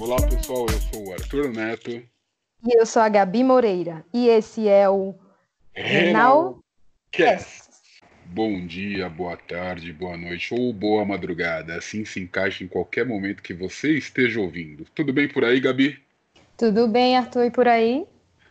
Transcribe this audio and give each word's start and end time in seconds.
Olá 0.00 0.16
pessoal, 0.28 0.66
eu 0.70 0.80
sou 0.80 1.08
o 1.08 1.12
Arthur 1.12 1.52
Neto. 1.52 1.90
E 1.90 2.78
eu 2.78 2.86
sou 2.86 3.02
a 3.02 3.08
Gabi 3.08 3.42
Moreira. 3.42 4.04
E 4.12 4.28
esse 4.28 4.68
é 4.68 4.88
o 4.88 5.14
Renal 5.74 6.60
Cast. 7.10 7.66
Bom 8.26 8.66
dia, 8.66 9.08
boa 9.08 9.36
tarde, 9.36 9.92
boa 9.92 10.16
noite 10.16 10.52
ou 10.52 10.72
boa 10.72 11.04
madrugada. 11.04 11.76
Assim 11.76 12.04
se 12.04 12.20
encaixa 12.20 12.64
em 12.64 12.68
qualquer 12.68 13.06
momento 13.06 13.42
que 13.42 13.54
você 13.54 13.92
esteja 13.92 14.40
ouvindo. 14.40 14.84
Tudo 14.94 15.12
bem 15.12 15.28
por 15.28 15.44
aí, 15.44 15.60
Gabi? 15.60 15.98
Tudo 16.56 16.88
bem, 16.88 17.16
Arthur, 17.16 17.44
e 17.44 17.50
por 17.50 17.68
aí? 17.68 18.06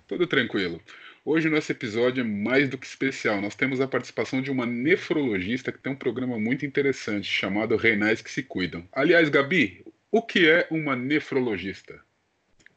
Tudo 0.08 0.28
tranquilo. 0.28 0.80
Hoje 1.24 1.50
nosso 1.50 1.72
episódio 1.72 2.22
é 2.22 2.24
mais 2.24 2.70
do 2.70 2.78
que 2.78 2.86
especial. 2.86 3.42
Nós 3.42 3.56
temos 3.56 3.82
a 3.82 3.88
participação 3.88 4.42
de 4.42 4.52
uma 4.52 4.66
nefrologista 4.66 5.72
que 5.72 5.80
tem 5.80 5.92
um 5.92 5.96
programa 5.96 6.38
muito 6.38 6.66
interessante 6.66 7.28
chamado 7.28 7.76
Renais 7.76 8.22
que 8.22 8.30
se 8.30 8.44
Cuidam. 8.44 8.88
Aliás, 8.94 9.28
Gabi, 9.30 9.84
o 10.16 10.22
que 10.22 10.50
é 10.50 10.66
uma 10.72 10.96
nefrologista? 10.96 11.94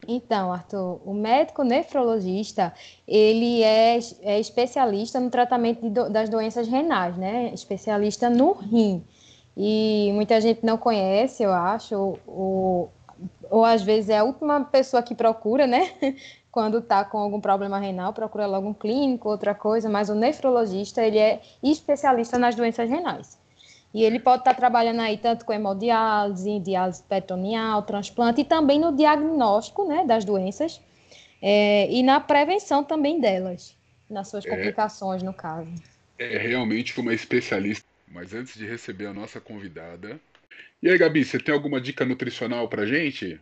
Então, 0.09 0.52
Arthur, 0.52 1.01
o 1.05 1.15
médico 1.15 1.62
nefrologista, 1.62 2.74
ele 3.06 3.62
é, 3.62 3.96
é 4.23 4.41
especialista 4.41 5.20
no 5.20 5.30
tratamento 5.30 5.88
das 5.88 6.29
doenças 6.29 6.66
renais, 6.66 7.16
né? 7.16 7.52
Especialista 7.55 8.29
no 8.29 8.55
rim. 8.55 9.05
E 9.56 10.10
muita 10.15 10.41
gente 10.41 10.66
não 10.66 10.77
conhece, 10.77 11.45
eu 11.45 11.52
acho, 11.52 12.19
ou, 12.27 12.91
ou 13.48 13.65
às 13.65 13.82
vezes 13.82 14.10
é 14.10 14.18
a 14.18 14.24
última 14.24 14.65
pessoa 14.65 15.01
que 15.01 15.15
procura, 15.15 15.65
né? 15.65 15.93
Quando 16.51 16.79
está 16.79 17.05
com 17.05 17.18
algum 17.18 17.41
problema 17.41 17.79
renal, 17.79 18.12
procura 18.12 18.46
logo 18.46 18.68
um 18.68 18.74
clínico, 18.74 19.29
outra 19.29 19.55
coisa, 19.55 19.88
mas 19.88 20.09
o 20.09 20.15
nefrologista, 20.16 21.07
ele 21.07 21.18
é 21.18 21.41
especialista 21.62 22.37
nas 22.37 22.57
doenças 22.57 22.91
renais. 22.91 23.38
E 23.92 24.05
ele 24.05 24.19
pode 24.19 24.41
estar 24.41 24.55
trabalhando 24.55 25.01
aí 25.01 25.16
tanto 25.16 25.45
com 25.45 25.52
hemodiálise, 25.52 26.60
diálise 26.60 27.02
peritoneal, 27.02 27.82
transplante 27.82 28.43
e 28.43 28.45
também 28.45 28.79
no 28.79 28.95
diagnóstico 28.95 29.87
né, 29.87 30.04
das 30.04 30.24
doenças 30.24 30.80
é, 31.40 31.90
e 31.90 32.02
na 32.02 32.21
prevenção 32.21 32.85
também 32.85 33.21
delas, 33.21 33.74
nas 34.09 34.29
suas 34.29 34.45
é, 34.45 34.51
complicações, 34.51 35.23
no 35.23 35.32
caso. 35.32 35.73
É 36.18 36.37
realmente 36.37 36.99
uma 37.01 37.15
especialista. 37.15 37.87
Mas 38.10 38.32
antes 38.32 38.54
de 38.54 38.66
receber 38.66 39.07
a 39.07 39.12
nossa 39.12 39.40
convidada. 39.40 40.18
E 40.82 40.88
aí, 40.88 40.96
Gabi, 40.96 41.24
você 41.24 41.38
tem 41.38 41.55
alguma 41.55 41.80
dica 41.80 42.05
nutricional 42.05 42.68
para 42.68 42.87
gente? 42.87 43.38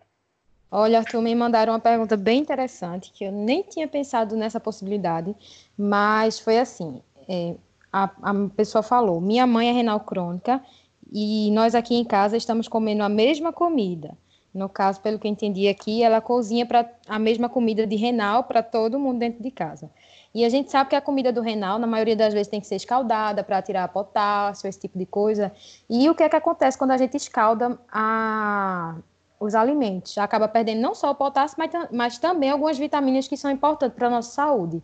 Olha, 0.71 0.99
Arthur, 0.99 1.23
me 1.23 1.35
mandaram 1.35 1.73
uma 1.73 1.81
pergunta 1.81 2.17
bem 2.17 2.41
interessante, 2.41 3.13
que 3.13 3.25
eu 3.25 3.31
nem 3.31 3.63
tinha 3.63 3.87
pensado 3.87 4.37
nessa 4.37 4.59
possibilidade, 4.59 5.35
mas 5.79 6.41
foi 6.41 6.59
assim: 6.59 7.01
é, 7.29 7.55
a, 7.97 8.11
a 8.23 8.35
pessoa 8.55 8.83
falou, 8.83 9.21
minha 9.21 9.47
mãe 9.47 9.71
é 9.71 9.73
renal 9.73 10.01
crônica 10.01 10.63
e 11.11 11.51
nós 11.53 11.75
aqui 11.75 11.95
em 11.95 12.05
casa 12.05 12.37
estamos 12.37 12.69
comendo 12.69 13.03
a 13.03 13.09
mesma 13.09 13.53
comida. 13.53 14.17
No 14.53 14.69
caso, 14.69 15.01
pelo 15.01 15.19
que 15.19 15.27
eu 15.27 15.33
entendi 15.33 15.69
aqui, 15.69 16.03
ela 16.03 16.21
cozinha 16.21 16.65
para 16.65 16.91
a 17.07 17.19
mesma 17.19 17.49
comida 17.49 17.87
de 17.87 17.97
renal 17.97 18.45
para 18.45 18.63
todo 18.63 18.99
mundo 18.99 19.19
dentro 19.19 19.43
de 19.43 19.51
casa. 19.51 19.91
E 20.35 20.45
a 20.45 20.49
gente 20.49 20.71
sabe 20.71 20.91
que 20.91 20.97
a 20.97 21.01
comida 21.01 21.33
do 21.33 21.41
renal, 21.41 21.79
na 21.79 21.87
maioria 21.87 22.17
das 22.17 22.33
vezes, 22.33 22.49
tem 22.49 22.61
que 22.61 22.67
ser 22.67 22.77
escaldada 22.77 23.43
para 23.43 23.61
tirar 23.63 23.89
potássio, 23.89 24.69
esse 24.69 24.81
tipo 24.81 24.99
de 24.99 25.07
coisa. 25.07 25.53
E 25.89 26.09
o 26.11 26.15
que 26.15 26.23
é 26.23 26.29
que 26.29 26.37
acontece 26.37 26.77
quando 26.77 26.91
a 26.91 26.97
gente 26.97 27.17
escalda 27.17 27.79
a, 27.91 28.97
os 29.41 29.55
alimentos? 29.55 30.17
Acaba 30.19 30.49
perdendo 30.49 30.81
não 30.81 30.95
só 30.95 31.11
o 31.11 31.15
potássio, 31.15 31.57
mas, 31.59 31.71
mas 31.91 32.19
também 32.19 32.51
algumas 32.51 32.79
vitaminas 32.79 33.29
que 33.29 33.37
são 33.37 33.51
importantes 33.51 33.97
para 33.97 34.09
a 34.09 34.11
nossa 34.11 34.31
saúde. 34.31 34.83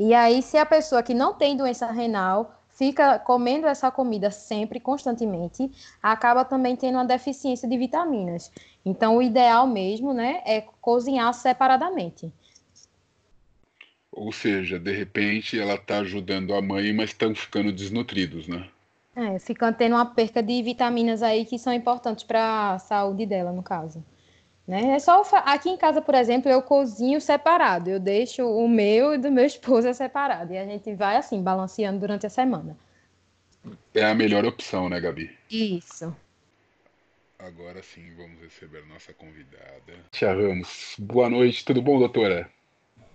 E 0.00 0.14
aí, 0.14 0.40
se 0.40 0.56
a 0.56 0.64
pessoa 0.64 1.02
que 1.02 1.12
não 1.12 1.34
tem 1.34 1.54
doença 1.54 1.92
renal 1.92 2.58
fica 2.70 3.18
comendo 3.18 3.66
essa 3.66 3.90
comida 3.90 4.30
sempre, 4.30 4.80
constantemente, 4.80 5.70
acaba 6.02 6.42
também 6.42 6.74
tendo 6.74 6.94
uma 6.94 7.04
deficiência 7.04 7.68
de 7.68 7.76
vitaminas. 7.76 8.50
Então, 8.82 9.18
o 9.18 9.22
ideal 9.22 9.66
mesmo, 9.66 10.14
né, 10.14 10.40
é 10.46 10.62
cozinhar 10.80 11.34
separadamente. 11.34 12.32
Ou 14.10 14.32
seja, 14.32 14.78
de 14.78 14.90
repente 14.90 15.60
ela 15.60 15.74
está 15.74 15.98
ajudando 15.98 16.54
a 16.54 16.62
mãe, 16.62 16.94
mas 16.94 17.10
estão 17.10 17.34
ficando 17.34 17.70
desnutridos, 17.70 18.48
né? 18.48 18.66
É, 19.14 19.38
ficando 19.38 19.76
tendo 19.76 19.96
uma 19.96 20.06
perca 20.06 20.42
de 20.42 20.62
vitaminas 20.62 21.22
aí 21.22 21.44
que 21.44 21.58
são 21.58 21.74
importantes 21.74 22.24
para 22.24 22.72
a 22.72 22.78
saúde 22.78 23.26
dela, 23.26 23.52
no 23.52 23.62
caso. 23.62 24.02
Né? 24.70 24.92
É 24.92 24.98
só 25.00 25.24
aqui 25.46 25.68
em 25.68 25.76
casa, 25.76 26.00
por 26.00 26.14
exemplo, 26.14 26.48
eu 26.48 26.62
cozinho 26.62 27.20
separado. 27.20 27.90
Eu 27.90 27.98
deixo 27.98 28.46
o 28.46 28.68
meu 28.68 29.14
e 29.14 29.18
do 29.18 29.28
meu 29.28 29.44
esposo 29.44 29.92
separado. 29.92 30.52
E 30.52 30.58
a 30.58 30.64
gente 30.64 30.94
vai 30.94 31.16
assim, 31.16 31.42
balanceando 31.42 31.98
durante 31.98 32.24
a 32.24 32.30
semana. 32.30 32.78
É 33.92 34.04
a 34.04 34.14
melhor 34.14 34.44
opção, 34.44 34.88
né, 34.88 35.00
Gabi? 35.00 35.28
Isso. 35.50 36.14
Agora 37.36 37.82
sim, 37.82 38.14
vamos 38.16 38.40
receber 38.40 38.86
nossa 38.86 39.12
convidada. 39.12 39.92
Tia 40.12 40.32
Ramos. 40.32 40.94
Boa 41.00 41.28
noite, 41.28 41.64
tudo 41.64 41.82
bom, 41.82 41.98
doutora? 41.98 42.48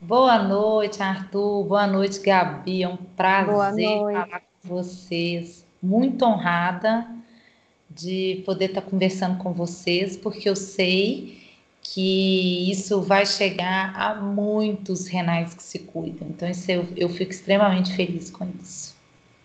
Boa 0.01 0.43
noite, 0.43 1.01
Arthur. 1.01 1.63
Boa 1.63 1.87
noite, 1.87 2.19
Gabi. 2.19 2.83
É 2.83 2.89
um 2.89 2.97
prazer 2.97 3.97
falar 3.97 4.41
com 4.41 4.67
vocês. 4.67 5.65
Muito 5.81 6.25
honrada 6.25 7.07
de 7.89 8.43
poder 8.45 8.65
estar 8.65 8.81
conversando 8.81 9.37
com 9.41 9.53
vocês, 9.53 10.17
porque 10.17 10.49
eu 10.49 10.55
sei 10.57 11.44
que 11.93 12.71
isso 12.71 13.01
vai 13.01 13.25
chegar 13.25 13.93
a 13.95 14.15
muitos 14.15 15.07
renais 15.07 15.53
que 15.53 15.61
se 15.61 15.79
cuidam. 15.79 16.27
Então, 16.29 16.49
eu, 16.67 16.87
eu 16.95 17.09
fico 17.09 17.31
extremamente 17.31 17.93
feliz 17.95 18.31
com 18.31 18.49
isso. 18.61 18.95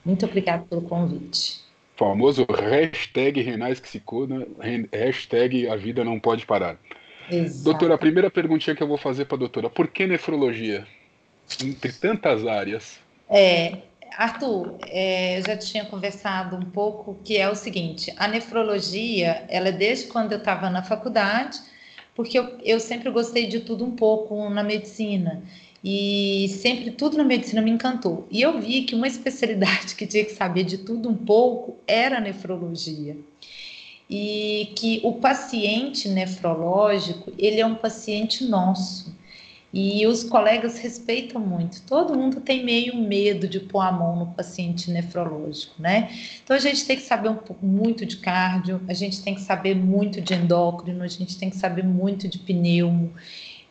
Muito 0.04 0.24
obrigada 0.24 0.64
pelo 0.64 0.82
convite. 0.82 1.60
Famoso 1.96 2.46
hashtag 2.48 3.42
renais 3.42 3.78
que 3.78 3.88
se 3.88 4.00
cuidam, 4.00 4.46
hashtag 4.90 5.68
a 5.68 5.76
vida 5.76 6.02
não 6.02 6.18
pode 6.18 6.46
parar. 6.46 6.78
Exato. 7.30 7.64
Doutora, 7.64 7.94
a 7.94 7.98
primeira 7.98 8.30
perguntinha 8.30 8.74
que 8.74 8.82
eu 8.82 8.88
vou 8.88 8.96
fazer 8.96 9.26
para 9.26 9.36
a 9.36 9.38
doutora, 9.40 9.68
por 9.68 9.88
que 9.88 10.06
nefrologia? 10.06 10.86
Entre 11.62 11.92
tantas 11.92 12.46
áreas. 12.46 12.98
É, 13.28 13.78
Arthur, 14.16 14.78
é, 14.86 15.38
eu 15.38 15.42
já 15.46 15.56
tinha 15.58 15.84
conversado 15.84 16.56
um 16.56 16.64
pouco 16.70 17.18
que 17.22 17.36
é 17.36 17.48
o 17.48 17.54
seguinte, 17.54 18.12
a 18.16 18.26
nefrologia, 18.26 19.44
ela 19.48 19.68
é 19.68 19.72
desde 19.72 20.06
quando 20.06 20.32
eu 20.32 20.38
estava 20.38 20.70
na 20.70 20.82
faculdade, 20.82 21.58
porque 22.14 22.38
eu, 22.38 22.58
eu 22.64 22.80
sempre 22.80 23.10
gostei 23.10 23.46
de 23.46 23.60
tudo 23.60 23.84
um 23.84 23.92
pouco 23.92 24.48
na 24.50 24.62
medicina. 24.62 25.42
E 25.82 26.48
sempre 26.60 26.90
tudo 26.90 27.16
na 27.16 27.24
medicina 27.24 27.62
me 27.62 27.70
encantou. 27.70 28.26
E 28.30 28.42
eu 28.42 28.60
vi 28.60 28.82
que 28.82 28.94
uma 28.94 29.08
especialidade 29.08 29.94
que 29.96 30.06
tinha 30.06 30.24
que 30.24 30.32
saber 30.32 30.64
de 30.64 30.78
tudo 30.78 31.08
um 31.08 31.16
pouco 31.16 31.76
era 31.86 32.18
a 32.18 32.20
nefrologia. 32.20 33.16
E 34.08 34.72
que 34.76 35.00
o 35.04 35.14
paciente 35.14 36.08
nefrológico, 36.08 37.32
ele 37.38 37.60
é 37.60 37.66
um 37.66 37.76
paciente 37.76 38.44
nosso. 38.44 39.14
E 39.72 40.04
os 40.04 40.24
colegas 40.24 40.78
respeitam 40.78 41.40
muito. 41.40 41.82
Todo 41.82 42.16
mundo 42.18 42.40
tem 42.40 42.64
meio 42.64 42.96
medo 42.96 43.46
de 43.46 43.60
pôr 43.60 43.80
a 43.80 43.92
mão 43.92 44.16
no 44.16 44.26
paciente 44.26 44.90
nefrológico, 44.90 45.80
né? 45.80 46.10
Então 46.42 46.56
a 46.56 46.60
gente 46.60 46.84
tem 46.84 46.96
que 46.96 47.02
saber 47.02 47.28
um 47.28 47.36
pouco, 47.36 47.64
muito 47.64 48.04
de 48.04 48.16
cardio, 48.16 48.80
a 48.88 48.92
gente 48.92 49.22
tem 49.22 49.32
que 49.32 49.42
saber 49.42 49.76
muito 49.76 50.20
de 50.20 50.34
endócrino, 50.34 51.04
a 51.04 51.08
gente 51.08 51.38
tem 51.38 51.48
que 51.48 51.56
saber 51.56 51.84
muito 51.84 52.26
de 52.26 52.38
pneumo, 52.40 53.12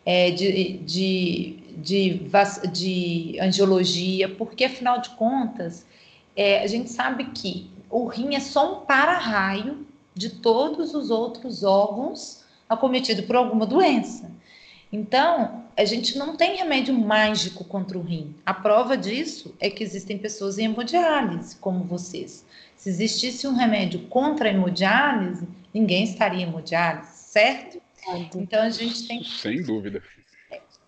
é, 0.05 0.31
de, 0.31 0.77
de, 0.77 1.57
de, 1.77 2.29
de, 2.71 3.37
angiologia, 3.41 4.29
porque 4.29 4.63
afinal 4.63 5.01
de 5.01 5.09
contas, 5.11 5.85
é, 6.33 6.63
a 6.63 6.67
gente 6.67 6.89
sabe 6.89 7.25
que 7.31 7.69
o 7.89 8.07
rim 8.07 8.35
é 8.35 8.39
só 8.39 8.77
um 8.77 8.85
para-raio 8.85 9.85
de 10.15 10.29
todos 10.29 10.93
os 10.93 11.09
outros 11.09 11.61
órgãos 11.63 12.41
acometidos 12.69 13.25
por 13.25 13.35
alguma 13.35 13.65
doença. 13.65 14.31
Então, 14.91 15.65
a 15.77 15.85
gente 15.85 16.17
não 16.17 16.35
tem 16.35 16.57
remédio 16.57 16.93
mágico 16.93 17.63
contra 17.63 17.97
o 17.97 18.01
rim. 18.01 18.35
A 18.45 18.53
prova 18.53 18.97
disso 18.97 19.55
é 19.59 19.69
que 19.69 19.83
existem 19.83 20.17
pessoas 20.17 20.57
em 20.57 20.65
hemodiálise, 20.65 21.55
como 21.57 21.83
vocês. 21.83 22.45
Se 22.75 22.89
existisse 22.89 23.47
um 23.47 23.53
remédio 23.53 24.07
contra 24.07 24.49
a 24.49 24.51
hemodiálise, 24.51 25.47
ninguém 25.73 26.03
estaria 26.03 26.43
em 26.43 26.49
hemodiálise, 26.49 27.11
certo? 27.13 27.79
Então 28.35 28.63
a 28.63 28.69
gente 28.69 29.07
tem 29.07 29.23
sem 29.23 29.61
dúvida. 29.61 30.01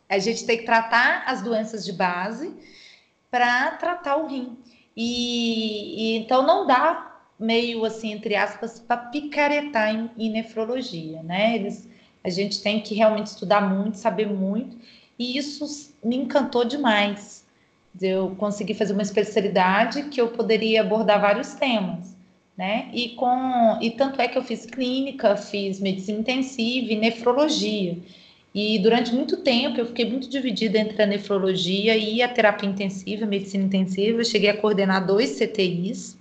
A 0.09 0.17
gente 0.17 0.45
tem 0.45 0.57
que 0.57 0.65
tratar 0.65 1.23
as 1.27 1.41
doenças 1.41 1.85
de 1.85 1.93
base 1.93 2.53
para 3.29 3.71
tratar 3.71 4.17
o 4.17 4.27
rim. 4.27 4.57
E, 4.95 6.15
e, 6.15 6.17
então 6.17 6.45
não 6.45 6.65
dá 6.65 7.21
meio 7.39 7.85
assim 7.85 8.11
entre 8.11 8.35
aspas 8.35 8.79
para 8.79 8.97
picaretar 8.97 9.93
em, 9.93 10.11
em 10.17 10.29
nefrologia, 10.29 11.23
né? 11.23 11.55
Eles 11.55 11.87
a 12.23 12.29
gente 12.29 12.61
tem 12.61 12.79
que 12.79 12.93
realmente 12.93 13.27
estudar 13.27 13.61
muito, 13.61 13.97
saber 13.97 14.27
muito, 14.27 14.77
e 15.17 15.37
isso 15.37 15.93
me 16.03 16.15
encantou 16.15 16.65
demais. 16.65 17.45
Eu 17.99 18.35
consegui 18.37 18.73
fazer 18.73 18.93
uma 18.93 19.01
especialidade 19.01 20.03
que 20.03 20.21
eu 20.21 20.29
poderia 20.29 20.81
abordar 20.81 21.19
vários 21.19 21.53
temas, 21.53 22.15
né? 22.57 22.89
E 22.93 23.09
com 23.09 23.77
e 23.81 23.91
tanto 23.91 24.21
é 24.21 24.27
que 24.27 24.37
eu 24.37 24.43
fiz 24.43 24.65
clínica, 24.65 25.35
fiz 25.35 25.79
medicina 25.79 26.19
intensiva 26.19 26.93
e 26.93 26.95
nefrologia. 26.95 27.97
E 28.53 28.79
durante 28.79 29.13
muito 29.13 29.37
tempo 29.37 29.79
eu 29.79 29.85
fiquei 29.85 30.09
muito 30.09 30.29
dividida 30.29 30.77
entre 30.77 31.01
a 31.01 31.05
nefrologia 31.05 31.95
e 31.95 32.21
a 32.21 32.27
terapia 32.27 32.69
intensiva, 32.69 33.25
a 33.25 33.27
medicina 33.27 33.65
intensiva. 33.65 34.19
Eu 34.19 34.25
cheguei 34.25 34.49
a 34.49 34.57
coordenar 34.57 35.05
dois 35.05 35.37
CTIs, 35.37 36.17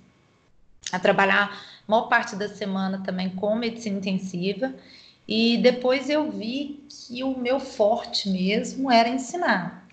a 0.91 0.99
trabalhar 0.99 1.51
a 1.87 1.91
maior 1.91 2.07
parte 2.07 2.35
da 2.35 2.49
semana 2.49 3.01
também 3.03 3.29
com 3.29 3.55
medicina 3.55 3.97
intensiva 3.97 4.73
E 5.27 5.57
depois 5.57 6.09
eu 6.09 6.29
vi 6.31 6.83
que 6.89 7.23
o 7.23 7.37
meu 7.37 7.59
forte 7.59 8.29
mesmo 8.29 8.91
era 8.91 9.09
ensinar. 9.09 9.87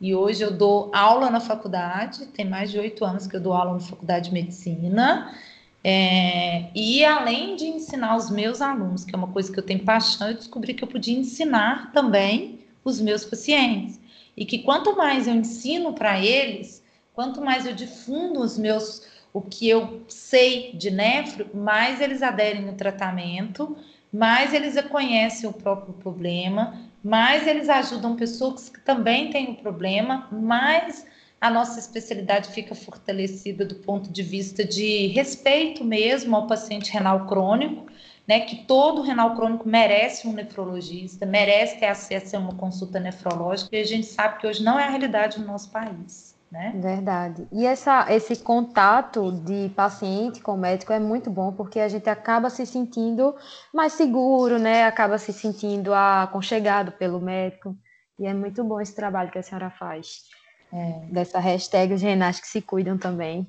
E 0.00 0.14
hoje 0.14 0.42
eu 0.42 0.50
dou 0.50 0.90
aula 0.94 1.30
na 1.30 1.40
faculdade, 1.40 2.26
tem 2.26 2.44
mais 2.44 2.70
de 2.70 2.78
oito 2.78 3.04
anos 3.04 3.26
que 3.26 3.36
eu 3.36 3.40
dou 3.40 3.52
aula 3.52 3.74
na 3.74 3.80
faculdade 3.80 4.28
de 4.28 4.34
medicina. 4.34 5.34
É, 5.82 6.70
e 6.74 7.04
além 7.04 7.56
de 7.56 7.66
ensinar 7.66 8.16
os 8.16 8.30
meus 8.30 8.60
alunos, 8.60 9.04
que 9.04 9.14
é 9.14 9.18
uma 9.18 9.28
coisa 9.28 9.52
que 9.52 9.58
eu 9.58 9.62
tenho 9.62 9.84
paixão, 9.84 10.28
eu 10.28 10.34
descobri 10.34 10.74
que 10.74 10.82
eu 10.82 10.88
podia 10.88 11.16
ensinar 11.16 11.92
também 11.92 12.58
os 12.84 13.00
meus 13.00 13.24
pacientes. 13.24 14.00
E 14.36 14.44
que 14.44 14.58
quanto 14.58 14.96
mais 14.96 15.26
eu 15.26 15.34
ensino 15.34 15.92
para 15.92 16.18
eles, 16.18 16.82
quanto 17.14 17.40
mais 17.40 17.64
eu 17.66 17.74
difundo 17.74 18.40
os 18.40 18.58
meus 18.58 19.02
o 19.32 19.40
que 19.40 19.68
eu 19.68 20.02
sei 20.06 20.72
de 20.74 20.92
nefro, 20.92 21.48
mais 21.52 22.00
eles 22.00 22.22
aderem 22.22 22.62
no 22.62 22.74
tratamento 22.74 23.76
mais 24.14 24.54
eles 24.54 24.80
conhecem 24.82 25.50
o 25.50 25.52
próprio 25.52 25.92
problema, 25.94 26.80
mais 27.02 27.48
eles 27.48 27.68
ajudam 27.68 28.14
pessoas 28.14 28.68
que 28.68 28.80
também 28.80 29.28
têm 29.30 29.50
o 29.50 29.56
problema, 29.56 30.28
mais 30.30 31.04
a 31.40 31.50
nossa 31.50 31.80
especialidade 31.80 32.50
fica 32.50 32.76
fortalecida 32.76 33.64
do 33.64 33.74
ponto 33.74 34.12
de 34.12 34.22
vista 34.22 34.64
de 34.64 35.08
respeito 35.08 35.84
mesmo 35.84 36.36
ao 36.36 36.46
paciente 36.46 36.92
renal 36.92 37.26
crônico, 37.26 37.86
né, 38.26 38.38
que 38.38 38.64
todo 38.66 39.02
renal 39.02 39.34
crônico 39.34 39.68
merece 39.68 40.28
um 40.28 40.32
nefrologista, 40.32 41.26
merece 41.26 41.80
ter 41.80 41.86
acesso 41.86 42.36
a 42.36 42.38
uma 42.38 42.54
consulta 42.54 43.00
nefrológica, 43.00 43.76
e 43.76 43.80
a 43.80 43.84
gente 43.84 44.06
sabe 44.06 44.38
que 44.38 44.46
hoje 44.46 44.62
não 44.62 44.78
é 44.78 44.84
a 44.84 44.90
realidade 44.90 45.40
no 45.40 45.46
nosso 45.46 45.70
país 45.72 46.33
né? 46.54 46.72
Verdade. 46.76 47.48
E 47.50 47.66
essa, 47.66 48.06
esse 48.14 48.36
contato 48.36 49.32
de 49.32 49.68
paciente 49.70 50.40
com 50.40 50.56
médico 50.56 50.92
é 50.92 51.00
muito 51.00 51.28
bom, 51.28 51.52
porque 51.52 51.80
a 51.80 51.88
gente 51.88 52.08
acaba 52.08 52.48
se 52.48 52.64
sentindo 52.64 53.34
mais 53.72 53.94
seguro, 53.94 54.56
né? 54.56 54.84
Acaba 54.84 55.18
se 55.18 55.32
sentindo 55.32 55.92
aconchegado 55.92 56.92
pelo 56.92 57.20
médico. 57.20 57.76
E 58.20 58.24
é 58.24 58.32
muito 58.32 58.62
bom 58.62 58.80
esse 58.80 58.94
trabalho 58.94 59.32
que 59.32 59.38
a 59.38 59.42
senhora 59.42 59.68
faz. 59.68 60.26
É, 60.72 61.06
dessa 61.10 61.40
hashtag 61.40 61.92
os 61.92 62.02
renais 62.02 62.38
que 62.38 62.46
se 62.46 62.62
cuidam 62.62 62.96
também. 62.96 63.44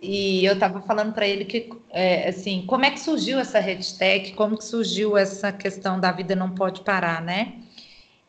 E 0.00 0.44
eu 0.44 0.54
estava 0.54 0.80
falando 0.80 1.12
para 1.12 1.28
ele 1.28 1.44
que, 1.44 1.70
é, 1.90 2.28
assim, 2.28 2.64
como 2.66 2.84
é 2.84 2.90
que 2.90 2.98
surgiu 2.98 3.38
essa 3.38 3.60
hashtag, 3.60 4.32
como 4.32 4.58
que 4.58 4.64
surgiu 4.64 5.16
essa 5.16 5.52
questão 5.52 6.00
da 6.00 6.10
vida 6.10 6.34
não 6.34 6.50
pode 6.50 6.80
parar, 6.80 7.22
né? 7.22 7.54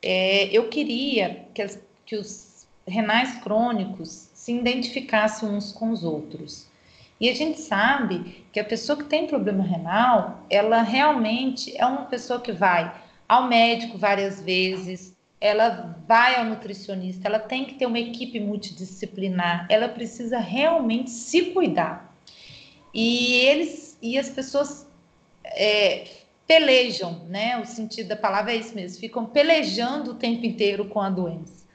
É, 0.04 0.46
eu 0.56 0.70
queria 0.70 1.46
que, 1.54 1.66
que 2.06 2.16
os 2.16 2.49
renais 2.90 3.36
crônicos 3.42 4.30
se 4.34 4.54
identificassem 4.54 5.50
uns 5.50 5.72
com 5.72 5.92
os 5.92 6.04
outros. 6.04 6.68
E 7.20 7.30
a 7.30 7.36
gente 7.36 7.60
sabe 7.60 8.46
que 8.52 8.60
a 8.60 8.64
pessoa 8.64 8.98
que 8.98 9.04
tem 9.04 9.28
problema 9.28 9.64
renal, 9.64 10.46
ela 10.50 10.82
realmente 10.82 11.76
é 11.78 11.86
uma 11.86 12.06
pessoa 12.06 12.40
que 12.40 12.52
vai 12.52 12.94
ao 13.28 13.48
médico 13.48 13.98
várias 13.98 14.42
vezes, 14.42 15.16
ela 15.40 15.96
vai 16.08 16.36
ao 16.36 16.46
nutricionista, 16.46 17.28
ela 17.28 17.40
tem 17.40 17.66
que 17.66 17.76
ter 17.76 17.86
uma 17.86 18.00
equipe 18.00 18.40
multidisciplinar, 18.40 19.68
ela 19.70 19.88
precisa 19.88 20.40
realmente 20.40 21.10
se 21.10 21.52
cuidar. 21.52 22.14
E 22.94 23.34
eles 23.36 23.98
e 24.02 24.18
as 24.18 24.30
pessoas 24.30 24.88
é, 25.44 26.08
pelejam, 26.48 27.26
né? 27.28 27.60
O 27.60 27.66
sentido 27.66 28.08
da 28.08 28.16
palavra 28.16 28.54
é 28.54 28.56
isso 28.56 28.74
mesmo, 28.74 29.00
ficam 29.00 29.26
pelejando 29.26 30.12
o 30.12 30.16
tempo 30.16 30.46
inteiro 30.46 30.86
com 30.86 31.00
a 31.00 31.10
doença, 31.10 31.66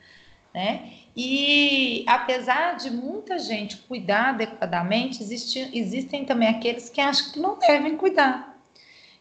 né? 0.52 0.90
E 1.16 2.04
apesar 2.08 2.76
de 2.76 2.90
muita 2.90 3.38
gente 3.38 3.76
cuidar 3.76 4.30
adequadamente, 4.30 5.22
existe, 5.22 5.70
existem 5.72 6.24
também 6.24 6.48
aqueles 6.48 6.90
que 6.90 7.00
acham 7.00 7.30
que 7.30 7.38
não 7.38 7.58
devem 7.58 7.96
cuidar. 7.96 8.58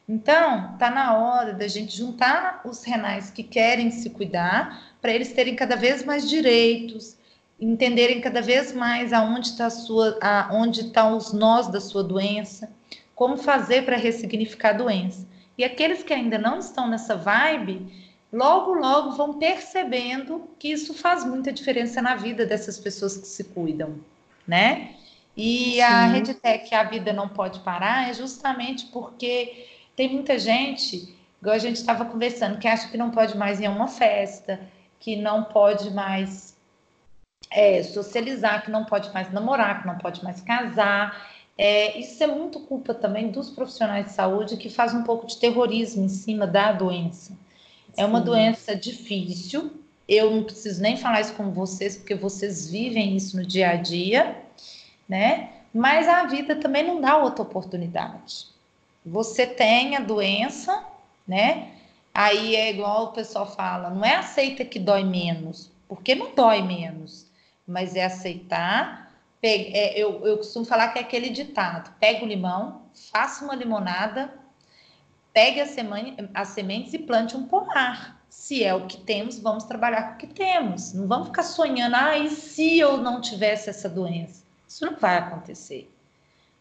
Então, 0.09 0.73
está 0.73 0.89
na 0.89 1.15
hora 1.15 1.53
da 1.53 1.67
gente 1.67 1.95
juntar 1.95 2.61
os 2.65 2.83
renais 2.83 3.29
que 3.29 3.43
querem 3.43 3.91
se 3.91 4.09
cuidar, 4.09 4.95
para 5.01 5.13
eles 5.13 5.31
terem 5.33 5.55
cada 5.55 5.75
vez 5.75 6.03
mais 6.03 6.27
direitos, 6.27 7.15
entenderem 7.59 8.19
cada 8.19 8.41
vez 8.41 8.73
mais 8.73 9.13
aonde 9.13 9.49
está 9.49 9.67
aonde 10.49 10.81
estão 10.81 11.15
os 11.15 11.31
nós 11.31 11.67
da 11.67 11.79
sua 11.79 12.03
doença, 12.03 12.69
como 13.15 13.37
fazer 13.37 13.85
para 13.85 13.95
ressignificar 13.95 14.71
a 14.71 14.77
doença. 14.77 15.25
E 15.57 15.63
aqueles 15.63 16.03
que 16.03 16.13
ainda 16.13 16.37
não 16.37 16.59
estão 16.59 16.89
nessa 16.89 17.15
vibe, 17.15 18.12
logo, 18.33 18.73
logo 18.73 19.11
vão 19.11 19.37
percebendo 19.37 20.49
que 20.57 20.69
isso 20.69 20.93
faz 20.95 21.23
muita 21.23 21.53
diferença 21.53 22.01
na 22.01 22.15
vida 22.15 22.45
dessas 22.45 22.79
pessoas 22.79 23.15
que 23.15 23.27
se 23.27 23.43
cuidam, 23.43 23.99
né? 24.47 24.95
E 25.37 25.73
Sim. 25.75 25.81
a 25.81 26.07
RedTech, 26.07 26.75
a 26.75 26.83
vida 26.83 27.13
não 27.13 27.29
pode 27.29 27.59
parar, 27.59 28.09
é 28.09 28.13
justamente 28.13 28.87
porque 28.87 29.67
tem 29.95 30.09
muita 30.09 30.37
gente, 30.39 31.15
igual 31.39 31.55
a 31.55 31.59
gente 31.59 31.75
estava 31.75 32.05
conversando, 32.05 32.57
que 32.57 32.67
acha 32.67 32.89
que 32.89 32.97
não 32.97 33.11
pode 33.11 33.37
mais 33.37 33.59
ir 33.59 33.67
a 33.67 33.71
uma 33.71 33.87
festa, 33.87 34.59
que 34.99 35.15
não 35.15 35.43
pode 35.43 35.91
mais 35.91 36.57
é, 37.51 37.83
socializar, 37.83 38.63
que 38.63 38.71
não 38.71 38.85
pode 38.85 39.13
mais 39.13 39.31
namorar, 39.31 39.81
que 39.81 39.87
não 39.87 39.97
pode 39.97 40.23
mais 40.23 40.41
casar. 40.41 41.29
É, 41.55 41.99
isso 41.99 42.23
é 42.23 42.27
muito 42.27 42.59
culpa 42.61 42.95
também 42.95 43.29
dos 43.29 43.51
profissionais 43.51 44.07
de 44.07 44.11
saúde 44.13 44.57
que 44.57 44.69
fazem 44.69 44.99
um 44.99 45.03
pouco 45.03 45.27
de 45.27 45.37
terrorismo 45.37 46.03
em 46.03 46.09
cima 46.09 46.47
da 46.47 46.71
doença. 46.71 47.37
É 47.97 48.05
uma 48.05 48.19
Sim. 48.19 48.25
doença 48.25 48.75
difícil. 48.75 49.71
Eu 50.07 50.31
não 50.31 50.43
preciso 50.43 50.81
nem 50.81 50.97
falar 50.97 51.21
isso 51.21 51.33
com 51.33 51.51
vocês, 51.51 51.95
porque 51.95 52.15
vocês 52.15 52.69
vivem 52.69 53.15
isso 53.15 53.37
no 53.37 53.45
dia 53.45 53.69
a 53.69 53.75
dia, 53.75 54.41
né? 55.07 55.49
Mas 55.73 56.07
a 56.07 56.23
vida 56.25 56.55
também 56.55 56.85
não 56.85 56.99
dá 56.99 57.17
outra 57.17 57.41
oportunidade. 57.41 58.47
Você 59.05 59.47
tem 59.47 59.95
a 59.95 59.99
doença, 59.99 60.83
né? 61.27 61.69
Aí 62.13 62.55
é 62.55 62.69
igual 62.69 63.05
o 63.05 63.11
pessoal 63.11 63.45
fala, 63.45 63.89
não 63.89 64.05
é 64.05 64.15
aceita 64.15 64.63
que 64.63 64.77
dói 64.77 65.03
menos, 65.03 65.71
porque 65.87 66.13
não 66.13 66.35
dói 66.35 66.61
menos, 66.61 67.25
mas 67.67 67.95
é 67.95 68.05
aceitar. 68.05 69.11
É, 69.41 69.99
eu, 69.99 70.25
eu 70.25 70.37
costumo 70.37 70.63
falar 70.63 70.89
que 70.89 70.99
é 70.99 71.01
aquele 71.01 71.29
ditado: 71.29 71.91
pega 71.99 72.23
o 72.23 72.27
limão, 72.27 72.83
faça 73.11 73.43
uma 73.43 73.55
limonada, 73.55 74.31
pegue 75.33 75.59
as, 75.59 75.75
as 76.33 76.47
sementes 76.49 76.93
e 76.93 76.99
plante 76.99 77.35
um 77.35 77.47
pomar. 77.47 78.23
Se 78.29 78.63
é 78.63 78.73
o 78.73 78.85
que 78.85 78.97
temos, 78.97 79.39
vamos 79.39 79.63
trabalhar 79.65 80.09
com 80.09 80.13
o 80.15 80.17
que 80.17 80.27
temos. 80.27 80.93
Não 80.93 81.07
vamos 81.07 81.27
ficar 81.27 81.43
sonhando, 81.43 81.95
ah, 81.95 82.17
e 82.17 82.29
se 82.29 82.79
eu 82.79 82.97
não 82.97 83.19
tivesse 83.19 83.69
essa 83.69 83.89
doença? 83.89 84.43
Isso 84.67 84.85
não 84.85 84.95
vai 84.95 85.17
acontecer. 85.17 85.89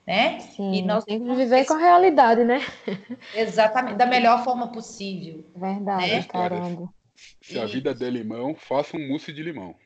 Né? 0.07 0.41
Sim, 0.41 0.75
e 0.75 0.83
nós 0.83 1.05
temos 1.05 1.29
que 1.29 1.35
viver 1.37 1.65
com 1.65 1.75
a 1.75 1.79
realidade, 1.79 2.43
né? 2.43 2.61
Exatamente, 3.37 3.97
da 3.97 4.07
melhor 4.07 4.43
forma 4.43 4.69
possível. 4.73 5.45
Verdade, 5.55 6.11
né? 6.11 6.23
caramba. 6.25 6.93
Se 7.41 7.59
a 7.59 7.67
vida 7.67 7.95
der 7.95 8.11
limão, 8.11 8.55
faça 8.57 8.97
um 8.97 9.09
mousse 9.09 9.33
de 9.33 9.43
limão. 9.43 9.77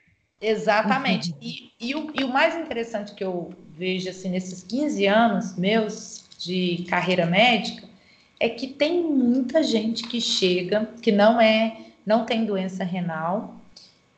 Exatamente. 0.41 1.35
E, 1.41 1.71
e, 1.79 1.95
o, 1.95 2.11
e 2.15 2.25
o 2.25 2.29
mais 2.29 2.57
interessante 2.57 3.15
que 3.15 3.25
eu 3.25 3.53
vejo 3.71 4.09
assim, 4.09 4.31
nesses 4.31 4.63
15 4.63 5.07
anos 5.07 5.57
meus 5.57 6.25
de 6.39 6.85
carreira 6.89 7.27
médica 7.27 7.87
é 8.39 8.49
que 8.49 8.67
tem 8.67 9.03
muita 9.03 9.63
gente 9.63 10.07
que 10.07 10.21
chega, 10.21 10.89
que 11.01 11.11
não 11.11 11.41
é, 11.41 11.87
não 12.05 12.25
tem 12.25 12.45
doença 12.45 12.85
renal, 12.85 13.55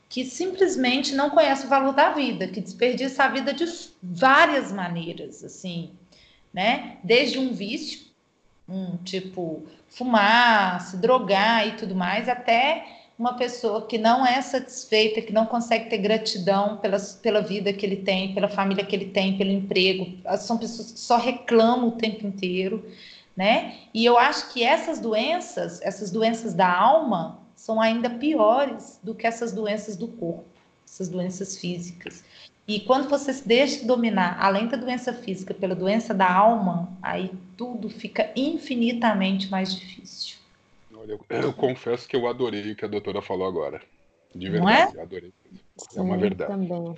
que 0.09 0.25
simplesmente 0.25 1.13
não 1.13 1.29
conhece 1.29 1.65
o 1.65 1.69
valor 1.69 1.93
da 1.93 2.11
vida, 2.11 2.47
que 2.47 2.59
desperdiça 2.59 3.23
a 3.23 3.29
vida 3.29 3.53
de 3.53 3.65
várias 4.01 4.71
maneiras, 4.71 5.43
assim, 5.43 5.91
né? 6.53 6.97
Desde 7.03 7.37
um 7.37 7.53
vício, 7.53 8.07
um 8.67 8.97
tipo 8.97 9.63
fumar, 9.87 10.81
se 10.81 10.97
drogar 10.97 11.67
e 11.67 11.71
tudo 11.73 11.95
mais, 11.95 12.27
até 12.27 12.85
uma 13.17 13.33
pessoa 13.33 13.85
que 13.85 13.97
não 13.97 14.25
é 14.25 14.41
satisfeita, 14.41 15.21
que 15.21 15.33
não 15.33 15.45
consegue 15.45 15.89
ter 15.89 15.97
gratidão 15.97 16.77
pela, 16.77 16.97
pela 17.21 17.41
vida 17.41 17.73
que 17.73 17.85
ele 17.85 17.97
tem, 17.97 18.33
pela 18.33 18.47
família 18.47 18.85
que 18.85 18.95
ele 18.95 19.07
tem, 19.07 19.37
pelo 19.37 19.51
emprego. 19.51 20.17
São 20.37 20.57
pessoas 20.57 20.91
que 20.91 20.99
só 20.99 21.17
reclamam 21.17 21.89
o 21.89 21.97
tempo 21.97 22.25
inteiro 22.25 22.89
né? 23.39 23.77
E 23.93 24.03
eu 24.03 24.17
acho 24.17 24.51
que 24.51 24.61
essas 24.61 24.99
doenças, 24.99 25.81
essas 25.81 26.11
doenças 26.11 26.53
da 26.53 26.69
alma, 26.69 27.39
são 27.55 27.79
ainda 27.79 28.09
piores 28.09 28.99
do 29.01 29.15
que 29.15 29.25
essas 29.25 29.53
doenças 29.53 29.95
do 29.95 30.09
corpo, 30.09 30.43
essas 30.85 31.07
doenças 31.07 31.57
físicas. 31.57 32.21
E 32.67 32.81
quando 32.81 33.07
você 33.07 33.33
se 33.33 33.47
deixa 33.47 33.85
dominar, 33.85 34.37
além 34.41 34.67
da 34.67 34.75
doença 34.75 35.13
física, 35.13 35.53
pela 35.53 35.73
doença 35.73 36.13
da 36.13 36.29
alma, 36.29 36.91
aí 37.01 37.31
tudo 37.55 37.89
fica 37.89 38.29
infinitamente 38.35 39.49
mais 39.49 39.73
difícil. 39.73 40.37
Olha, 40.93 41.13
eu, 41.13 41.25
eu 41.29 41.53
confesso 41.53 42.09
que 42.09 42.17
eu 42.17 42.27
adorei 42.27 42.73
o 42.73 42.75
que 42.75 42.83
a 42.83 42.89
doutora 42.89 43.21
falou 43.21 43.47
agora. 43.47 43.81
De 44.35 44.49
verdade, 44.49 44.93
Não 44.95 44.99
é? 44.99 45.03
adorei. 45.03 45.33
É 45.95 46.01
uma 46.01 46.17
verdade. 46.17 46.51
Também. 46.51 46.97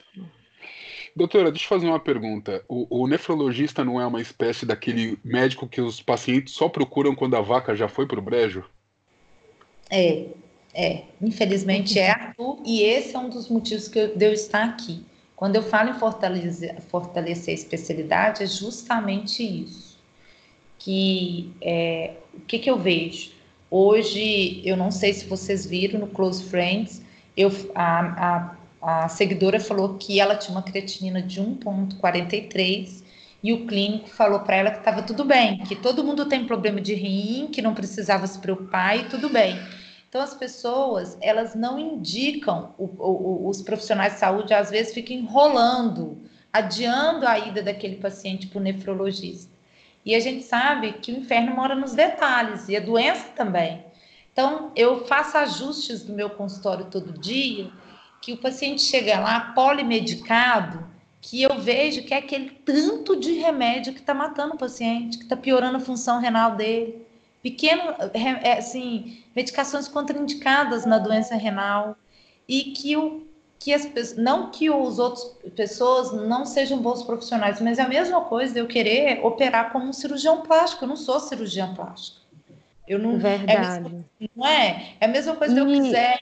Doutora, 1.15 1.51
deixa 1.51 1.65
eu 1.65 1.69
fazer 1.69 1.87
uma 1.87 1.99
pergunta. 1.99 2.63
O, 2.67 3.03
o, 3.03 3.07
nefrologista 3.07 3.83
não 3.83 3.99
é 3.99 4.05
uma 4.05 4.21
espécie 4.21 4.65
daquele 4.65 5.19
médico 5.23 5.67
que 5.67 5.81
os 5.81 6.01
pacientes 6.01 6.53
só 6.53 6.69
procuram 6.69 7.13
quando 7.13 7.35
a 7.35 7.41
vaca 7.41 7.75
já 7.75 7.87
foi 7.87 8.07
para 8.07 8.19
o 8.19 8.21
brejo? 8.21 8.63
É, 9.89 10.27
é. 10.73 11.03
Infelizmente 11.21 11.99
é, 11.99 12.33
e 12.65 12.83
esse 12.83 13.15
é 13.15 13.19
um 13.19 13.29
dos 13.29 13.49
motivos 13.49 13.87
que 13.87 13.99
eu, 13.99 14.15
de 14.15 14.25
eu 14.25 14.33
estar 14.33 14.63
aqui. 14.63 15.03
Quando 15.35 15.55
eu 15.55 15.63
falo 15.63 15.89
em 15.89 15.93
fortalecer, 15.95 16.79
fortalecer 16.83 17.51
a 17.51 17.55
especialidade, 17.55 18.43
é 18.43 18.45
justamente 18.45 19.43
isso. 19.43 19.99
Que 20.77 21.51
é, 21.61 22.13
o 22.33 22.41
que, 22.41 22.59
que 22.59 22.69
eu 22.69 22.77
vejo? 22.77 23.31
Hoje, 23.69 24.61
eu 24.63 24.77
não 24.77 24.91
sei 24.91 25.13
se 25.13 25.25
vocês 25.25 25.65
viram 25.65 25.99
no 25.99 26.07
Close 26.07 26.43
Friends, 26.43 27.01
eu, 27.35 27.49
a, 27.73 27.99
a, 27.99 28.55
a 28.81 29.07
seguidora 29.07 29.59
falou 29.59 29.95
que 29.97 30.19
ela 30.19 30.35
tinha 30.35 30.55
uma 30.55 30.63
creatinina 30.63 31.21
de 31.21 31.39
1,43 31.41 33.03
e 33.43 33.53
o 33.53 33.65
clínico 33.65 34.09
falou 34.09 34.39
para 34.41 34.55
ela 34.55 34.71
que 34.71 34.79
estava 34.79 35.01
tudo 35.01 35.23
bem, 35.23 35.59
que 35.59 35.75
todo 35.75 36.03
mundo 36.03 36.25
tem 36.27 36.45
problema 36.45 36.79
de 36.79 36.93
rim, 36.93 37.47
que 37.47 37.61
não 37.61 37.73
precisava 37.73 38.25
se 38.27 38.39
preocupar 38.39 38.97
e 38.97 39.03
tudo 39.05 39.29
bem. 39.29 39.59
Então, 40.07 40.21
as 40.21 40.33
pessoas, 40.33 41.17
elas 41.21 41.55
não 41.55 41.79
indicam, 41.79 42.75
o, 42.77 42.85
o, 42.85 43.49
os 43.49 43.61
profissionais 43.61 44.13
de 44.13 44.19
saúde 44.19 44.53
às 44.53 44.69
vezes 44.69 44.93
ficam 44.93 45.15
enrolando, 45.15 46.21
adiando 46.51 47.25
a 47.25 47.39
ida 47.39 47.63
daquele 47.63 47.95
paciente 47.95 48.47
para 48.47 48.59
o 48.59 48.61
nefrologista. 48.61 49.51
E 50.05 50.13
a 50.13 50.19
gente 50.19 50.43
sabe 50.43 50.93
que 50.93 51.11
o 51.11 51.17
inferno 51.17 51.55
mora 51.55 51.75
nos 51.75 51.93
detalhes 51.93 52.67
e 52.67 52.75
a 52.75 52.79
doença 52.79 53.29
também. 53.35 53.85
Então, 54.33 54.71
eu 54.75 55.05
faço 55.05 55.37
ajustes 55.37 56.05
no 56.05 56.15
meu 56.15 56.29
consultório 56.29 56.85
todo 56.85 57.19
dia, 57.19 57.71
que 58.21 58.33
o 58.33 58.37
paciente 58.37 58.83
chega 58.83 59.19
lá 59.19 59.51
polimedicado, 59.55 60.87
que 61.19 61.41
eu 61.41 61.59
vejo 61.59 62.03
que 62.03 62.13
é 62.13 62.17
aquele 62.17 62.51
tanto 62.51 63.19
de 63.19 63.33
remédio 63.33 63.93
que 63.93 63.99
está 63.99 64.13
matando 64.13 64.53
o 64.53 64.57
paciente, 64.57 65.17
que 65.17 65.23
está 65.23 65.35
piorando 65.35 65.77
a 65.77 65.81
função 65.81 66.19
renal 66.19 66.55
dele. 66.55 67.05
Pequeno, 67.41 67.95
é, 68.13 68.53
assim, 68.53 69.23
medicações 69.35 69.87
contraindicadas 69.87 70.85
na 70.85 70.99
doença 70.99 71.35
renal. 71.35 71.95
E 72.47 72.71
que 72.71 72.95
o 72.95 73.27
que 73.59 73.71
as 73.73 74.17
não 74.17 74.49
que 74.49 74.71
os 74.71 74.97
outros 74.97 75.23
pessoas 75.55 76.11
não 76.11 76.45
sejam 76.45 76.79
bons 76.79 77.03
profissionais, 77.03 77.61
mas 77.61 77.77
é 77.77 77.83
a 77.83 77.87
mesma 77.87 78.21
coisa 78.21 78.53
de 78.53 78.59
eu 78.59 78.67
querer 78.67 79.23
operar 79.23 79.71
como 79.71 79.85
um 79.85 79.93
cirurgião 79.93 80.41
plástico. 80.41 80.83
Eu 80.83 80.89
não 80.89 80.95
sou 80.95 81.19
cirurgião 81.19 81.75
plástico. 81.75 82.21
Eu 82.87 82.97
não. 82.97 83.19
Verdade. 83.19 83.55
É 83.55 83.59
mesma, 83.59 84.05
não 84.35 84.47
é? 84.47 84.95
É 84.99 85.05
a 85.05 85.07
mesma 85.07 85.35
coisa 85.35 85.53
de 85.53 85.59
eu 85.59 85.67
quiser. 85.67 86.19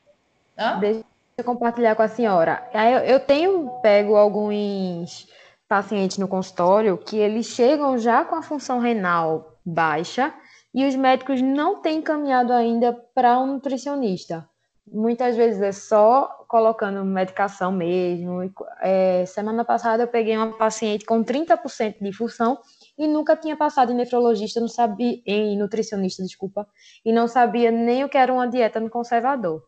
Hã? 0.57 0.79
Deixa 0.79 1.05
compartilhar 1.43 1.95
com 1.95 2.01
a 2.01 2.07
senhora. 2.07 2.69
Eu, 3.05 3.19
tenho 3.19 3.69
pego 3.81 4.15
alguns 4.15 5.27
pacientes 5.67 6.17
no 6.17 6.27
consultório 6.27 6.97
que 6.97 7.17
eles 7.17 7.45
chegam 7.47 7.97
já 7.97 8.25
com 8.25 8.35
a 8.35 8.41
função 8.41 8.79
renal 8.79 9.59
baixa 9.65 10.33
e 10.73 10.85
os 10.85 10.95
médicos 10.95 11.41
não 11.41 11.81
têm 11.81 11.99
encaminhado 11.99 12.53
ainda 12.53 12.93
para 13.13 13.39
um 13.39 13.47
nutricionista. 13.47 14.47
Muitas 14.91 15.35
vezes 15.35 15.61
é 15.61 15.71
só 15.71 16.45
colocando 16.47 17.05
medicação 17.05 17.71
mesmo. 17.71 18.51
É, 18.81 19.23
semana 19.27 19.63
passada 19.63 20.03
eu 20.03 20.07
peguei 20.07 20.35
uma 20.35 20.57
paciente 20.57 21.05
com 21.05 21.23
30% 21.23 21.97
de 22.01 22.11
função 22.11 22.57
e 22.97 23.07
nunca 23.07 23.35
tinha 23.35 23.55
passado 23.55 23.91
em 23.91 23.95
nefrologista, 23.95 24.59
não 24.59 24.67
sabia, 24.67 25.21
em 25.25 25.57
nutricionista, 25.57 26.23
desculpa, 26.23 26.67
e 27.05 27.13
não 27.13 27.27
sabia 27.27 27.69
nem 27.69 28.03
o 28.03 28.09
que 28.09 28.17
era 28.17 28.33
uma 28.33 28.47
dieta 28.47 28.79
no 28.79 28.89
conservador. 28.89 29.63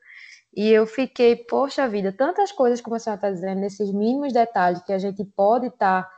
E 0.56 0.70
eu 0.70 0.86
fiquei, 0.86 1.36
poxa 1.36 1.88
vida, 1.88 2.12
tantas 2.12 2.52
coisas, 2.52 2.82
como 2.82 2.96
a 2.96 3.00
senhora 3.00 3.18
está 3.18 3.32
dizendo, 3.32 3.62
nesses 3.62 3.92
mínimos 3.92 4.34
detalhes 4.34 4.82
que 4.84 4.92
a 4.92 5.00
gente 5.00 5.24
pode 5.24 5.68
estar 5.68 6.04
tá, 6.04 6.12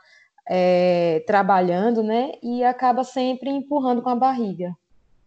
é, 0.48 1.22
trabalhando, 1.26 2.02
né? 2.02 2.32
E 2.42 2.64
acaba 2.64 3.04
sempre 3.04 3.48
empurrando 3.50 4.02
com 4.02 4.10
a 4.10 4.16
barriga. 4.16 4.74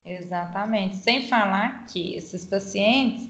Exatamente. 0.04 0.98
Sem 0.98 1.28
falar 1.28 1.86
que 1.86 2.16
esses 2.16 2.46
pacientes, 2.46 3.30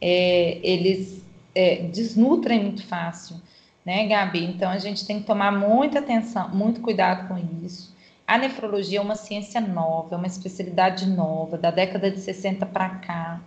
é, 0.00 0.58
eles 0.62 1.24
é, 1.54 1.76
desnutrem 1.82 2.62
muito 2.62 2.86
fácil, 2.86 3.36
né, 3.84 4.06
Gabi? 4.06 4.44
Então 4.44 4.70
a 4.70 4.78
gente 4.78 5.06
tem 5.06 5.20
que 5.20 5.26
tomar 5.26 5.52
muita 5.52 6.00
atenção, 6.00 6.48
muito 6.48 6.80
cuidado 6.80 7.28
com 7.28 7.38
isso. 7.64 7.94
A 8.26 8.38
nefrologia 8.38 8.98
é 8.98 9.02
uma 9.02 9.16
ciência 9.16 9.60
nova, 9.60 10.14
é 10.14 10.18
uma 10.18 10.26
especialidade 10.26 11.06
nova, 11.06 11.58
da 11.58 11.70
década 11.70 12.10
de 12.10 12.20
60 12.20 12.64
para 12.66 12.88
cá. 12.90 13.40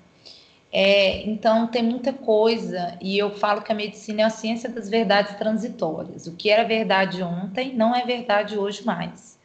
É, 0.80 1.28
então 1.28 1.66
tem 1.66 1.82
muita 1.82 2.14
coisa, 2.14 2.96
e 3.02 3.18
eu 3.18 3.32
falo 3.32 3.64
que 3.64 3.72
a 3.72 3.76
medicina 3.76 4.22
é 4.22 4.26
a 4.26 4.30
ciência 4.30 4.70
das 4.70 4.88
verdades 4.88 5.36
transitórias. 5.36 6.28
O 6.28 6.36
que 6.36 6.52
era 6.52 6.64
verdade 6.64 7.24
ontem 7.24 7.74
não 7.74 7.96
é 7.96 8.06
verdade 8.06 8.60
hoje 8.60 8.86
mais. 8.86 9.40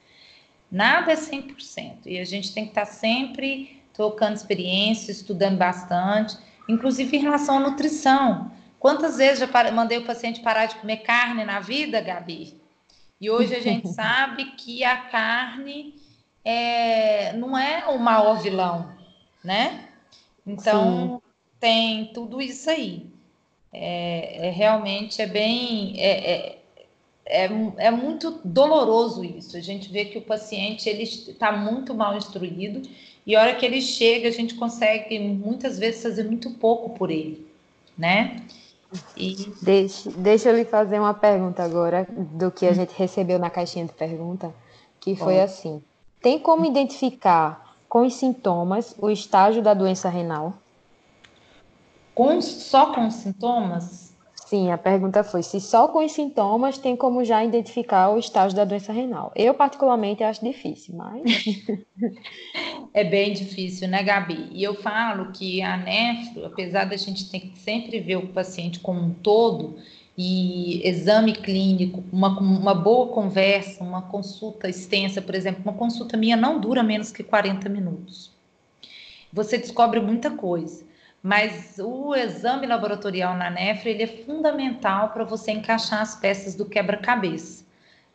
Nada 0.71 1.11
é 1.11 1.17
100%, 1.17 2.01
e 2.05 2.19
a 2.19 2.25
gente 2.25 2.53
tem 2.53 2.65
que 2.65 2.73
estar 2.73 2.85
sempre 2.85 3.81
trocando 3.95 4.35
experiência, 4.35 5.11
estudando 5.11 5.57
bastante 5.57 6.37
inclusive 6.69 7.17
em 7.17 7.21
relação 7.21 7.57
à 7.57 7.61
nutrição. 7.61 8.51
Quantas 8.79 9.17
vezes 9.17 9.39
já 9.39 9.73
mandei 9.73 9.99
o 9.99 10.05
paciente 10.05 10.41
parar 10.41 10.67
de 10.67 10.75
comer 10.77 10.99
carne 10.99 11.45
na 11.45 11.61
vida, 11.61 12.01
Gabi? 12.01 12.61
E 13.21 13.31
hoje 13.31 13.55
a 13.55 13.61
gente 13.61 13.89
sabe 13.95 14.53
que 14.53 14.85
a 14.85 14.97
carne 14.97 15.95
é, 16.45 17.33
não 17.35 17.57
é 17.57 17.87
o 17.87 17.99
maior 17.99 18.41
vilão, 18.43 18.93
né? 19.43 19.89
Então 20.47 21.23
Sim. 21.23 21.31
tem 21.61 22.07
tudo 22.13 22.41
isso 22.41 22.69
aí. 22.71 23.07
É, 23.73 24.49
é 24.49 24.51
realmente 24.51 25.23
é 25.23 25.27
bem 25.27 25.95
é, 25.99 26.33
é, 26.33 26.63
é, 27.25 27.51
é, 27.79 27.91
muito 27.91 28.41
doloroso 28.45 29.25
isso. 29.25 29.57
A 29.57 29.61
gente 29.61 29.91
vê 29.91 30.05
que 30.05 30.19
o 30.19 30.23
paciente 30.23 30.89
ele 30.89 31.05
está 31.05 31.53
muito 31.53 31.95
mal 31.95 32.17
instruído 32.17 32.83
e 33.27 33.37
a 33.37 33.41
hora 33.41 33.55
que 33.55 33.65
ele 33.65 33.81
chega, 33.81 34.29
a 34.29 34.33
gente 34.33 34.55
consegue 34.55 35.19
muitas 35.19 35.79
vezes 35.79 36.03
fazer 36.03 36.25
muito 36.25 36.51
pouco 36.51 36.91
por 36.91 37.11
ele, 37.11 37.47
né? 37.97 38.43
E... 39.17 39.49
Deixa, 39.63 40.11
deixa 40.11 40.49
eu 40.51 40.57
lhe 40.57 40.65
fazer 40.65 40.99
uma 40.99 41.15
pergunta 41.15 41.63
agora 41.63 42.07
do 42.11 42.51
que 42.51 42.67
a 42.67 42.73
gente 42.73 42.93
recebeu 42.95 43.39
na 43.39 43.49
caixinha 43.49 43.87
de 43.87 43.93
pergunta, 43.93 44.53
que 45.01 45.17
foi 45.17 45.37
Bom. 45.37 45.43
assim: 45.43 45.83
tem 46.21 46.39
como 46.39 46.67
identificar 46.67 47.72
com 47.93 48.07
os 48.07 48.15
sintomas 48.15 48.97
o 48.99 49.11
estágio 49.11 49.61
da 49.61 49.75
doença 49.75 50.09
renal? 50.09 50.55
Com, 52.15 52.41
só 52.41 52.95
com 52.95 53.07
os 53.07 53.13
sintomas? 53.17 54.17
Sim, 54.35 54.71
a 54.71 54.79
pergunta 54.79 55.23
foi 55.23 55.43
se 55.43 55.61
só 55.61 55.87
com 55.89 56.03
os 56.03 56.13
sintomas 56.13 56.79
tem 56.79 56.97
como 56.97 57.23
já 57.23 57.45
identificar 57.45 58.09
o 58.09 58.19
estágio 58.19 58.57
da 58.57 58.65
doença 58.65 58.95
renal. 58.95 59.31
Eu, 59.37 59.53
particularmente, 59.53 60.25
acho 60.25 60.43
difícil, 60.43 60.95
mas. 60.97 61.23
é 62.95 63.05
bem 63.05 63.35
difícil, 63.35 63.87
né, 63.89 64.03
Gabi? 64.03 64.49
E 64.53 64.63
eu 64.63 64.75
falo 64.75 65.31
que 65.31 65.61
a 65.61 65.77
nefro, 65.77 66.47
apesar 66.47 66.87
da 66.87 66.97
gente 66.97 67.31
ter 67.31 67.41
que 67.41 67.59
sempre 67.59 68.01
ver 68.01 68.17
o 68.17 68.29
paciente 68.29 68.81
como 68.81 69.03
um 69.03 69.13
todo, 69.13 69.77
e 70.17 70.87
exame 70.87 71.35
clínico, 71.35 72.05
uma, 72.13 72.39
uma 72.39 72.75
boa 72.75 73.13
conversa, 73.15 73.83
uma 73.83 74.03
consulta 74.03 74.69
extensa, 74.69 75.23
por 75.23 75.35
exemplo, 75.35 75.63
uma 75.65 75.73
consulta 75.73 76.17
minha 76.17 76.37
não 76.37 76.61
dura 76.61 76.83
menos 76.83 77.11
que 77.11 77.23
40 77.23 77.69
minutos. 77.69 78.31
Você 79.33 79.57
descobre 79.59 80.01
muita 80.01 80.31
coisa 80.31 80.85
mas 81.23 81.79
o 81.79 82.15
exame 82.17 82.67
laboratorial 82.67 83.37
na 83.37 83.49
nefra 83.49 83.91
ele 83.91 84.03
é 84.03 84.07
fundamental 84.09 85.11
para 85.11 85.23
você 85.23 85.53
encaixar 85.53 86.01
as 86.01 86.17
peças 86.17 86.57
do 86.57 86.67
quebra-cabeça. 86.67 87.65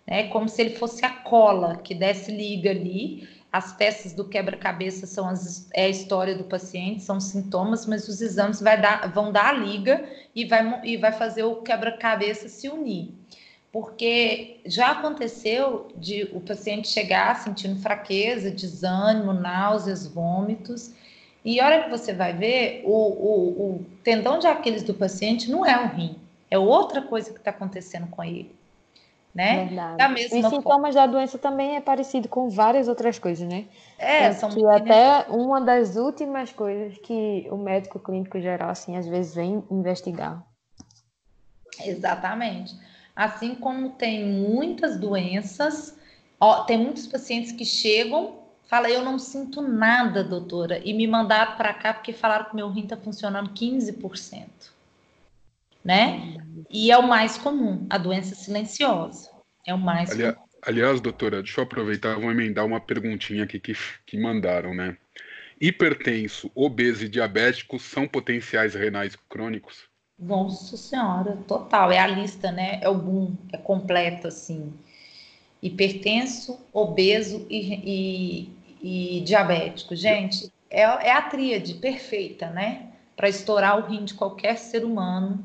É 0.05 0.23
né? 0.23 0.29
como 0.29 0.49
se 0.49 0.61
ele 0.61 0.71
fosse 0.71 1.05
a 1.05 1.09
cola 1.09 1.77
que 1.77 1.95
desce 1.95 2.31
liga 2.31 2.69
ali. 2.69 3.27
As 3.51 3.71
peças 3.71 4.13
do 4.13 4.25
quebra-cabeça 4.25 5.07
são 5.07 5.27
as, 5.27 5.67
é 5.73 5.85
a 5.85 5.89
história 5.89 6.35
do 6.35 6.43
paciente, 6.43 7.01
são 7.01 7.19
sintomas, 7.19 7.85
mas 7.85 8.07
os 8.07 8.21
exames 8.21 8.59
dar, 8.59 9.11
vão 9.13 9.31
dar 9.31 9.49
a 9.49 9.53
liga 9.53 10.03
e 10.35 10.45
vai, 10.45 10.81
e 10.83 10.97
vai 10.97 11.13
fazer 11.13 11.43
o 11.43 11.55
quebra-cabeça 11.55 12.49
se 12.49 12.67
unir. 12.67 13.09
Porque 13.71 14.59
já 14.65 14.91
aconteceu 14.91 15.87
de 15.95 16.23
o 16.33 16.41
paciente 16.41 16.87
chegar 16.87 17.35
sentindo 17.35 17.79
fraqueza, 17.79 18.51
desânimo, 18.51 19.31
náuseas, 19.33 20.05
vômitos, 20.07 20.91
e 21.43 21.61
a 21.61 21.65
hora 21.65 21.83
que 21.83 21.89
você 21.89 22.13
vai 22.13 22.33
ver, 22.33 22.81
o, 22.83 22.91
o, 22.91 23.75
o 23.75 23.85
tendão 24.03 24.37
de 24.37 24.47
Aquiles 24.47 24.83
do 24.83 24.93
paciente 24.93 25.49
não 25.49 25.65
é 25.65 25.81
o 25.81 25.87
rim, 25.87 26.19
é 26.51 26.57
outra 26.57 27.01
coisa 27.01 27.31
que 27.31 27.37
está 27.37 27.51
acontecendo 27.51 28.07
com 28.07 28.21
ele. 28.21 28.53
Né? 29.37 29.65
Verdade. 29.65 29.97
Da 29.97 30.09
mesma 30.09 30.39
Os 30.39 30.49
sintomas 30.49 30.95
da 30.95 31.05
doença 31.05 31.37
também 31.37 31.75
é 31.75 31.81
parecido 31.81 32.27
com 32.27 32.49
várias 32.49 32.87
outras 32.87 33.19
coisas, 33.19 33.47
né? 33.47 33.65
É, 33.99 34.33
são 34.33 34.49
que 34.49 34.65
até 34.65 35.27
uma 35.29 35.61
das 35.61 35.95
últimas 35.95 36.51
coisas 36.51 36.97
que 36.97 37.47
o 37.51 37.55
médico 37.55 37.99
clínico 37.99 38.39
geral, 38.41 38.71
assim, 38.71 38.97
às 38.97 39.07
vezes 39.07 39.35
vem 39.35 39.63
investigar. 39.69 40.43
Exatamente. 41.85 42.73
Assim 43.15 43.53
como 43.53 43.91
tem 43.91 44.25
muitas 44.25 44.99
doenças, 44.99 45.95
ó, 46.39 46.63
tem 46.63 46.79
muitos 46.79 47.05
pacientes 47.05 47.51
que 47.51 47.63
chegam 47.63 48.47
Fala, 48.67 48.89
eu 48.89 49.01
não 49.01 49.17
sinto 49.17 49.61
nada, 49.61 50.25
doutora. 50.25 50.81
E 50.83 50.93
me 50.93 51.07
mandaram 51.07 51.55
para 51.55 51.73
cá 51.73 51.93
porque 51.93 52.11
falaram 52.11 52.49
que 52.49 52.55
meu 52.55 52.69
rim 52.69 52.83
está 52.83 52.97
funcionando 52.97 53.51
15%. 53.51 54.76
Né? 55.87 56.37
E 56.69 56.91
é 56.91 56.97
o 56.97 57.07
mais 57.07 57.37
comum, 57.37 57.85
a 57.89 57.97
doença 57.97 58.35
silenciosa. 58.35 59.29
É 59.65 59.73
o 59.73 59.77
mais 59.77 60.11
Ali, 60.11 60.33
comum. 60.33 60.47
Aliás, 60.63 60.99
doutora, 60.99 61.41
deixa 61.41 61.61
eu 61.61 61.63
aproveitar, 61.63 62.19
vou 62.19 62.31
emendar 62.31 62.65
uma 62.65 62.81
perguntinha 62.81 63.43
aqui 63.43 63.59
que, 63.59 63.73
que 64.05 64.19
mandaram, 64.19 64.73
né? 64.73 64.97
Hipertenso, 65.61 66.51
obeso 66.53 67.05
e 67.05 67.09
diabético 67.09 67.79
são 67.79 68.07
potenciais 68.07 68.75
renais 68.75 69.15
crônicos? 69.29 69.85
Nossa 70.19 70.75
senhora, 70.75 71.37
total. 71.47 71.91
É 71.91 71.99
a 71.99 72.07
lista, 72.07 72.51
né? 72.51 72.79
É 72.81 72.89
o 72.89 72.95
boom, 72.95 73.35
é 73.53 73.57
completo, 73.57 74.27
assim. 74.27 74.73
Hipertenso, 75.61 76.59
obeso 76.73 77.45
e, 77.49 78.49
e 78.49 78.57
e 78.81 79.21
diabético. 79.21 79.95
Gente, 79.95 80.51
é, 80.69 80.81
é 80.81 81.11
a 81.11 81.21
tríade 81.21 81.75
perfeita, 81.75 82.49
né? 82.49 82.87
Para 83.15 83.29
estourar 83.29 83.77
o 83.77 83.87
rim 83.87 84.05
de 84.05 84.13
qualquer 84.13 84.57
ser 84.57 84.85
humano. 84.85 85.43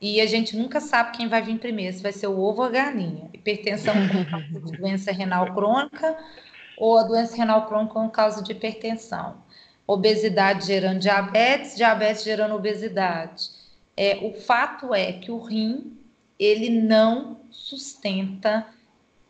E 0.00 0.20
a 0.20 0.26
gente 0.26 0.56
nunca 0.56 0.80
sabe 0.80 1.16
quem 1.16 1.28
vai 1.28 1.42
vir 1.42 1.58
primeiro, 1.58 1.96
se 1.96 2.02
vai 2.02 2.12
ser 2.12 2.28
o 2.28 2.38
ovo 2.38 2.62
ou 2.62 2.68
a 2.68 2.70
galinha. 2.70 3.28
Hipertensão 3.32 3.94
por 4.08 4.30
causa 4.30 4.46
de 4.46 4.72
doença 4.78 5.10
renal 5.10 5.52
crônica 5.52 6.16
ou 6.76 6.96
a 6.98 7.02
doença 7.02 7.36
renal 7.36 7.66
crônica 7.66 7.94
com 7.94 8.08
causa 8.08 8.42
de 8.42 8.52
hipertensão. 8.52 9.42
Obesidade 9.86 10.66
gerando 10.66 11.00
diabetes, 11.00 11.76
diabetes 11.76 12.22
gerando 12.22 12.54
obesidade. 12.54 13.50
É, 13.96 14.18
o 14.22 14.32
fato 14.32 14.94
é 14.94 15.12
que 15.14 15.30
o 15.30 15.38
rim 15.38 15.98
ele 16.38 16.70
não 16.70 17.40
sustenta, 17.50 18.66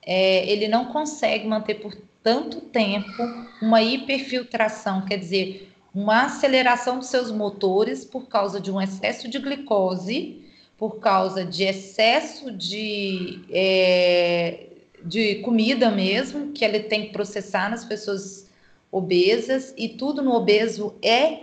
é, 0.05 0.47
ele 0.51 0.69
não 0.69 0.87
consegue 0.87 1.47
manter 1.49 1.77
por 1.77 1.95
tanto 2.23 2.61
tempo 2.61 3.23
uma 3.63 3.81
hiperfiltração, 3.81 5.07
quer 5.07 5.17
dizer, 5.17 5.73
uma 5.95 6.27
aceleração 6.27 6.99
dos 6.99 7.09
seus 7.09 7.31
motores 7.31 8.05
por 8.05 8.29
causa 8.29 8.61
de 8.61 8.71
um 8.71 8.81
excesso 8.81 9.29
de 9.31 9.39
glicose, 9.39 10.45
por 10.79 11.01
causa 11.01 11.45
de 11.45 11.65
excesso 11.65 12.51
de, 12.51 13.41
é, 13.51 14.69
de 15.05 15.37
comida 15.37 15.91
mesmo, 15.91 16.53
que 16.53 16.65
ele 16.65 16.81
tem 16.81 17.07
que 17.07 17.13
processar 17.13 17.69
nas 17.69 17.85
pessoas 17.85 18.49
obesas, 18.91 19.75
e 19.77 19.89
tudo 19.89 20.23
no 20.23 20.33
obeso 20.33 20.95
é 21.03 21.41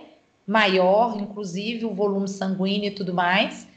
maior, 0.48 1.20
inclusive 1.20 1.86
o 1.86 1.94
volume 1.94 2.28
sanguíneo 2.28 2.88
e 2.88 2.96
tudo 2.96 3.14
mais 3.14 3.68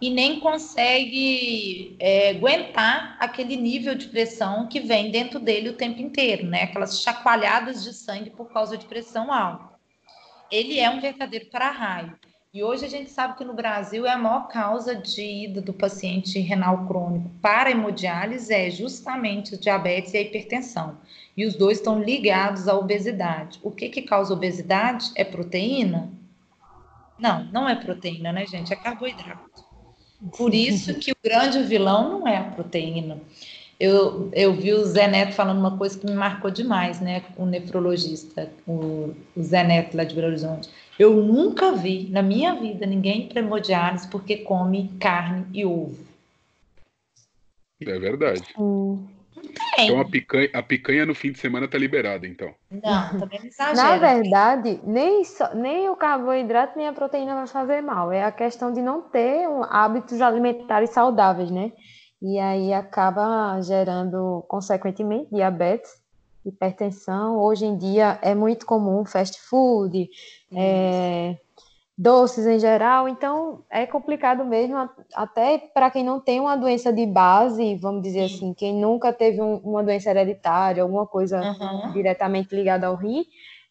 e 0.00 0.10
nem 0.10 0.38
consegue 0.38 1.96
é, 1.98 2.30
aguentar 2.30 3.16
aquele 3.18 3.56
nível 3.56 3.94
de 3.94 4.06
pressão 4.08 4.68
que 4.68 4.80
vem 4.80 5.10
dentro 5.10 5.40
dele 5.40 5.70
o 5.70 5.76
tempo 5.76 6.00
inteiro, 6.00 6.46
né? 6.46 6.62
Aquelas 6.62 7.02
chacoalhadas 7.02 7.82
de 7.82 7.92
sangue 7.92 8.30
por 8.30 8.52
causa 8.52 8.78
de 8.78 8.86
pressão 8.86 9.32
alta. 9.32 9.76
Ele 10.50 10.78
é 10.78 10.88
um 10.88 11.00
verdadeiro 11.00 11.46
para-raio. 11.46 12.16
E 12.58 12.62
hoje 12.64 12.84
a 12.84 12.88
gente 12.88 13.08
sabe 13.08 13.38
que 13.38 13.44
no 13.44 13.54
Brasil 13.54 14.04
é 14.04 14.10
a 14.10 14.18
maior 14.18 14.48
causa 14.48 14.92
de 14.92 15.22
ida 15.22 15.60
do 15.60 15.72
paciente 15.72 16.40
renal 16.40 16.88
crônico 16.88 17.30
para 17.40 17.70
hemodiálise 17.70 18.52
é 18.52 18.68
justamente 18.68 19.54
o 19.54 19.60
diabetes 19.60 20.12
e 20.12 20.16
a 20.16 20.22
hipertensão. 20.22 20.98
E 21.36 21.46
os 21.46 21.54
dois 21.54 21.78
estão 21.78 22.02
ligados 22.02 22.66
à 22.66 22.76
obesidade. 22.76 23.60
O 23.62 23.70
que, 23.70 23.88
que 23.88 24.02
causa 24.02 24.34
obesidade? 24.34 25.12
É 25.14 25.22
proteína? 25.22 26.10
Não, 27.16 27.44
não 27.44 27.68
é 27.68 27.76
proteína, 27.76 28.32
né, 28.32 28.44
gente? 28.44 28.72
É 28.72 28.76
carboidrato. 28.76 29.64
Por 30.36 30.52
isso 30.52 30.94
que 30.94 31.12
o 31.12 31.16
grande 31.22 31.62
vilão 31.62 32.18
não 32.18 32.26
é 32.26 32.38
a 32.38 32.42
proteína. 32.42 33.20
Eu, 33.78 34.30
eu 34.32 34.52
vi 34.52 34.72
o 34.72 34.84
Zé 34.84 35.06
Neto 35.06 35.32
falando 35.32 35.60
uma 35.60 35.78
coisa 35.78 35.96
que 35.96 36.04
me 36.04 36.14
marcou 36.14 36.50
demais, 36.50 37.00
né? 37.00 37.22
O 37.36 37.46
nefrologista, 37.46 38.50
o, 38.66 39.14
o 39.36 39.42
Zé 39.44 39.62
Neto 39.62 39.96
lá 39.96 40.02
de 40.02 40.12
Belo 40.12 40.26
Horizonte. 40.26 40.68
Eu 40.98 41.14
nunca 41.14 41.72
vi 41.72 42.08
na 42.10 42.22
minha 42.22 42.54
vida 42.54 42.84
ninguém 42.84 43.30
hemodiálise 43.34 44.08
porque 44.08 44.38
come 44.38 44.90
carne 44.98 45.46
e 45.52 45.64
ovo. 45.64 45.96
É 47.80 47.98
verdade. 47.98 48.42
Hum. 48.58 49.06
Então 49.78 50.00
a 50.00 50.04
picanha, 50.04 50.50
a 50.52 50.62
picanha 50.62 51.06
no 51.06 51.14
fim 51.14 51.30
de 51.30 51.38
semana 51.38 51.68
tá 51.68 51.78
liberada, 51.78 52.26
então. 52.26 52.52
Não, 52.70 53.18
também 53.20 53.38
não 53.38 53.46
exagera. 53.46 53.76
Na 53.76 53.96
verdade, 53.96 54.80
nem, 54.84 55.24
só, 55.24 55.54
nem 55.54 55.88
o 55.88 55.94
carboidrato 55.94 56.76
nem 56.76 56.88
a 56.88 56.92
proteína 56.92 57.36
vai 57.36 57.46
fazer 57.46 57.80
mal. 57.80 58.10
É 58.10 58.24
a 58.24 58.32
questão 58.32 58.72
de 58.72 58.82
não 58.82 59.02
ter 59.02 59.48
um, 59.48 59.62
hábitos 59.62 60.20
alimentares 60.20 60.90
saudáveis, 60.90 61.50
né? 61.50 61.72
E 62.20 62.38
aí 62.40 62.72
acaba 62.72 63.60
gerando, 63.60 64.44
consequentemente, 64.48 65.32
diabetes, 65.32 65.90
hipertensão. 66.44 67.38
Hoje 67.38 67.66
em 67.66 67.76
dia 67.76 68.18
é 68.22 68.34
muito 68.34 68.66
comum 68.66 69.04
fast 69.04 69.40
food, 69.40 70.08
é, 70.54 71.36
doces 71.96 72.46
em 72.46 72.60
geral, 72.60 73.08
então 73.08 73.64
é 73.68 73.84
complicado 73.84 74.44
mesmo, 74.44 74.88
até 75.14 75.58
para 75.58 75.90
quem 75.90 76.04
não 76.04 76.20
tem 76.20 76.38
uma 76.38 76.56
doença 76.56 76.92
de 76.92 77.04
base, 77.04 77.74
vamos 77.74 78.02
dizer 78.02 78.28
Sim. 78.28 78.34
assim, 78.34 78.54
quem 78.54 78.74
nunca 78.74 79.12
teve 79.12 79.42
um, 79.42 79.56
uma 79.56 79.82
doença 79.82 80.10
hereditária, 80.10 80.82
alguma 80.82 81.06
coisa 81.06 81.40
uhum. 81.40 81.92
diretamente 81.92 82.54
ligada 82.54 82.86
ao 82.86 82.94
rim, 82.94 83.24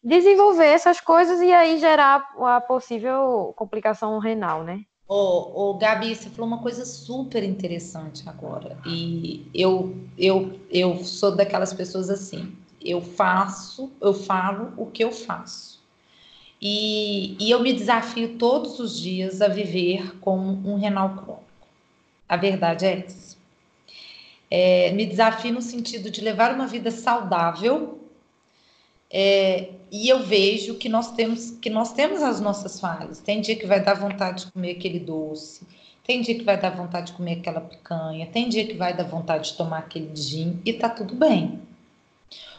desenvolver 0.04 0.66
essas 0.66 1.00
coisas 1.00 1.40
e 1.40 1.52
aí 1.52 1.78
gerar 1.78 2.28
a 2.40 2.60
possível 2.60 3.54
complicação 3.56 4.18
renal, 4.18 4.62
né? 4.62 4.80
Ô, 5.10 5.72
Gabi, 5.74 6.14
você 6.14 6.28
falou 6.28 6.46
uma 6.46 6.62
coisa 6.62 6.84
super 6.84 7.42
interessante 7.42 8.28
agora. 8.28 8.76
E 8.84 9.46
eu, 9.54 9.96
eu, 10.18 10.60
eu 10.70 11.02
sou 11.02 11.34
daquelas 11.34 11.72
pessoas 11.72 12.10
assim. 12.10 12.54
Eu 12.78 13.00
faço, 13.00 13.90
eu 14.02 14.12
falo 14.12 14.74
o 14.76 14.84
que 14.84 15.02
eu 15.02 15.10
faço. 15.10 15.82
E, 16.60 17.42
e 17.42 17.50
eu 17.50 17.62
me 17.62 17.72
desafio 17.72 18.36
todos 18.36 18.78
os 18.78 19.00
dias 19.00 19.40
a 19.40 19.48
viver 19.48 20.18
com 20.18 20.36
um 20.38 20.76
renal 20.76 21.14
crônico. 21.14 21.44
A 22.28 22.36
verdade 22.36 22.84
é 22.84 22.98
essa. 22.98 23.38
É, 24.50 24.90
me 24.92 25.06
desafio 25.06 25.54
no 25.54 25.62
sentido 25.62 26.10
de 26.10 26.20
levar 26.20 26.54
uma 26.54 26.66
vida 26.66 26.90
saudável 26.90 27.98
é, 29.10 29.70
e 29.90 30.08
eu 30.08 30.22
vejo 30.22 30.74
que 30.74 30.88
nós 30.88 31.12
temos 31.12 31.50
que 31.50 31.70
nós 31.70 31.92
temos 31.92 32.22
as 32.22 32.40
nossas 32.40 32.78
falhas. 32.78 33.20
Tem 33.20 33.40
dia 33.40 33.56
que 33.56 33.66
vai 33.66 33.82
dar 33.82 33.94
vontade 33.94 34.44
de 34.44 34.52
comer 34.52 34.72
aquele 34.72 35.00
doce, 35.00 35.66
tem 36.04 36.20
dia 36.20 36.34
que 36.34 36.44
vai 36.44 36.60
dar 36.60 36.70
vontade 36.70 37.08
de 37.08 37.12
comer 37.14 37.38
aquela 37.38 37.60
picanha, 37.60 38.26
tem 38.26 38.48
dia 38.48 38.66
que 38.66 38.74
vai 38.74 38.94
dar 38.94 39.04
vontade 39.04 39.50
de 39.50 39.56
tomar 39.56 39.78
aquele 39.78 40.14
gin 40.14 40.60
e 40.64 40.72
tá 40.72 40.88
tudo 40.88 41.14
bem. 41.14 41.60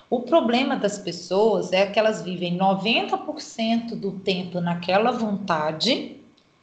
O 0.10 0.22
problema 0.22 0.76
das 0.76 0.98
pessoas 0.98 1.72
é 1.72 1.86
que 1.86 2.00
elas 2.00 2.24
vivem 2.24 2.58
90% 2.58 3.96
do 3.96 4.14
tempo 4.14 4.60
naquela 4.60 5.12
vontade 5.12 6.16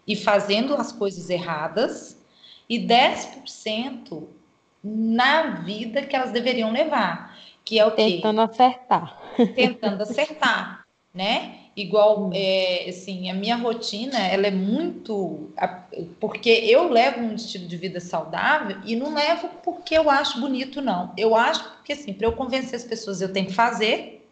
e 0.07 0.17
fazendo 0.17 0.75
as 0.75 0.91
coisas 0.91 1.31
erradas 1.31 2.17
e 2.69 2.79
10% 2.79 4.25
na 4.83 5.61
vida 5.61 6.03
que 6.03 6.15
elas 6.15 6.33
deveriam 6.33 6.73
levar, 6.73 7.37
que 7.67 7.79
é 7.79 7.85
o 7.85 7.91
quê? 7.91 8.13
Tentando 8.13 8.41
acertar. 8.41 9.21
Tentando 9.55 10.03
acertar, 10.03 10.87
né? 11.13 11.67
igual 11.77 12.31
é, 12.33 12.87
assim 12.89 13.29
a 13.29 13.35
minha 13.35 13.55
rotina 13.55 14.19
ela 14.19 14.47
é 14.47 14.51
muito 14.51 15.51
porque 16.19 16.49
eu 16.49 16.91
levo 16.91 17.21
um 17.21 17.35
estilo 17.35 17.69
de 17.69 17.77
vida 17.77 18.01
saudável 18.01 18.79
e 18.83 18.97
não 18.97 19.15
levo 19.15 19.49
porque 19.63 19.95
eu 19.95 20.09
acho 20.09 20.41
bonito 20.41 20.81
não 20.81 21.13
eu 21.19 21.37
acho 21.37 21.63
porque 21.73 21.93
assim 21.93 22.15
para 22.15 22.27
eu 22.27 22.33
convencer 22.33 22.77
as 22.77 22.85
pessoas 22.85 23.21
eu 23.21 23.31
tenho 23.31 23.49
que 23.49 23.53
fazer 23.53 24.27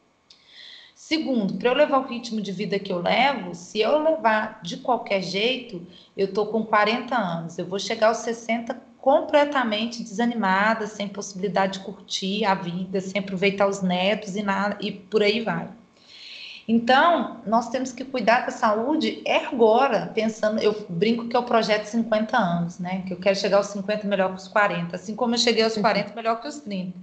segundo 0.95 1.59
para 1.59 1.69
eu 1.69 1.75
levar 1.75 1.99
o 1.99 2.09
ritmo 2.09 2.41
de 2.41 2.51
vida 2.51 2.79
que 2.79 2.91
eu 2.91 3.03
levo 3.03 3.55
se 3.55 3.79
eu 3.79 4.03
levar 4.03 4.61
de 4.63 4.79
qualquer 4.79 5.23
jeito 5.23 5.87
eu 6.17 6.33
tô 6.33 6.47
com 6.47 6.65
40 6.65 7.15
anos 7.15 7.59
eu 7.59 7.67
vou 7.67 7.79
chegar 7.79 8.09
aos 8.09 8.19
60 8.19 8.75
completamente 9.05 10.03
desanimada 10.03 10.87
sem 10.87 11.07
possibilidade 11.07 11.79
de 11.79 11.85
curtir 11.85 12.43
a 12.47 12.55
vida 12.55 13.03
sem 13.03 13.21
aproveitar 13.21 13.69
os 13.69 13.83
netos 13.83 14.35
e 14.35 14.43
nada 14.43 14.79
e 14.81 14.91
por 14.91 15.23
aí 15.23 15.43
vai 15.43 15.69
então, 16.67 17.43
nós 17.47 17.69
temos 17.69 17.93
que 17.93 18.05
cuidar 18.05 18.47
da 18.47 18.51
saúde 18.51 19.21
é 19.27 19.45
agora, 19.45 20.11
pensando, 20.15 20.59
eu 20.63 20.87
brinco 20.89 21.29
que 21.29 21.37
é 21.37 21.39
o 21.39 21.43
projeto 21.43 21.85
50 21.85 22.39
anos, 22.39 22.79
né? 22.79 23.03
Que 23.07 23.13
eu 23.13 23.19
quero 23.19 23.37
chegar 23.37 23.59
aos 23.59 23.67
50 23.67 24.07
melhor 24.07 24.31
que 24.31 24.37
os 24.37 24.49
40, 24.49 24.97
assim 24.97 25.15
como 25.15 25.35
eu 25.35 25.39
cheguei 25.39 25.63
aos 25.63 25.77
40 25.77 26.15
melhor 26.15 26.41
que 26.41 26.49
os 26.49 26.61
30. 26.61 26.97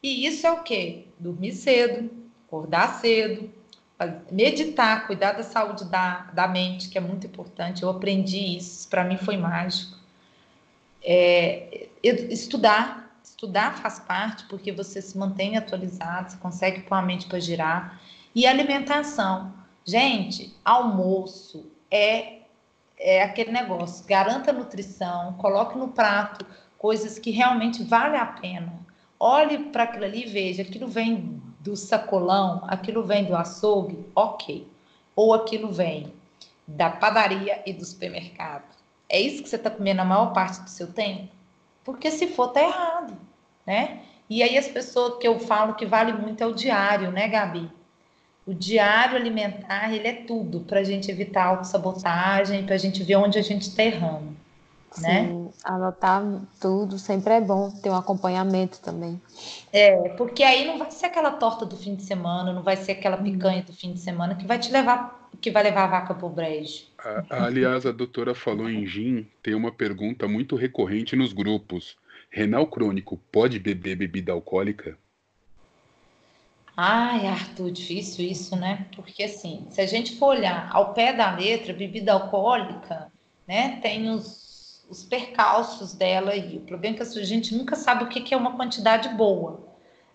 E 0.00 0.24
isso 0.24 0.46
é 0.46 0.52
o 0.52 0.62
quê? 0.62 1.08
Dormir 1.18 1.52
cedo, 1.54 2.08
acordar 2.46 3.00
cedo, 3.00 3.50
meditar, 4.30 5.08
cuidar 5.08 5.32
da 5.32 5.42
saúde 5.42 5.86
da, 5.86 6.30
da 6.32 6.46
mente, 6.46 6.88
que 6.88 6.96
é 6.96 7.00
muito 7.00 7.26
importante. 7.26 7.82
Eu 7.82 7.90
aprendi 7.90 8.56
isso, 8.58 8.88
para 8.88 9.02
mim 9.02 9.16
foi 9.16 9.36
mágico. 9.36 9.93
É, 11.04 11.88
estudar, 12.02 13.20
estudar 13.22 13.76
faz 13.78 13.98
parte, 14.00 14.44
porque 14.46 14.72
você 14.72 15.02
se 15.02 15.18
mantém 15.18 15.56
atualizado, 15.56 16.30
você 16.30 16.36
consegue 16.38 16.80
pôr 16.82 16.94
a 16.94 17.02
mente 17.02 17.26
para 17.26 17.38
girar. 17.38 18.00
E 18.34 18.46
alimentação. 18.46 19.52
Gente, 19.84 20.56
almoço 20.64 21.70
é, 21.90 22.38
é 22.98 23.22
aquele 23.22 23.52
negócio. 23.52 24.06
Garanta 24.06 24.52
nutrição, 24.52 25.34
coloque 25.34 25.76
no 25.76 25.88
prato 25.88 26.46
coisas 26.78 27.18
que 27.18 27.30
realmente 27.30 27.82
valem 27.82 28.18
a 28.18 28.26
pena. 28.26 28.72
Olhe 29.20 29.58
para 29.70 29.84
aquilo 29.84 30.04
ali 30.04 30.24
e 30.24 30.28
veja, 30.28 30.62
aquilo 30.62 30.88
vem 30.88 31.40
do 31.60 31.76
sacolão, 31.76 32.64
aquilo 32.66 33.02
vem 33.04 33.24
do 33.24 33.36
açougue, 33.36 34.04
ok. 34.14 34.66
Ou 35.14 35.32
aquilo 35.32 35.72
vem 35.72 36.12
da 36.66 36.90
padaria 36.90 37.62
e 37.66 37.72
do 37.72 37.84
supermercado. 37.84 38.83
É 39.08 39.20
isso 39.20 39.42
que 39.42 39.48
você 39.48 39.56
está 39.56 39.70
comendo 39.70 40.00
a 40.00 40.04
maior 40.04 40.32
parte 40.32 40.60
do 40.62 40.70
seu 40.70 40.86
tempo? 40.92 41.28
Porque 41.84 42.10
se 42.10 42.28
for, 42.28 42.48
tá 42.48 42.62
errado, 42.62 43.14
né? 43.66 44.00
E 44.28 44.42
aí 44.42 44.56
as 44.56 44.68
pessoas 44.68 45.18
que 45.18 45.28
eu 45.28 45.38
falo 45.38 45.74
que 45.74 45.84
vale 45.84 46.12
muito 46.12 46.42
é 46.42 46.46
o 46.46 46.54
diário, 46.54 47.10
né, 47.12 47.28
Gabi? 47.28 47.70
O 48.46 48.52
diário 48.52 49.16
alimentar, 49.16 49.92
ele 49.92 50.06
é 50.06 50.12
tudo 50.12 50.60
para 50.60 50.80
a 50.80 50.84
gente 50.84 51.10
evitar 51.10 51.46
autossabotagem, 51.46 52.64
para 52.64 52.74
a 52.74 52.78
gente 52.78 53.02
ver 53.02 53.16
onde 53.16 53.38
a 53.38 53.42
gente 53.42 53.62
está 53.68 53.82
errando. 53.82 54.34
né? 54.98 55.26
Sim, 55.26 55.50
anotar 55.64 56.22
tudo 56.60 56.98
sempre 56.98 57.34
é 57.34 57.40
bom, 57.40 57.70
ter 57.70 57.90
um 57.90 57.96
acompanhamento 57.96 58.80
também. 58.80 59.20
É, 59.72 60.10
porque 60.10 60.42
aí 60.42 60.66
não 60.66 60.78
vai 60.78 60.90
ser 60.90 61.06
aquela 61.06 61.32
torta 61.32 61.64
do 61.64 61.76
fim 61.76 61.94
de 61.94 62.02
semana, 62.02 62.52
não 62.52 62.62
vai 62.62 62.76
ser 62.76 62.92
aquela 62.92 63.16
uhum. 63.16 63.24
picanha 63.24 63.62
do 63.62 63.72
fim 63.72 63.92
de 63.92 64.00
semana 64.00 64.34
que 64.34 64.46
vai 64.46 64.58
te 64.58 64.70
levar, 64.70 65.28
que 65.40 65.50
vai 65.50 65.62
levar 65.62 65.84
a 65.84 65.88
vaca 65.88 66.14
pro 66.14 66.28
brejo. 66.28 66.84
Aliás, 67.28 67.86
a 67.86 67.92
doutora 67.92 68.34
falou 68.34 68.68
em 68.68 68.86
gin, 68.86 69.26
tem 69.42 69.54
uma 69.54 69.72
pergunta 69.72 70.26
muito 70.26 70.56
recorrente 70.56 71.14
nos 71.14 71.32
grupos. 71.32 71.96
Renal 72.30 72.66
crônico 72.66 73.20
pode 73.30 73.58
beber 73.58 73.96
bebida 73.96 74.32
alcoólica? 74.32 74.98
Ai, 76.76 77.26
Arthur, 77.26 77.70
difícil 77.70 78.26
isso, 78.26 78.56
né? 78.56 78.86
Porque 78.96 79.22
assim, 79.22 79.66
se 79.70 79.80
a 79.80 79.86
gente 79.86 80.16
for 80.16 80.36
olhar 80.36 80.68
ao 80.72 80.92
pé 80.92 81.12
da 81.12 81.34
letra, 81.36 81.72
bebida 81.72 82.12
alcoólica, 82.12 83.12
né, 83.46 83.78
tem 83.80 84.10
os, 84.10 84.84
os 84.88 85.04
percalços 85.04 85.94
dela 85.94 86.34
e 86.34 86.56
o 86.56 86.60
problema 86.62 86.96
é 86.96 86.98
que 86.98 87.18
a 87.18 87.24
gente 87.24 87.54
nunca 87.54 87.76
sabe 87.76 88.04
o 88.04 88.08
que 88.08 88.34
é 88.34 88.36
uma 88.36 88.56
quantidade 88.56 89.08
boa, 89.10 89.68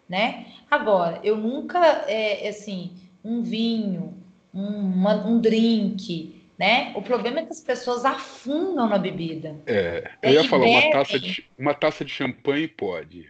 né? 0.08 0.48
Agora, 0.70 1.20
eu 1.24 1.38
nunca, 1.38 1.80
é, 2.08 2.50
assim, 2.50 2.92
um 3.24 3.42
vinho, 3.42 4.18
um, 4.54 4.68
uma, 4.68 5.16
um 5.26 5.40
drink, 5.40 6.39
né? 6.60 6.92
O 6.94 7.02
problema 7.02 7.40
é 7.40 7.46
que 7.46 7.54
as 7.54 7.62
pessoas 7.62 8.04
afundam 8.04 8.90
na 8.90 8.98
bebida. 8.98 9.56
É, 9.66 10.12
eu 10.22 10.34
ia 10.34 10.44
falar, 10.44 10.66
uma 10.66 10.92
taça, 10.92 11.18
de, 11.18 11.50
uma 11.58 11.74
taça 11.74 12.04
de 12.04 12.12
champanhe 12.12 12.68
pode. 12.68 13.26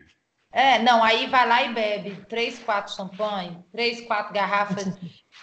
É, 0.52 0.80
não, 0.80 1.04
aí 1.04 1.28
vai 1.28 1.48
lá 1.48 1.64
e 1.64 1.72
bebe 1.72 2.18
três, 2.28 2.58
quatro 2.58 2.96
champanhe, 2.96 3.56
três, 3.72 4.02
quatro 4.02 4.34
garrafas 4.34 4.98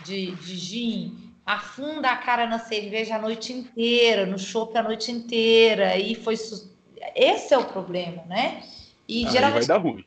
de, 0.05 0.33
de 0.33 0.57
gin, 0.57 1.33
afunda 1.46 2.11
a 2.11 2.16
cara 2.16 2.44
na 2.44 2.59
cerveja 2.59 3.14
a 3.14 3.20
noite 3.20 3.53
inteira, 3.53 4.27
no 4.27 4.37
chopp 4.37 4.77
a 4.77 4.83
noite 4.83 5.12
inteira, 5.12 5.96
e 5.96 6.16
foi. 6.16 6.35
Esse 7.14 7.55
é 7.55 7.59
o 7.59 7.66
problema, 7.66 8.25
né? 8.25 8.64
E 9.09 9.25
aí 9.27 9.33
geralmente. 9.33 9.68
Vai 9.68 9.79
dar 9.79 9.83
ruim. 9.83 10.05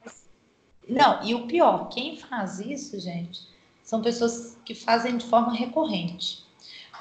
Não, 0.86 1.24
e 1.24 1.34
o 1.34 1.48
pior, 1.48 1.88
quem 1.88 2.18
faz 2.18 2.60
isso, 2.60 3.00
gente, 3.00 3.40
são 3.84 4.02
pessoas 4.02 4.58
que 4.66 4.76
fazem 4.76 5.16
de 5.16 5.26
forma 5.26 5.54
recorrente. 5.54 6.49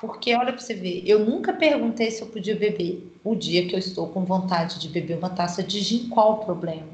Porque, 0.00 0.34
olha 0.34 0.52
para 0.52 0.60
você 0.60 0.74
ver, 0.74 1.02
eu 1.04 1.24
nunca 1.24 1.52
perguntei 1.52 2.10
se 2.10 2.22
eu 2.22 2.28
podia 2.28 2.54
beber 2.54 3.12
o 3.24 3.34
dia 3.34 3.66
que 3.66 3.74
eu 3.74 3.78
estou 3.78 4.08
com 4.08 4.24
vontade 4.24 4.78
de 4.78 4.88
beber 4.88 5.18
uma 5.18 5.30
taça 5.30 5.62
de 5.62 5.80
gin, 5.80 6.08
qual 6.08 6.34
o 6.34 6.44
problema? 6.44 6.86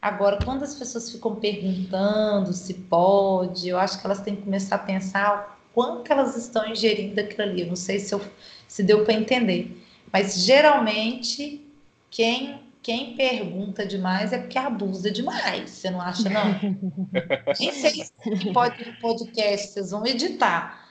Agora, 0.00 0.38
quando 0.44 0.62
as 0.62 0.74
pessoas 0.74 1.10
ficam 1.10 1.36
perguntando 1.36 2.52
se 2.52 2.74
pode, 2.74 3.68
eu 3.68 3.78
acho 3.78 4.00
que 4.00 4.06
elas 4.06 4.20
têm 4.20 4.36
que 4.36 4.42
começar 4.42 4.76
a 4.76 4.80
pensar 4.80 5.60
quanto 5.74 6.12
elas 6.12 6.36
estão 6.36 6.68
ingerindo 6.68 7.20
aquilo 7.20 7.42
ali. 7.42 7.62
Eu 7.62 7.68
não 7.68 7.76
sei 7.76 7.98
se, 7.98 8.12
eu, 8.14 8.20
se 8.66 8.82
deu 8.82 9.04
para 9.04 9.14
entender. 9.14 9.84
Mas 10.12 10.44
geralmente, 10.44 11.64
quem, 12.10 12.60
quem 12.82 13.16
pergunta 13.16 13.84
demais 13.86 14.32
é 14.32 14.38
porque 14.38 14.58
abusa 14.58 15.10
demais. 15.10 15.70
Você 15.70 15.90
não 15.90 16.00
acha, 16.00 16.28
não? 16.28 16.44
Nem 17.58 17.72
sei 17.72 18.04
se 18.04 18.52
pode 18.52 18.98
podcast, 19.00 19.68
vocês 19.72 19.90
vão 19.90 20.06
editar. 20.06 20.87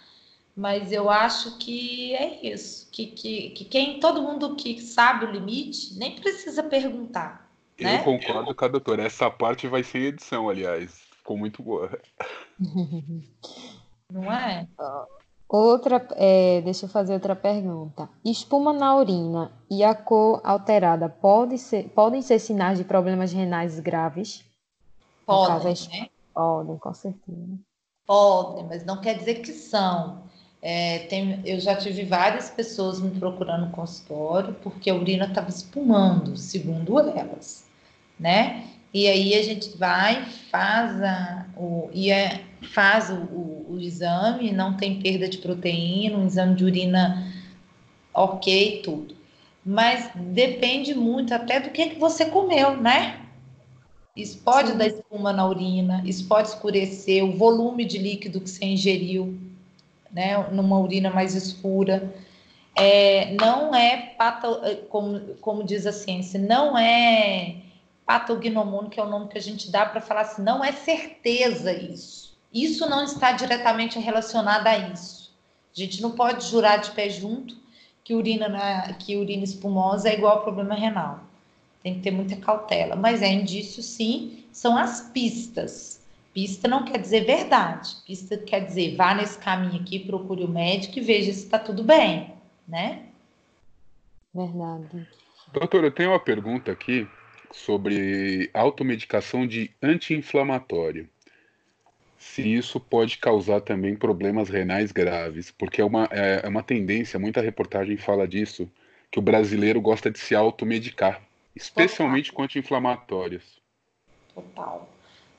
Mas 0.58 0.92
eu 0.92 1.10
acho 1.10 1.58
que 1.60 2.16
é 2.16 2.46
isso. 2.46 2.90
Que, 2.92 3.06
que, 3.08 3.50
que 3.52 3.66
quem, 3.66 4.00
todo 4.00 4.22
mundo 4.22 4.56
que 4.56 4.82
sabe 4.82 5.26
o 5.26 5.32
limite 5.32 5.94
nem 5.98 6.16
precisa 6.16 6.64
perguntar 6.64 7.48
eu 7.78 7.86
né? 7.86 8.04
concordo 8.04 8.56
com 8.56 8.66
a 8.66 8.68
doutora. 8.68 9.04
Essa 9.04 9.30
parte 9.30 9.68
vai 9.68 9.84
ser 9.84 10.00
edição, 10.00 10.50
aliás. 10.50 10.92
Ficou 11.18 11.38
muito 11.38 11.62
boa. 11.62 11.90
Não 14.12 14.32
é? 14.32 14.68
Outra, 15.48 16.06
é, 16.16 16.62
deixa 16.62 16.86
eu 16.86 16.90
fazer 16.90 17.14
outra 17.14 17.36
pergunta. 17.36 18.10
Espuma 18.26 18.74
na 18.74 18.96
urina 18.96 19.52
e 19.70 19.84
a 19.84 19.94
cor 19.94 20.42
alterada 20.44 21.08
pode 21.08 21.58
ser, 21.58 21.90
podem 21.90 22.22
ser 22.22 22.40
sinais 22.40 22.78
de 22.78 22.84
problemas 22.84 23.32
renais 23.32 23.80
graves? 23.80 24.44
Podem, 25.26 25.74
né? 25.92 26.10
Podem, 26.34 26.78
com 26.78 26.94
certeza. 26.94 27.60
Podem, 28.06 28.66
mas 28.66 28.86
não 28.86 29.02
quer 29.02 29.18
dizer 29.18 29.36
que 29.36 29.52
são. 29.52 30.24
É, 30.70 31.00
tem, 31.08 31.40
eu 31.46 31.62
já 31.62 31.78
tive 31.78 32.04
várias 32.04 32.50
pessoas 32.50 33.00
me 33.00 33.12
procurando 33.12 33.68
no 33.68 33.72
consultório 33.72 34.54
porque 34.62 34.90
a 34.90 34.96
urina 34.96 35.24
estava 35.24 35.50
espumando, 35.50 36.36
segundo 36.36 37.00
elas 37.00 37.66
né? 38.20 38.66
E 38.94 39.08
aí 39.08 39.34
a 39.36 39.44
gente 39.44 39.78
vai, 39.78 40.26
faz, 40.52 41.02
a, 41.02 41.46
o, 41.56 41.90
e 41.94 42.12
é, 42.12 42.42
faz 42.74 43.10
o, 43.10 43.16
o, 43.16 43.66
o, 43.70 43.80
exame, 43.80 44.52
não 44.52 44.76
tem 44.76 45.02
perda 45.02 45.30
de 45.30 45.38
proteína, 45.38 46.18
um 46.18 46.26
exame 46.26 46.56
de 46.56 46.66
urina 46.66 47.32
ok, 48.14 48.82
tudo. 48.84 49.16
Mas 49.66 50.10
depende 50.16 50.94
muito 50.94 51.34
até 51.34 51.60
do 51.62 51.70
que, 51.70 51.92
que 51.92 52.00
você 52.00 52.26
comeu, 52.26 52.76
né? 52.76 53.22
Isso 54.16 54.40
pode 54.40 54.72
Sim. 54.72 54.78
dar 54.78 54.88
espuma 54.88 55.32
na 55.32 55.48
urina, 55.48 56.02
isso 56.06 56.28
pode 56.28 56.50
escurecer 56.50 57.24
o 57.24 57.38
volume 57.38 57.86
de 57.86 58.00
líquido 58.00 58.42
que 58.42 58.50
você 58.50 58.66
ingeriu, 58.66 59.38
né? 60.18 60.36
Numa 60.52 60.80
urina 60.80 61.12
mais 61.12 61.36
escura. 61.36 62.12
É, 62.76 63.36
não 63.36 63.74
é, 63.74 64.16
pato, 64.18 64.60
como, 64.90 65.20
como 65.36 65.64
diz 65.64 65.86
a 65.86 65.92
ciência, 65.92 66.40
não 66.40 66.76
é 66.76 67.58
patognomônio, 68.04 68.90
que 68.90 69.00
é 69.00 69.04
o 69.04 69.10
nome 69.10 69.28
que 69.28 69.38
a 69.38 69.42
gente 69.42 69.70
dá 69.70 69.86
para 69.86 70.02
falar 70.02 70.22
assim, 70.22 70.42
não 70.42 70.64
é 70.64 70.72
certeza 70.72 71.72
isso. 71.72 72.36
Isso 72.52 72.90
não 72.90 73.04
está 73.04 73.32
diretamente 73.32 74.00
relacionado 74.00 74.66
a 74.66 74.78
isso. 74.78 75.32
A 75.76 75.80
gente 75.80 76.02
não 76.02 76.12
pode 76.12 76.48
jurar 76.48 76.78
de 76.78 76.92
pé 76.92 77.10
junto 77.10 77.56
que 78.04 78.16
urina, 78.16 78.48
na, 78.48 78.94
que 78.94 79.18
urina 79.18 79.44
espumosa 79.44 80.10
é 80.10 80.16
igual 80.16 80.38
ao 80.38 80.44
problema 80.44 80.74
renal. 80.74 81.20
Tem 81.84 81.96
que 81.96 82.02
ter 82.02 82.12
muita 82.12 82.36
cautela. 82.38 82.96
Mas 82.96 83.22
é 83.22 83.32
indício, 83.32 83.84
sim, 83.84 84.46
são 84.52 84.78
as 84.78 85.02
pistas. 85.12 86.00
Pista 86.38 86.68
não 86.68 86.86
quer 86.86 87.00
dizer 87.00 87.26
verdade. 87.26 87.96
Pista 88.06 88.38
quer 88.38 88.64
dizer, 88.64 88.96
vá 88.96 89.16
nesse 89.16 89.40
caminho 89.40 89.82
aqui, 89.82 89.98
procure 89.98 90.44
o 90.44 90.48
médico 90.48 91.00
e 91.00 91.02
veja 91.02 91.34
se 91.34 91.46
está 91.46 91.58
tudo 91.58 91.84
bem, 91.84 92.32
né? 92.68 93.08
Verdade. 94.32 95.08
Doutora, 95.52 95.88
eu 95.88 95.92
tenho 95.92 96.12
uma 96.12 96.20
pergunta 96.20 96.72
aqui 96.72 97.08
sobre 97.52 98.52
automedicação 98.54 99.48
de 99.48 99.72
anti-inflamatório. 99.82 101.10
Se 102.20 102.54
isso 102.54 102.80
pode 102.80 103.18
causar 103.18 103.62
também 103.62 103.96
problemas 103.96 104.48
renais 104.48 104.92
graves, 104.92 105.50
porque 105.50 105.82
é 105.82 105.86
uma, 105.86 106.08
é, 106.12 106.42
é 106.44 106.48
uma 106.48 106.62
tendência, 106.62 107.18
muita 107.18 107.42
reportagem 107.42 107.98
fala 107.98 108.28
disso, 108.28 108.70
que 109.10 109.18
o 109.18 109.24
brasileiro 109.24 109.82
gosta 109.82 110.12
de 110.12 110.20
se 110.20 110.36
automedicar, 110.36 111.20
especialmente 111.56 112.26
Total. 112.30 112.36
com 112.36 112.44
anti-inflamatórios. 112.44 113.60
Total, 114.36 114.88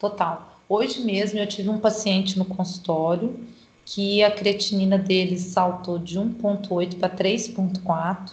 total. 0.00 0.57
Hoje 0.68 1.00
mesmo 1.00 1.38
eu 1.38 1.46
tive 1.46 1.70
um 1.70 1.78
paciente 1.78 2.38
no 2.38 2.44
consultório 2.44 3.40
que 3.86 4.22
a 4.22 4.30
creatinina 4.30 4.98
dele 4.98 5.38
saltou 5.38 5.98
de 5.98 6.18
1,8 6.18 6.98
para 6.98 7.08
3,4 7.08 8.32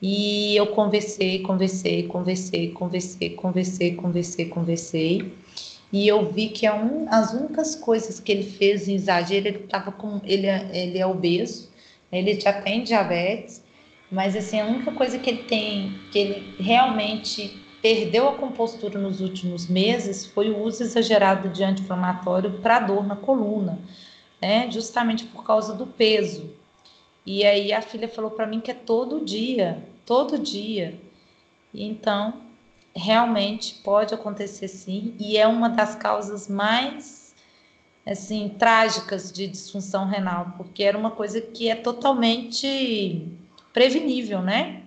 e 0.00 0.54
eu 0.54 0.68
conversei, 0.68 1.40
conversei, 1.42 2.06
conversei, 2.06 2.70
conversei, 2.70 3.30
conversei, 3.30 3.94
conversei, 3.96 4.44
conversei. 4.46 5.32
E 5.92 6.06
eu 6.06 6.30
vi 6.30 6.50
que 6.50 6.66
é 6.66 6.72
um, 6.72 7.06
as 7.08 7.32
únicas 7.32 7.74
coisas 7.74 8.20
que 8.20 8.30
ele 8.30 8.44
fez 8.44 8.86
em 8.86 8.94
exagero, 8.94 9.48
ele 9.48 9.64
estava 9.64 9.90
com. 9.90 10.20
Ele, 10.24 10.46
é, 10.46 10.70
ele 10.72 10.98
é 10.98 11.06
obeso, 11.06 11.68
ele 12.12 12.38
já 12.38 12.52
tem 12.52 12.84
diabetes, 12.84 13.60
mas 14.10 14.36
assim, 14.36 14.60
a 14.60 14.66
única 14.66 14.92
coisa 14.92 15.18
que 15.18 15.30
ele 15.30 15.42
tem, 15.44 15.98
que 16.12 16.18
ele 16.18 16.54
realmente 16.60 17.65
perdeu 17.86 18.28
a 18.28 18.32
compostura 18.32 18.98
nos 18.98 19.20
últimos 19.20 19.68
meses 19.68 20.26
foi 20.26 20.50
o 20.50 20.58
uso 20.58 20.82
exagerado 20.82 21.48
de 21.50 21.62
anti-inflamatório 21.62 22.58
para 22.58 22.80
dor 22.80 23.06
na 23.06 23.14
coluna, 23.14 23.78
né? 24.42 24.68
Justamente 24.72 25.24
por 25.26 25.44
causa 25.44 25.72
do 25.72 25.86
peso. 25.86 26.50
E 27.24 27.46
aí 27.46 27.72
a 27.72 27.80
filha 27.80 28.08
falou 28.08 28.32
para 28.32 28.44
mim 28.44 28.60
que 28.60 28.72
é 28.72 28.74
todo 28.74 29.24
dia, 29.24 29.86
todo 30.04 30.36
dia. 30.36 31.00
Então, 31.72 32.34
realmente 32.92 33.74
pode 33.84 34.12
acontecer 34.12 34.66
sim, 34.66 35.14
e 35.20 35.36
é 35.36 35.46
uma 35.46 35.68
das 35.68 35.94
causas 35.94 36.48
mais 36.48 37.36
assim 38.04 38.48
trágicas 38.48 39.30
de 39.30 39.46
disfunção 39.46 40.08
renal, 40.08 40.54
porque 40.56 40.82
era 40.82 40.98
uma 40.98 41.12
coisa 41.12 41.40
que 41.40 41.68
é 41.68 41.76
totalmente 41.76 43.28
prevenível, 43.72 44.42
né? 44.42 44.82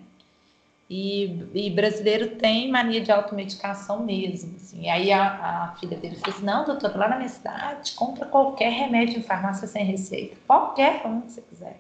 E, 0.89 1.45
e 1.54 1.69
brasileiro 1.69 2.36
tem 2.38 2.71
mania 2.71 2.99
de 2.99 3.12
automedicação 3.12 4.04
mesmo. 4.04 4.56
Assim. 4.56 4.82
E 4.82 4.89
aí 4.89 5.12
a, 5.12 5.23
a, 5.23 5.75
filha 5.80 5.95
dele 5.95 6.15
falou 6.15 6.36
assim: 6.36 6.45
não, 6.45 6.65
doutor, 6.65 6.97
lá 6.97 7.08
na 7.08 7.17
minha 7.17 7.30
cidade, 7.30 7.91
compra 7.91 8.25
qualquer 8.25 8.71
remédio 8.71 9.19
em 9.19 9.23
farmácia 9.23 9.67
sem 9.67 9.86
receita, 9.86 10.36
qualquer 10.47 11.06
um 11.06 11.21
que 11.21 11.32
você 11.32 11.41
quiser. 11.41 11.80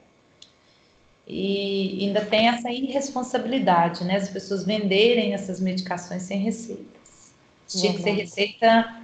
E 1.27 2.05
ainda 2.05 2.23
tem 2.25 2.47
essa 2.49 2.71
irresponsabilidade, 2.71 4.03
né? 4.03 4.15
As 4.15 4.29
pessoas 4.29 4.63
venderem 4.63 5.33
essas 5.33 5.59
medicações 5.59 6.23
sem 6.23 6.39
receitas. 6.39 7.33
Tinha 7.67 7.93
que 7.93 8.01
ser 8.01 8.11
receita 8.11 8.95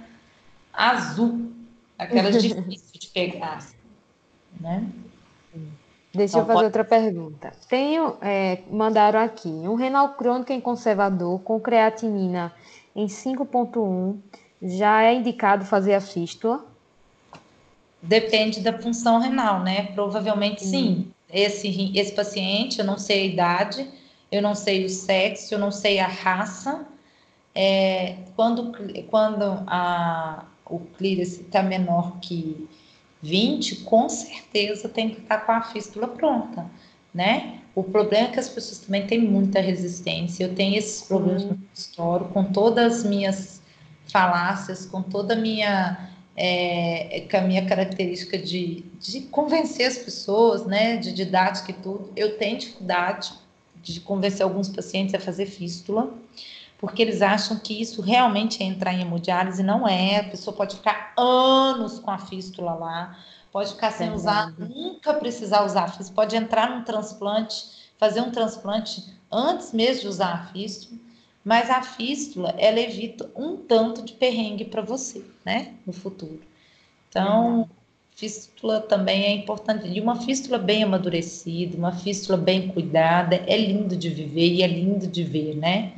azul, 0.72 1.52
aquelas 1.98 2.42
difíceis 2.42 2.92
de 2.92 3.06
pegar, 3.08 3.64
né? 4.60 4.86
Deixa 6.16 6.38
então, 6.38 6.40
eu 6.40 6.46
fazer 6.46 6.54
pode... 6.54 6.64
outra 6.64 6.84
pergunta. 6.84 7.52
Tenho, 7.68 8.16
é, 8.20 8.60
mandaram 8.70 9.20
aqui, 9.20 9.48
um 9.48 9.74
renal 9.74 10.14
crônico 10.14 10.52
em 10.52 10.60
conservador 10.60 11.40
com 11.40 11.60
creatinina 11.60 12.52
em 12.94 13.06
5.1 13.06 14.16
já 14.62 15.02
é 15.02 15.14
indicado 15.14 15.64
fazer 15.64 15.94
a 15.94 16.00
fístula? 16.00 16.64
Depende 18.00 18.60
da 18.60 18.72
função 18.78 19.18
renal, 19.18 19.62
né? 19.62 19.88
Provavelmente 19.94 20.64
hum. 20.64 20.68
sim. 20.68 21.12
Esse, 21.30 21.92
esse 21.98 22.12
paciente, 22.12 22.78
eu 22.78 22.84
não 22.84 22.98
sei 22.98 23.22
a 23.22 23.26
idade, 23.26 23.90
eu 24.30 24.40
não 24.40 24.54
sei 24.54 24.84
o 24.84 24.88
sexo, 24.88 25.54
eu 25.54 25.58
não 25.58 25.70
sei 25.70 25.98
a 25.98 26.06
raça. 26.06 26.86
É, 27.54 28.16
quando 28.36 28.72
quando 29.08 29.42
a, 29.66 30.44
o 30.66 30.78
clíris 30.78 31.40
está 31.40 31.62
menor 31.62 32.18
que 32.20 32.68
20, 33.26 33.76
com 33.76 34.08
certeza 34.08 34.88
tem 34.88 35.10
que 35.10 35.20
estar 35.20 35.38
com 35.38 35.52
a 35.52 35.62
fístula 35.62 36.06
pronta, 36.06 36.64
né? 37.12 37.60
O 37.74 37.82
problema 37.82 38.28
é 38.28 38.30
que 38.30 38.40
as 38.40 38.48
pessoas 38.48 38.78
também 38.78 39.06
têm 39.06 39.20
muita 39.20 39.60
resistência. 39.60 40.44
Eu 40.44 40.54
tenho 40.54 40.76
esses 40.76 41.02
problemas 41.02 41.44
no 41.44 41.58
consultório, 41.58 42.26
com 42.28 42.44
todas 42.44 42.98
as 42.98 43.04
minhas 43.04 43.60
falácias, 44.10 44.86
com 44.86 45.02
toda 45.02 45.34
a 45.34 45.36
minha, 45.36 46.10
é, 46.36 47.26
com 47.30 47.36
a 47.36 47.40
minha 47.42 47.66
característica 47.66 48.38
de, 48.38 48.84
de 48.98 49.22
convencer 49.22 49.86
as 49.88 49.98
pessoas, 49.98 50.64
né, 50.64 50.96
de 50.96 51.12
didática 51.12 51.70
e 51.70 51.74
tudo. 51.74 52.10
Eu 52.16 52.38
tenho 52.38 52.58
dificuldade 52.58 53.32
de 53.82 54.00
convencer 54.00 54.42
alguns 54.42 54.68
pacientes 54.68 55.14
a 55.14 55.20
fazer 55.20 55.46
fístula, 55.46 56.14
porque 56.78 57.02
eles 57.02 57.22
acham 57.22 57.58
que 57.58 57.80
isso 57.80 58.02
realmente 58.02 58.62
é 58.62 58.66
entrar 58.66 58.92
em 58.92 59.00
hemodiálise, 59.00 59.62
não 59.62 59.86
é. 59.86 60.20
A 60.20 60.24
pessoa 60.24 60.56
pode 60.56 60.76
ficar 60.76 61.12
anos 61.16 61.98
com 61.98 62.10
a 62.10 62.18
fístula 62.18 62.74
lá, 62.74 63.18
pode 63.52 63.72
ficar 63.72 63.90
sem 63.92 64.12
usar, 64.12 64.52
nunca 64.58 65.14
precisar 65.14 65.64
usar 65.64 65.84
a 65.84 65.88
fístula, 65.88 66.14
pode 66.14 66.36
entrar 66.36 66.70
num 66.70 66.84
transplante, 66.84 67.64
fazer 67.98 68.20
um 68.20 68.30
transplante 68.30 69.04
antes 69.30 69.72
mesmo 69.72 70.02
de 70.02 70.08
usar 70.08 70.32
a 70.32 70.46
fístula, 70.52 70.98
mas 71.44 71.70
a 71.70 71.82
fístula, 71.82 72.54
ela 72.58 72.80
evita 72.80 73.30
um 73.36 73.56
tanto 73.56 74.02
de 74.02 74.12
perrengue 74.14 74.64
para 74.64 74.82
você, 74.82 75.24
né, 75.44 75.74
no 75.86 75.92
futuro. 75.92 76.40
Então, 77.08 77.68
fístula 78.16 78.80
também 78.80 79.24
é 79.24 79.32
importante. 79.32 79.86
E 79.86 80.00
uma 80.00 80.16
fístula 80.16 80.58
bem 80.58 80.82
amadurecida, 80.82 81.76
uma 81.76 81.92
fístula 81.92 82.36
bem 82.36 82.68
cuidada, 82.68 83.36
é 83.46 83.56
lindo 83.56 83.96
de 83.96 84.08
viver 84.08 84.54
e 84.54 84.62
é 84.62 84.66
lindo 84.66 85.06
de 85.06 85.22
ver, 85.22 85.54
né? 85.54 85.92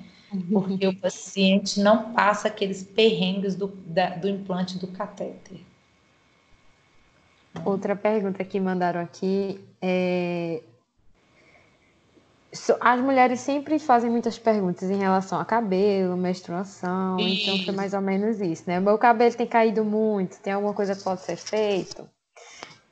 Porque 0.53 0.87
o 0.87 0.97
paciente 0.97 1.81
não 1.81 2.13
passa 2.13 2.49
aqueles 2.49 2.83
perrengues 2.83 3.55
do, 3.55 3.69
da, 3.69 4.11
do 4.11 4.29
implante 4.29 4.79
do 4.79 4.89
catéter. 4.89 5.61
Outra 7.65 7.97
pergunta 7.97 8.45
que 8.45 8.61
mandaram 8.61 9.01
aqui 9.01 9.61
é. 9.81 10.63
As 12.81 13.01
mulheres 13.01 13.41
sempre 13.41 13.79
fazem 13.79 14.11
muitas 14.11 14.39
perguntas 14.39 14.91
em 14.91 14.97
relação 14.97 15.39
a 15.39 15.45
cabelo, 15.45 16.17
menstruação, 16.17 17.19
isso. 17.19 17.51
então 17.51 17.65
foi 17.65 17.75
mais 17.75 17.93
ou 17.93 18.01
menos 18.01 18.41
isso, 18.41 18.65
né? 18.67 18.81
Meu 18.81 18.97
cabelo 18.97 19.35
tem 19.35 19.47
caído 19.47 19.85
muito, 19.85 20.41
tem 20.41 20.55
alguma 20.55 20.73
coisa 20.73 20.97
que 20.97 21.03
pode 21.05 21.21
ser 21.21 21.37
feito? 21.37 22.09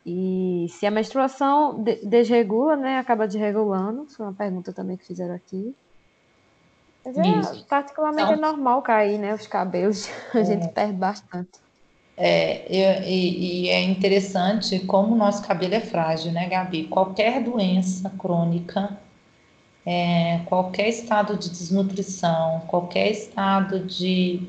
E 0.04 0.66
se 0.68 0.86
a 0.86 0.90
menstruação 0.90 1.82
desregula, 2.04 2.76
né? 2.76 2.98
Acaba 2.98 3.26
desregulando, 3.26 4.06
foi 4.06 4.26
uma 4.26 4.34
pergunta 4.34 4.74
também 4.74 4.96
que 4.96 5.06
fizeram 5.06 5.34
aqui. 5.34 5.74
Mas 7.14 7.52
é, 7.52 7.64
particularmente 7.68 8.32
então, 8.32 8.48
é 8.48 8.50
normal 8.50 8.82
cair, 8.82 9.18
né? 9.18 9.34
Os 9.34 9.46
cabelos, 9.46 10.08
a 10.34 10.40
é, 10.40 10.44
gente 10.44 10.68
perde 10.68 10.94
bastante. 10.94 11.50
É, 12.16 12.64
e, 12.72 13.66
e, 13.66 13.68
é 13.68 13.82
interessante 13.82 14.80
como 14.80 15.14
o 15.14 15.16
nosso 15.16 15.46
cabelo 15.46 15.74
é 15.74 15.80
frágil, 15.80 16.32
né, 16.32 16.48
Gabi? 16.48 16.84
Qualquer 16.84 17.42
doença 17.42 18.10
crônica, 18.18 18.96
é, 19.84 20.40
qualquer 20.46 20.88
estado 20.88 21.36
de 21.36 21.50
desnutrição, 21.50 22.62
qualquer 22.66 23.10
estado 23.10 23.80
de 23.80 24.40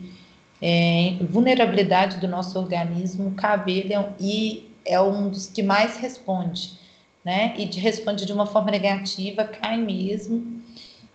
é, 0.61 1.17
vulnerabilidade 1.29 2.17
do 2.17 2.27
nosso 2.27 2.57
organismo, 2.57 3.27
o 3.27 3.31
cabelo 3.31 3.93
é, 3.93 4.09
e 4.19 4.71
é 4.85 4.99
um 5.01 5.29
dos 5.29 5.47
que 5.47 5.61
mais 5.61 5.97
responde, 5.97 6.79
né? 7.23 7.53
E 7.57 7.65
responde 7.79 8.25
de 8.25 8.31
uma 8.31 8.45
forma 8.45 8.71
negativa, 8.71 9.43
cai 9.43 9.77
mesmo 9.77 10.56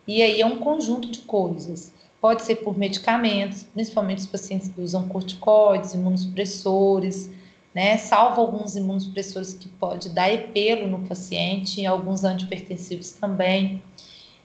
e 0.06 0.22
aí 0.22 0.40
é 0.40 0.46
um 0.46 0.58
conjunto 0.58 1.10
de 1.10 1.20
coisas. 1.20 1.92
Pode 2.20 2.42
ser 2.42 2.56
por 2.56 2.76
medicamentos, 2.76 3.64
principalmente 3.64 4.18
os 4.18 4.26
pacientes 4.26 4.68
que 4.68 4.80
usam 4.80 5.08
corticoides, 5.08 5.94
imunossupressores, 5.94 7.30
né? 7.74 7.96
Salvo 7.96 8.40
alguns 8.40 8.76
imunossupressores 8.76 9.54
que 9.54 9.68
pode 9.68 10.08
dar 10.10 10.32
epelo 10.32 10.86
no 10.86 11.06
paciente, 11.06 11.80
e 11.80 11.86
alguns 11.86 12.22
antipertensivos 12.22 13.12
também. 13.12 13.82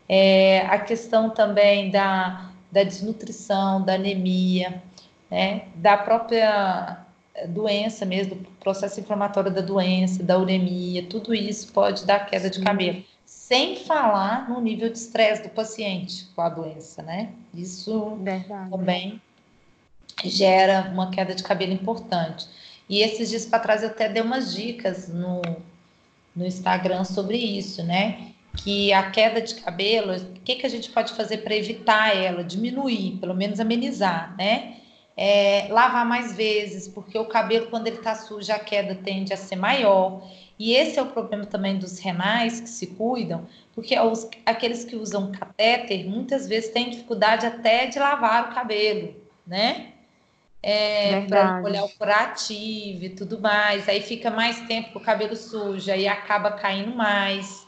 É, 0.10 0.62
a 0.62 0.80
questão 0.80 1.30
também 1.30 1.92
da, 1.92 2.52
da 2.72 2.84
desnutrição, 2.84 3.84
da 3.84 3.94
anemia, 3.94 4.82
né? 5.30 5.68
Da 5.76 5.98
própria 5.98 7.06
doença 7.50 8.06
mesmo, 8.06 8.36
do 8.36 8.50
processo 8.60 9.00
inflamatório 9.00 9.54
da 9.54 9.62
doença, 9.62 10.24
da 10.24 10.40
uremia, 10.40 11.06
tudo 11.08 11.36
isso 11.36 11.72
pode 11.72 12.06
dar 12.06 12.26
queda 12.26 12.50
de 12.50 12.60
cabelo 12.62 13.04
sem 13.48 13.78
falar 13.78 14.50
no 14.50 14.60
nível 14.60 14.90
de 14.90 14.98
estresse 14.98 15.44
do 15.44 15.50
paciente 15.50 16.28
com 16.36 16.42
a 16.42 16.50
doença, 16.50 17.02
né? 17.02 17.32
Isso 17.54 18.18
Verdade. 18.18 18.70
também 18.70 19.22
gera 20.26 20.90
uma 20.92 21.12
queda 21.12 21.34
de 21.34 21.44
cabelo 21.44 21.72
importante. 21.72 22.46
E 22.90 23.02
esses 23.02 23.30
dias 23.30 23.46
para 23.46 23.60
trás 23.60 23.84
eu 23.84 23.90
até 23.90 24.10
dei 24.10 24.22
umas 24.22 24.54
dicas 24.54 25.08
no, 25.08 25.42
no 26.36 26.46
Instagram 26.46 27.06
sobre 27.06 27.38
isso, 27.38 27.82
né? 27.84 28.32
Que 28.58 28.92
a 28.92 29.12
queda 29.12 29.42
de 29.42 29.56
cabelo, 29.56 30.14
o 30.14 30.40
que, 30.42 30.56
que 30.56 30.66
a 30.66 30.70
gente 30.70 30.90
pode 30.90 31.14
fazer 31.14 31.38
para 31.38 31.56
evitar 31.56 32.14
ela, 32.18 32.44
diminuir, 32.44 33.18
pelo 33.18 33.34
menos 33.34 33.62
amenizar, 33.62 34.36
né? 34.38 34.76
É, 35.20 35.68
lavar 35.72 36.06
mais 36.06 36.36
vezes, 36.36 36.88
porque 36.88 37.18
o 37.18 37.26
cabelo, 37.26 37.68
quando 37.72 37.88
ele 37.88 37.98
está 37.98 38.14
sujo, 38.14 38.54
a 38.54 38.60
queda 38.60 38.94
tende 38.94 39.34
a 39.34 39.38
ser 39.38 39.56
maior. 39.56 40.22
E 40.60 40.74
esse 40.74 40.98
é 41.00 41.02
o 41.02 41.08
problema 41.08 41.46
também 41.46 41.78
dos 41.78 42.00
renais 42.00 42.60
que 42.62 42.70
se 42.70 42.88
cuidam, 42.88 43.48
porque 43.74 44.00
os, 44.00 44.30
aqueles 44.46 44.86
que 44.86 44.96
usam 44.96 45.32
catéter 45.32 46.08
muitas 46.08 46.48
vezes 46.48 46.72
têm 46.72 46.90
dificuldade 46.90 47.46
até 47.46 47.88
de 47.88 48.00
lavar 48.00 48.50
o 48.50 48.56
cabelo, 48.56 49.16
né? 49.46 49.94
É, 50.62 51.22
para 51.22 51.62
olhar 51.62 51.84
o 51.84 51.90
curativo 51.90 53.06
e 53.06 53.10
tudo 53.10 53.40
mais. 53.40 53.88
Aí 53.88 54.02
fica 54.02 54.30
mais 54.30 54.60
tempo 54.68 54.94
com 54.94 55.00
o 55.00 55.04
cabelo 55.04 55.36
sujo, 55.36 55.92
aí 55.92 56.08
acaba 56.08 56.52
caindo 56.52 56.96
mais 56.96 57.66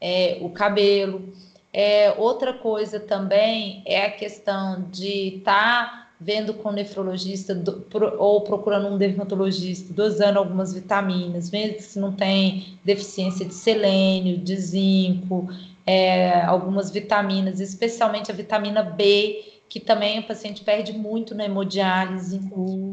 é, 0.00 0.38
o 0.40 0.50
cabelo. 0.50 1.32
É, 1.72 2.12
outra 2.18 2.52
coisa 2.54 2.98
também 2.98 3.82
é 3.86 4.04
a 4.04 4.10
questão 4.10 4.82
de 4.90 5.36
estar. 5.36 5.90
Tá 5.90 6.02
vendo 6.24 6.54
com 6.54 6.68
o 6.68 6.72
nefrologista 6.72 7.54
do, 7.54 7.72
pro, 7.72 8.16
ou 8.18 8.42
procurando 8.42 8.88
um 8.88 8.96
dermatologista, 8.96 9.92
dosando 9.92 10.38
algumas 10.38 10.72
vitaminas, 10.72 11.50
vendo 11.50 11.80
se 11.80 11.98
não 11.98 12.12
tem 12.12 12.78
deficiência 12.84 13.44
de 13.44 13.54
selênio, 13.54 14.38
de 14.38 14.56
zinco, 14.56 15.48
é, 15.86 16.42
algumas 16.42 16.90
vitaminas, 16.90 17.60
especialmente 17.60 18.30
a 18.30 18.34
vitamina 18.34 18.82
B, 18.82 19.44
que 19.68 19.80
também 19.80 20.18
o 20.18 20.22
paciente 20.26 20.62
perde 20.62 20.92
muito 20.92 21.34
na 21.34 21.46
hemodiálise. 21.46 22.40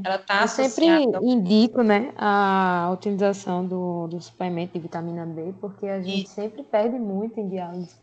Ela 0.03 0.17
tá 0.17 0.41
Eu 0.43 0.47
sempre 0.47 0.85
indico, 1.21 1.83
né, 1.83 2.11
a 2.17 2.89
utilização 2.93 3.65
do, 3.65 4.07
do 4.07 4.21
suplemento 4.21 4.73
de 4.73 4.79
vitamina 4.79 5.25
B, 5.25 5.53
porque 5.59 5.85
a 5.85 6.01
gente 6.01 6.25
e... 6.25 6.29
sempre 6.29 6.63
perde 6.63 6.97
muito 6.97 7.39
em 7.39 7.49
diálise. 7.49 7.95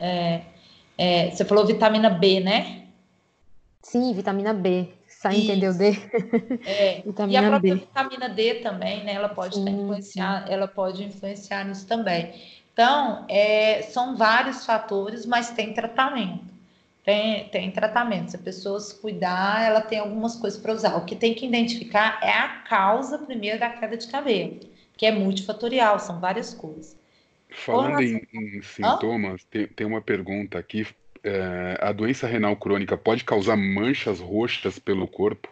É, 0.00 0.42
é, 0.98 1.30
você 1.30 1.44
falou 1.44 1.64
vitamina 1.64 2.10
B, 2.10 2.40
né? 2.40 2.87
Sim, 3.82 4.12
vitamina 4.12 4.52
B. 4.52 4.88
Sai, 5.06 5.38
entendeu? 5.38 5.72
D. 5.72 5.90
É. 6.64 7.02
vitamina 7.06 7.32
e 7.32 7.44
a 7.44 7.48
própria 7.48 7.74
B. 7.74 7.80
vitamina 7.80 8.28
D 8.28 8.54
também, 8.56 9.04
né? 9.04 9.14
Ela 9.14 9.28
pode 9.28 9.58
influenciar, 9.58 10.44
ela 10.48 10.68
pode 10.68 11.02
influenciar 11.02 11.64
nisso 11.64 11.86
também. 11.86 12.34
Então, 12.72 13.24
é, 13.28 13.82
são 13.82 14.16
vários 14.16 14.64
fatores, 14.64 15.26
mas 15.26 15.50
tem 15.50 15.72
tratamento. 15.72 16.46
Tem, 17.04 17.48
tem 17.48 17.70
tratamento. 17.70 18.30
Se 18.30 18.36
a 18.36 18.38
pessoa 18.38 18.78
se 18.78 18.94
cuidar, 19.00 19.66
ela 19.66 19.80
tem 19.80 19.98
algumas 19.98 20.36
coisas 20.36 20.60
para 20.60 20.74
usar. 20.74 20.96
O 20.96 21.04
que 21.04 21.16
tem 21.16 21.34
que 21.34 21.46
identificar 21.46 22.20
é 22.22 22.30
a 22.30 22.48
causa 22.68 23.18
primeiro 23.18 23.58
da 23.58 23.70
queda 23.70 23.96
de 23.96 24.06
cabelo, 24.06 24.60
que 24.96 25.06
é 25.06 25.10
multifatorial, 25.10 25.98
são 25.98 26.20
várias 26.20 26.52
coisas. 26.52 26.96
Falando 27.50 28.02
em, 28.02 28.22
em, 28.32 28.62
sintomas, 28.62 29.42
tem, 29.44 29.66
tem 29.66 29.86
uma 29.86 30.02
pergunta 30.02 30.58
aqui 30.58 30.86
é, 31.24 31.78
a 31.80 31.92
doença 31.92 32.26
renal 32.26 32.56
crônica 32.56 32.96
pode 32.96 33.24
causar 33.24 33.56
manchas 33.56 34.20
roxas 34.20 34.78
pelo 34.78 35.06
corpo? 35.06 35.48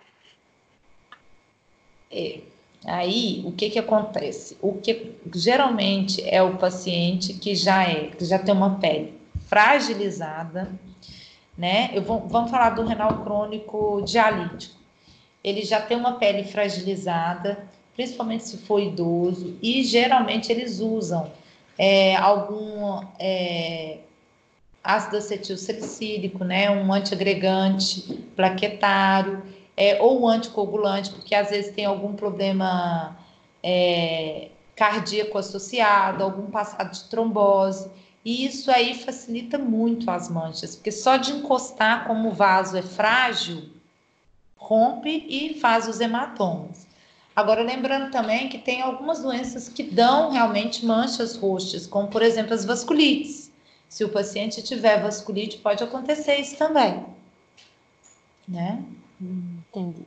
É. 2.10 2.40
Aí, 2.84 3.42
o 3.44 3.52
que 3.52 3.70
que 3.70 3.78
acontece? 3.78 4.56
O 4.60 4.74
que 4.74 5.12
geralmente 5.34 6.22
é 6.28 6.40
o 6.40 6.56
paciente 6.56 7.34
que 7.34 7.54
já 7.54 7.82
é, 7.82 8.10
que 8.10 8.24
já 8.24 8.38
tem 8.38 8.54
uma 8.54 8.78
pele 8.78 9.14
fragilizada, 9.46 10.70
né? 11.58 11.90
Eu 11.92 12.02
vou, 12.02 12.28
vamos 12.28 12.50
falar 12.50 12.70
do 12.70 12.84
renal 12.84 13.24
crônico 13.24 14.02
dialítico. 14.02 14.76
Ele 15.42 15.62
já 15.62 15.80
tem 15.80 15.96
uma 15.96 16.12
pele 16.12 16.44
fragilizada, 16.44 17.66
principalmente 17.94 18.44
se 18.44 18.58
for 18.58 18.80
idoso, 18.80 19.56
e 19.62 19.82
geralmente 19.82 20.52
eles 20.52 20.80
usam 20.80 21.30
é, 21.78 22.14
algum 22.16 23.00
é, 23.18 23.98
ácido 24.86 25.16
acetil 25.16 25.56
salicílico, 25.56 26.44
né, 26.44 26.70
um 26.70 26.92
antiagregante 26.92 28.02
plaquetário, 28.36 29.42
é, 29.76 30.00
ou 30.00 30.26
anticoagulante, 30.26 31.10
porque 31.10 31.34
às 31.34 31.50
vezes 31.50 31.74
tem 31.74 31.84
algum 31.84 32.14
problema 32.14 33.16
é, 33.62 34.48
cardíaco 34.74 35.36
associado, 35.36 36.22
algum 36.22 36.46
passado 36.46 36.92
de 36.92 37.04
trombose. 37.04 37.90
E 38.24 38.44
isso 38.46 38.70
aí 38.70 38.94
facilita 38.94 39.58
muito 39.58 40.10
as 40.10 40.28
manchas, 40.28 40.74
porque 40.74 40.90
só 40.90 41.16
de 41.16 41.32
encostar, 41.32 42.06
como 42.06 42.30
o 42.30 42.32
vaso 42.32 42.76
é 42.76 42.82
frágil, 42.82 43.70
rompe 44.56 45.24
e 45.28 45.60
faz 45.60 45.86
os 45.86 46.00
hematomas. 46.00 46.86
Agora, 47.36 47.62
lembrando 47.62 48.10
também 48.10 48.48
que 48.48 48.58
tem 48.58 48.80
algumas 48.80 49.20
doenças 49.20 49.68
que 49.68 49.82
dão 49.82 50.30
realmente 50.30 50.84
manchas 50.86 51.36
roxas, 51.36 51.86
como 51.86 52.08
por 52.08 52.22
exemplo 52.22 52.54
as 52.54 52.64
vasculites. 52.64 53.45
Se 53.88 54.04
o 54.04 54.08
paciente 54.08 54.62
tiver 54.62 55.02
vasculite, 55.02 55.58
pode 55.58 55.82
acontecer 55.82 56.36
isso 56.36 56.56
também. 56.56 57.04
Né? 58.46 58.82
entendi. 59.20 60.06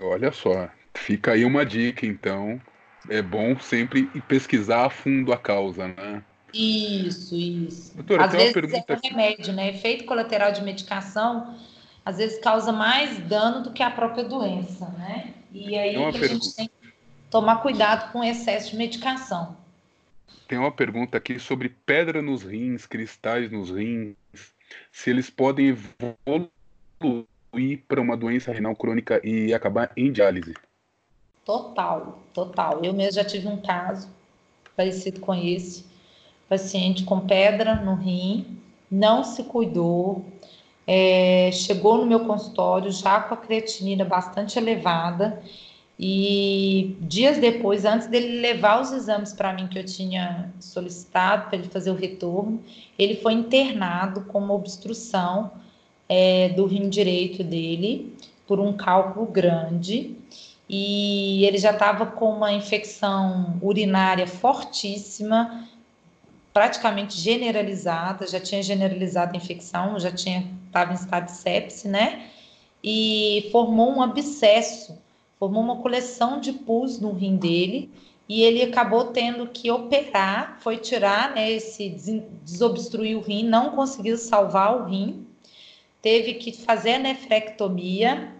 Olha 0.00 0.32
só, 0.32 0.68
fica 0.94 1.32
aí 1.32 1.44
uma 1.44 1.64
dica, 1.64 2.06
então. 2.06 2.60
É 3.08 3.20
bom 3.20 3.58
sempre 3.60 4.06
pesquisar 4.22 4.86
a 4.86 4.90
fundo 4.90 5.32
a 5.32 5.36
causa, 5.36 5.88
né? 5.88 6.22
Isso, 6.54 7.36
isso. 7.36 7.94
Doutora, 7.96 8.24
às 8.24 8.32
vezes 8.32 8.52
pergunta... 8.52 8.92
é 8.92 8.96
um 8.96 9.00
remédio, 9.02 9.52
né? 9.52 9.68
Efeito 9.70 10.04
colateral 10.04 10.52
de 10.52 10.62
medicação, 10.62 11.54
às 12.04 12.18
vezes 12.18 12.38
causa 12.40 12.72
mais 12.72 13.18
dano 13.18 13.62
do 13.62 13.72
que 13.72 13.82
a 13.82 13.90
própria 13.90 14.24
doença, 14.24 14.88
né? 14.90 15.34
E 15.52 15.76
aí 15.76 15.96
a 15.96 16.10
gente 16.12 16.54
tem 16.54 16.66
que 16.66 16.92
tomar 17.30 17.56
cuidado 17.56 18.10
com 18.12 18.20
o 18.20 18.24
excesso 18.24 18.70
de 18.70 18.76
medicação. 18.76 19.56
Tem 20.46 20.58
uma 20.58 20.70
pergunta 20.70 21.16
aqui 21.16 21.38
sobre 21.38 21.68
pedra 21.68 22.20
nos 22.20 22.42
rins, 22.42 22.86
cristais 22.86 23.50
nos 23.50 23.70
rins, 23.70 24.14
se 24.92 25.10
eles 25.10 25.30
podem 25.30 25.68
evoluir 25.68 26.48
para 27.88 28.00
uma 28.00 28.16
doença 28.16 28.52
renal 28.52 28.76
crônica 28.76 29.20
e 29.24 29.54
acabar 29.54 29.90
em 29.96 30.12
diálise. 30.12 30.54
Total, 31.44 32.22
total. 32.32 32.84
Eu 32.84 32.92
mesmo 32.92 33.12
já 33.12 33.24
tive 33.24 33.48
um 33.48 33.60
caso 33.60 34.08
parecido 34.76 35.20
com 35.20 35.34
esse 35.34 35.84
paciente 36.48 37.04
com 37.04 37.20
pedra 37.20 37.76
no 37.76 37.94
rim, 37.94 38.58
não 38.90 39.24
se 39.24 39.44
cuidou, 39.44 40.24
é, 40.86 41.50
chegou 41.52 41.98
no 41.98 42.06
meu 42.06 42.20
consultório 42.26 42.90
já 42.90 43.20
com 43.20 43.34
a 43.34 43.36
creatinina 43.36 44.04
bastante 44.04 44.58
elevada 44.58 45.42
e 45.98 46.96
dias 47.00 47.38
depois, 47.38 47.84
antes 47.84 48.08
dele 48.08 48.40
levar 48.40 48.80
os 48.80 48.92
exames 48.92 49.32
para 49.32 49.52
mim 49.52 49.68
que 49.68 49.78
eu 49.78 49.84
tinha 49.84 50.52
solicitado 50.58 51.46
para 51.48 51.58
ele 51.58 51.68
fazer 51.68 51.90
o 51.90 51.94
retorno, 51.94 52.62
ele 52.98 53.16
foi 53.16 53.32
internado 53.32 54.22
com 54.22 54.38
uma 54.38 54.54
obstrução 54.54 55.52
é, 56.08 56.48
do 56.50 56.66
rim 56.66 56.88
direito 56.88 57.44
dele 57.44 58.16
por 58.46 58.58
um 58.58 58.72
cálculo 58.72 59.26
grande 59.26 60.16
e 60.68 61.44
ele 61.44 61.58
já 61.58 61.70
estava 61.70 62.06
com 62.06 62.30
uma 62.30 62.52
infecção 62.52 63.58
urinária 63.62 64.26
fortíssima, 64.26 65.68
praticamente 66.52 67.20
generalizada, 67.20 68.26
já 68.26 68.40
tinha 68.40 68.62
generalizado 68.62 69.34
a 69.34 69.36
infecção, 69.36 69.98
já 69.98 70.10
tinha 70.10 70.44
estava 70.66 70.92
em 70.92 70.96
estado 70.96 71.26
de 71.26 71.32
sepse, 71.32 71.86
né? 71.86 72.26
E 72.82 73.48
formou 73.52 73.94
um 73.94 74.02
abscesso, 74.02 74.98
formou 75.38 75.62
uma 75.62 75.76
coleção 75.76 76.40
de 76.40 76.52
pus 76.52 77.00
no 77.00 77.12
rim 77.12 77.36
dele 77.36 77.90
e 78.28 78.42
ele 78.42 78.62
acabou 78.62 79.06
tendo 79.06 79.46
que 79.46 79.70
operar, 79.70 80.58
foi 80.60 80.78
tirar, 80.78 81.34
né, 81.34 81.50
esse 81.50 81.90
desobstruir 82.42 83.16
o 83.18 83.20
rim, 83.20 83.44
não 83.44 83.72
conseguiu 83.72 84.16
salvar 84.16 84.80
o 84.80 84.84
rim, 84.84 85.26
teve 86.00 86.34
que 86.34 86.52
fazer 86.52 86.94
a 86.94 86.98
nefrectomia, 86.98 88.32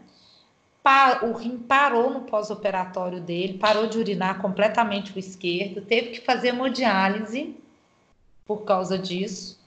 o 1.23 1.33
rim 1.33 1.59
parou 1.59 2.11
no 2.11 2.23
pós-operatório 2.23 3.21
dele, 3.21 3.59
parou 3.59 3.87
de 3.87 3.99
urinar 3.99 4.41
completamente 4.41 5.15
o 5.15 5.19
esquerdo, 5.19 5.81
teve 5.81 6.11
que 6.11 6.21
fazer 6.21 6.49
hemodiálise 6.49 7.57
por 8.47 8.65
causa 8.65 8.99
disso. 8.99 9.59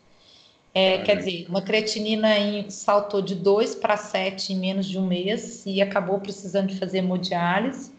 É, 0.80 1.00
quer 1.00 1.18
dizer, 1.18 1.48
uma 1.50 1.60
creatinina 1.60 2.38
em, 2.38 2.70
saltou 2.70 3.20
de 3.20 3.34
2 3.34 3.74
para 3.74 3.98
7 3.98 4.54
em 4.54 4.60
menos 4.60 4.86
de 4.86 5.00
um 5.00 5.08
mês 5.08 5.66
e 5.66 5.82
acabou 5.82 6.20
precisando 6.20 6.68
de 6.68 6.78
fazer 6.78 7.00
hemodiálise. 7.00 7.92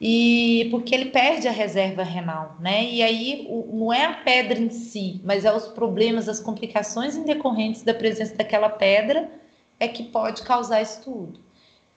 E 0.00 0.66
porque 0.72 0.92
ele 0.96 1.12
perde 1.12 1.46
a 1.46 1.52
reserva 1.52 2.02
renal, 2.02 2.56
né? 2.58 2.82
E 2.90 3.04
aí 3.04 3.46
o, 3.48 3.70
não 3.72 3.92
é 3.92 4.04
a 4.04 4.14
pedra 4.14 4.58
em 4.58 4.68
si, 4.68 5.20
mas 5.22 5.44
é 5.44 5.54
os 5.54 5.68
problemas, 5.68 6.28
as 6.28 6.40
complicações 6.40 7.16
decorrentes 7.18 7.84
da 7.84 7.94
presença 7.94 8.34
daquela 8.34 8.68
pedra 8.68 9.30
é 9.78 9.86
que 9.86 10.02
pode 10.02 10.42
causar 10.42 10.82
isso 10.82 11.02
tudo. 11.04 11.38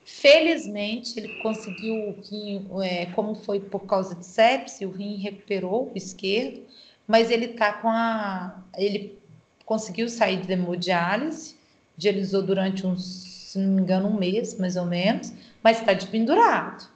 Felizmente, 0.04 1.18
ele 1.18 1.42
conseguiu 1.42 2.10
o 2.10 2.16
rim, 2.22 2.64
é, 2.80 3.06
como 3.06 3.34
foi 3.34 3.58
por 3.58 3.80
causa 3.86 4.14
de 4.14 4.24
sepse, 4.24 4.86
o 4.86 4.90
rim 4.92 5.16
recuperou 5.16 5.90
o 5.92 5.98
esquerdo, 5.98 6.62
mas 7.08 7.28
ele 7.28 7.48
tá 7.48 7.72
com 7.72 7.88
a. 7.88 8.62
Ele 8.76 9.25
conseguiu 9.66 10.08
sair 10.08 10.40
de 10.40 10.52
hemodiálise, 10.52 11.56
dialisou 11.96 12.40
durante 12.40 12.86
uns, 12.86 13.02
se 13.50 13.58
não 13.58 13.74
me 13.74 13.82
engano, 13.82 14.08
um 14.08 14.16
mês, 14.16 14.56
mais 14.58 14.76
ou 14.76 14.86
menos, 14.86 15.32
mas 15.62 15.80
está 15.80 15.94
pendurado. 16.06 16.88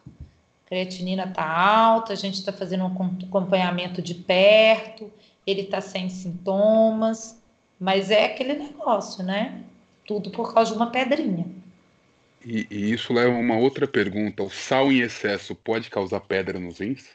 A 0.64 0.68
creatinina 0.68 1.24
está 1.24 1.44
alta, 1.44 2.12
a 2.12 2.16
gente 2.16 2.35
está 2.35 2.52
fazendo 2.52 2.85
um 2.85 3.26
acompanhamento 3.26 4.00
de 4.00 4.14
perto, 4.14 5.11
ele 5.44 5.62
está 5.62 5.80
sem 5.80 6.09
sintomas, 6.09 7.37
mas 7.78 8.11
é 8.11 8.26
aquele 8.26 8.54
negócio, 8.54 9.24
né? 9.24 9.62
Tudo 10.06 10.30
por 10.30 10.54
causa 10.54 10.70
de 10.70 10.76
uma 10.76 10.90
pedrinha. 10.90 11.46
E, 12.44 12.66
e, 12.70 12.92
isso 12.92 13.12
leva 13.12 13.35
a 13.35 13.40
uma 13.40 13.56
outra 13.56 13.87
pergunta: 13.87 14.42
o 14.42 14.50
sal 14.50 14.92
em 14.92 15.00
excesso 15.00 15.54
pode 15.54 15.90
causar 15.90 16.20
pedra 16.20 16.59
nos 16.59 16.78
rins? 16.78 17.09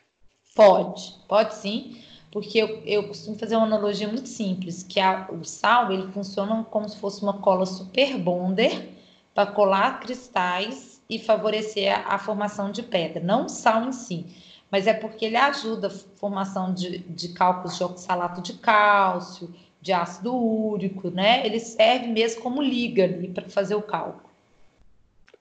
Pode, 0.54 1.16
pode 1.28 1.56
sim, 1.56 1.98
porque 2.36 2.58
eu, 2.58 2.82
eu 2.86 3.08
costumo 3.08 3.40
fazer 3.40 3.56
uma 3.56 3.66
analogia 3.66 4.10
muito 4.10 4.28
simples, 4.28 4.84
que 4.84 5.00
a, 5.00 5.26
o 5.32 5.46
sal 5.46 5.90
ele 5.90 6.12
funciona 6.12 6.66
como 6.66 6.90
se 6.90 6.98
fosse 6.98 7.24
uma 7.24 7.40
cola 7.40 7.66
super 7.66 8.18
bonder 8.18 8.94
para 9.34 9.50
colar 9.54 10.02
cristais 10.02 11.02
e 11.10 11.18
favorecer 11.18 11.98
a, 11.98 12.16
a, 12.16 12.20
formação 12.20 12.74
de 12.74 12.84
pedra, 12.84 13.24
não 13.24 13.46
o 13.46 13.50
sal 13.50 13.86
em 13.86 13.94
si, 13.94 14.26
mas 14.70 14.86
é 14.86 14.94
porque 14.94 15.24
ele 15.24 15.38
ajuda 15.38 15.88
a 15.88 15.90
formação 15.90 16.74
de, 16.74 16.98
de 16.98 17.30
cálculos 17.30 17.78
de 17.78 17.86
oxalato 17.86 18.42
de 18.42 18.56
cálcio, 18.56 19.56
de 19.82 19.94
ácido 19.94 20.36
úrico, 20.36 21.10
né? 21.10 21.46
Ele 21.46 21.62
serve 21.62 22.08
mesmo 22.08 22.42
como 22.42 22.62
liga 22.62 23.06
ali 23.06 23.30
para 23.30 23.48
fazer 23.48 23.76
o 23.76 23.82
cálculo. 23.82 24.25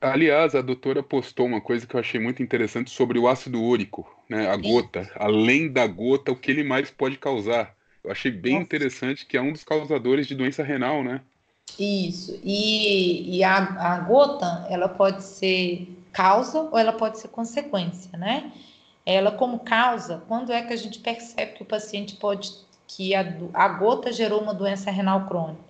Aliás, 0.04 0.54
a 0.54 0.60
doutora 0.60 1.02
postou 1.02 1.46
uma 1.46 1.62
coisa 1.62 1.86
que 1.86 1.96
eu 1.96 2.00
achei 2.00 2.20
muito 2.20 2.42
interessante 2.42 2.90
sobre 2.90 3.18
o 3.18 3.26
ácido 3.26 3.62
úrico, 3.62 4.06
né? 4.28 4.46
A 4.48 4.56
gota. 4.56 5.10
Além 5.16 5.72
da 5.72 5.86
gota, 5.86 6.30
o 6.30 6.36
que 6.36 6.50
ele 6.50 6.62
mais 6.62 6.90
pode 6.90 7.16
causar. 7.16 7.74
Eu 8.02 8.10
achei 8.12 8.30
bem 8.30 8.54
Nossa. 8.54 8.64
interessante 8.64 9.24
que 9.24 9.34
é 9.34 9.40
um 9.40 9.50
dos 9.50 9.64
causadores 9.64 10.26
de 10.26 10.34
doença 10.34 10.62
renal, 10.62 11.02
né? 11.02 11.22
Isso. 11.78 12.38
E, 12.44 13.38
e 13.38 13.42
a, 13.42 13.56
a 13.56 13.98
gota, 14.00 14.66
ela 14.68 14.88
pode 14.88 15.24
ser 15.24 15.88
causa 16.12 16.60
ou 16.60 16.78
ela 16.78 16.92
pode 16.92 17.18
ser 17.18 17.28
consequência, 17.28 18.16
né? 18.18 18.52
Ela 19.06 19.32
como 19.32 19.60
causa, 19.60 20.22
quando 20.28 20.52
é 20.52 20.62
que 20.62 20.72
a 20.72 20.76
gente 20.76 20.98
percebe 20.98 21.52
que 21.52 21.62
o 21.62 21.66
paciente 21.66 22.16
pode 22.16 22.52
que 22.86 23.14
a, 23.14 23.24
a 23.54 23.68
gota 23.68 24.12
gerou 24.12 24.42
uma 24.42 24.52
doença 24.54 24.90
renal 24.90 25.26
crônica? 25.26 25.64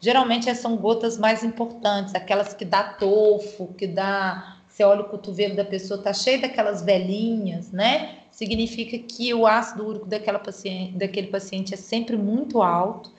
Geralmente 0.00 0.54
são 0.54 0.76
gotas 0.76 1.18
mais 1.18 1.42
importantes, 1.42 2.14
aquelas 2.14 2.54
que 2.54 2.64
dá 2.64 2.84
tofo, 2.84 3.74
que 3.76 3.86
dá. 3.86 4.56
Você 4.68 4.84
olha 4.84 5.00
o 5.00 5.08
cotovelo 5.08 5.56
da 5.56 5.64
pessoa, 5.64 6.00
tá 6.00 6.12
cheio 6.12 6.40
daquelas 6.40 6.82
velhinhas, 6.82 7.72
né? 7.72 8.18
Significa 8.30 8.96
que 8.98 9.34
o 9.34 9.44
ácido 9.44 9.84
úrico 9.84 10.06
daquela 10.06 10.38
paciente, 10.38 10.92
daquele 10.92 11.26
paciente 11.26 11.74
é 11.74 11.76
sempre 11.76 12.16
muito 12.16 12.62
alto 12.62 13.10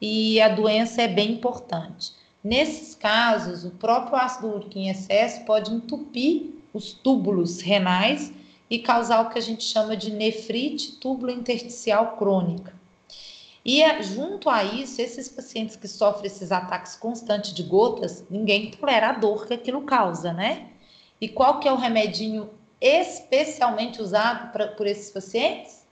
e 0.00 0.40
a 0.40 0.48
doença 0.48 1.02
é 1.02 1.08
bem 1.08 1.32
importante. 1.32 2.12
Nesses 2.42 2.94
casos, 2.94 3.64
o 3.64 3.70
próprio 3.70 4.16
ácido 4.16 4.48
úrico 4.48 4.76
em 4.76 4.88
excesso 4.88 5.44
pode 5.44 5.72
entupir 5.72 6.54
os 6.74 6.92
túbulos 6.92 7.60
renais 7.60 8.32
e 8.68 8.80
causar 8.80 9.20
o 9.20 9.30
que 9.30 9.38
a 9.38 9.42
gente 9.42 9.62
chama 9.62 9.96
de 9.96 10.10
nefrite 10.12 10.96
túbulo 10.96 11.30
intersticial 11.30 12.16
crônica. 12.16 12.74
E 13.66 13.82
é, 13.82 14.00
junto 14.00 14.48
a 14.48 14.62
isso, 14.62 15.02
esses 15.02 15.28
pacientes 15.28 15.74
que 15.74 15.88
sofrem 15.88 16.26
esses 16.26 16.52
ataques 16.52 16.94
constantes 16.94 17.52
de 17.52 17.64
gotas, 17.64 18.24
ninguém 18.30 18.70
tolera 18.70 19.08
a 19.08 19.12
dor 19.12 19.44
que 19.44 19.54
aquilo 19.54 19.82
causa, 19.82 20.32
né? 20.32 20.68
E 21.20 21.28
qual 21.28 21.58
que 21.58 21.66
é 21.66 21.72
o 21.72 21.76
remedinho 21.76 22.48
especialmente 22.80 24.00
usado 24.00 24.52
pra, 24.52 24.68
por 24.68 24.86
esses 24.86 25.10
pacientes? 25.10 25.84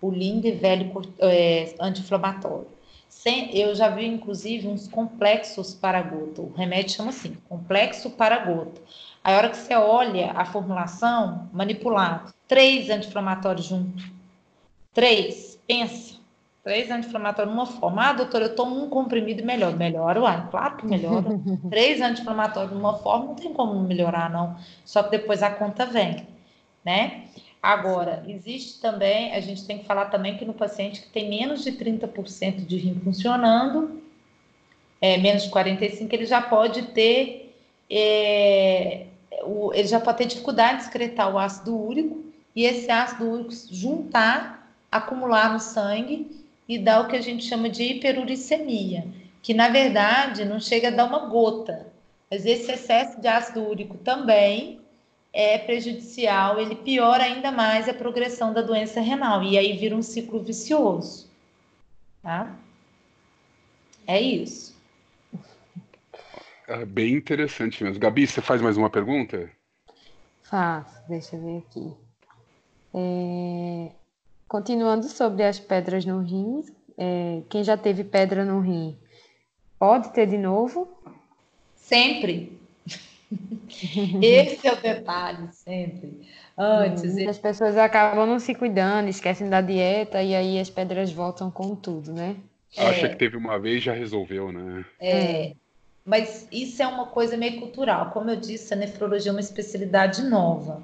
O 0.00 0.10
lindo 0.10 0.46
e 0.46 0.52
velho 0.52 0.90
é, 1.18 1.74
anti-inflamatório. 1.78 2.66
Eu 3.52 3.74
já 3.74 3.90
vi, 3.90 4.06
inclusive, 4.06 4.66
uns 4.66 4.88
complexos 4.88 5.74
para 5.74 6.00
gota. 6.00 6.40
O 6.40 6.54
remédio 6.54 6.94
chama 6.94 7.10
assim, 7.10 7.36
complexo 7.46 8.08
para 8.08 8.38
gota. 8.38 8.80
Aí, 9.22 9.34
a 9.34 9.36
hora 9.36 9.50
que 9.50 9.56
você 9.58 9.74
olha 9.74 10.32
a 10.32 10.46
formulação, 10.46 11.50
manipulado, 11.52 12.32
três 12.48 12.88
anti-inflamatórios 12.88 13.66
juntos. 13.66 14.02
Três 14.94 15.58
pensa, 15.66 16.15
três 16.66 16.90
anti-inflamatórios 16.90 17.54
numa 17.54 17.64
forma. 17.64 18.08
Ah, 18.08 18.12
doutora, 18.12 18.46
eu 18.46 18.56
tomo 18.56 18.82
um 18.82 18.90
comprimido 18.90 19.40
e 19.40 19.44
melhor. 19.44 19.76
Melhora, 19.76 20.20
uai, 20.20 20.48
claro 20.50 20.76
que 20.76 20.84
melhora. 20.84 21.26
três 21.70 22.00
anti-inflamatórios 22.00 22.72
numa 22.72 22.94
forma, 22.94 23.26
não 23.26 23.34
tem 23.36 23.52
como 23.52 23.80
melhorar, 23.84 24.28
não. 24.28 24.56
Só 24.84 25.04
que 25.04 25.12
depois 25.12 25.44
a 25.44 25.50
conta 25.50 25.86
vem, 25.86 26.26
né? 26.84 27.26
Agora, 27.62 28.24
existe 28.26 28.80
também, 28.80 29.32
a 29.32 29.38
gente 29.38 29.64
tem 29.64 29.78
que 29.78 29.84
falar 29.84 30.06
também 30.06 30.36
que 30.36 30.44
no 30.44 30.52
paciente 30.52 31.02
que 31.02 31.08
tem 31.08 31.30
menos 31.30 31.62
de 31.62 31.70
30% 31.70 32.66
de 32.66 32.76
rim 32.76 33.00
funcionando, 33.02 34.02
é, 35.00 35.16
menos 35.18 35.44
de 35.44 35.50
45%, 35.50 36.12
ele 36.12 36.26
já 36.26 36.42
pode 36.42 36.82
ter, 36.88 37.56
é, 37.88 39.06
o, 39.44 39.72
ele 39.72 39.86
já 39.86 40.00
pode 40.00 40.18
ter 40.18 40.26
dificuldade 40.26 40.78
de 40.78 40.82
excretar 40.82 41.32
o 41.32 41.38
ácido 41.38 41.76
úrico, 41.76 42.24
e 42.56 42.64
esse 42.64 42.90
ácido 42.90 43.30
úrico 43.30 43.52
juntar, 43.70 44.68
acumular 44.90 45.52
no 45.52 45.60
sangue 45.60 46.44
e 46.68 46.78
dar 46.78 47.00
o 47.00 47.08
que 47.08 47.16
a 47.16 47.20
gente 47.20 47.44
chama 47.44 47.68
de 47.68 47.82
hiperuricemia, 47.82 49.06
que 49.42 49.54
na 49.54 49.68
verdade 49.68 50.44
não 50.44 50.58
chega 50.58 50.88
a 50.88 50.90
dar 50.90 51.04
uma 51.04 51.26
gota, 51.26 51.86
mas 52.30 52.44
esse 52.44 52.72
excesso 52.72 53.20
de 53.20 53.28
ácido 53.28 53.62
úrico 53.62 53.96
também 53.98 54.80
é 55.32 55.58
prejudicial, 55.58 56.58
ele 56.58 56.74
piora 56.74 57.24
ainda 57.24 57.52
mais 57.52 57.88
a 57.88 57.94
progressão 57.94 58.52
da 58.52 58.62
doença 58.62 59.00
renal 59.00 59.42
e 59.42 59.58
aí 59.58 59.76
vira 59.76 59.94
um 59.94 60.02
ciclo 60.02 60.42
vicioso. 60.42 61.30
Tá? 62.22 62.56
É 64.06 64.20
isso. 64.20 64.74
É 66.66 66.84
bem 66.84 67.14
interessante 67.14 67.84
mesmo. 67.84 68.00
Gabi, 68.00 68.26
você 68.26 68.40
faz 68.40 68.60
mais 68.60 68.76
uma 68.76 68.90
pergunta? 68.90 69.50
Faço, 70.42 71.00
deixa 71.08 71.36
eu 71.36 71.42
ver 71.42 71.58
aqui. 71.58 71.94
É... 72.94 74.05
Continuando 74.48 75.08
sobre 75.08 75.42
as 75.42 75.58
pedras 75.58 76.04
no 76.04 76.20
rim, 76.20 76.64
é... 76.96 77.42
quem 77.48 77.64
já 77.64 77.76
teve 77.76 78.04
pedra 78.04 78.44
no 78.44 78.60
rim 78.60 78.96
pode 79.78 80.12
ter 80.12 80.26
de 80.26 80.38
novo? 80.38 80.88
Sempre. 81.74 82.58
Esse 84.22 84.66
é 84.66 84.72
o 84.72 84.76
detalhe, 84.76 85.48
sempre. 85.52 86.26
Antes. 86.56 87.16
Hum, 87.16 87.28
as 87.28 87.38
pessoas 87.38 87.76
acabam 87.76 88.26
não 88.26 88.38
se 88.38 88.54
cuidando, 88.54 89.08
esquecem 89.08 89.48
da 89.48 89.60
dieta 89.60 90.22
e 90.22 90.34
aí 90.34 90.58
as 90.58 90.70
pedras 90.70 91.12
voltam 91.12 91.50
com 91.50 91.74
tudo, 91.74 92.12
né? 92.12 92.36
Acha 92.76 93.06
é. 93.06 93.08
que 93.08 93.16
teve 93.16 93.36
uma 93.36 93.58
vez 93.58 93.82
já 93.82 93.92
resolveu, 93.92 94.52
né? 94.52 94.84
É. 95.00 95.52
Mas 96.04 96.46
isso 96.52 96.82
é 96.82 96.86
uma 96.86 97.06
coisa 97.06 97.36
meio 97.36 97.58
cultural. 97.58 98.10
Como 98.10 98.30
eu 98.30 98.36
disse, 98.36 98.72
a 98.72 98.76
nefrologia 98.76 99.30
é 99.30 99.34
uma 99.34 99.40
especialidade 99.40 100.22
nova. 100.22 100.82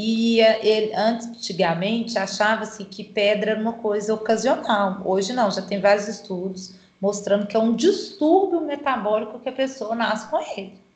E 0.00 0.40
ele, 0.40 0.94
antes, 0.94 1.26
antigamente, 1.26 2.18
achava-se 2.18 2.84
que 2.84 3.02
pedra 3.02 3.52
era 3.52 3.60
uma 3.60 3.72
coisa 3.72 4.14
ocasional. 4.14 5.02
Hoje 5.04 5.32
não, 5.32 5.50
já 5.50 5.62
tem 5.62 5.80
vários 5.80 6.06
estudos 6.06 6.74
mostrando 7.00 7.46
que 7.46 7.56
é 7.56 7.60
um 7.60 7.74
distúrbio 7.74 8.60
metabólico 8.60 9.38
que 9.40 9.48
a 9.48 9.52
pessoa 9.52 9.94
nasce 9.94 10.28
com 10.28 10.38
ele 10.56 10.88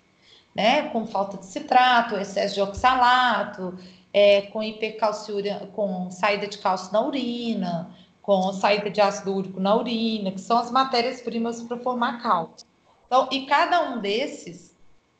né? 0.55 0.89
Com 0.91 1.07
falta 1.07 1.39
de 1.39 1.47
citrato, 1.47 2.17
excesso 2.17 2.55
de 2.55 2.61
oxalato, 2.61 3.79
é, 4.13 4.43
com 4.43 4.63
hipercalciúria, 4.63 5.69
com 5.75 6.11
saída 6.11 6.47
de 6.47 6.59
cálcio 6.59 6.93
na 6.93 7.01
urina, 7.01 7.91
com 8.21 8.53
saída 8.53 8.91
de 8.91 9.01
ácido 9.01 9.35
úrico 9.35 9.59
na 9.59 9.75
urina, 9.75 10.31
que 10.31 10.41
são 10.41 10.59
as 10.59 10.71
matérias-primas 10.71 11.63
para 11.63 11.79
formar 11.79 12.23
cálcio. 12.23 12.67
Então, 13.07 13.29
e 13.31 13.47
cada 13.47 13.91
um 13.91 14.01
desses 14.01 14.75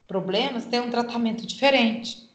problemas 0.07 0.67
tem 0.67 0.81
um 0.81 0.91
tratamento 0.91 1.47
diferente. 1.47 2.31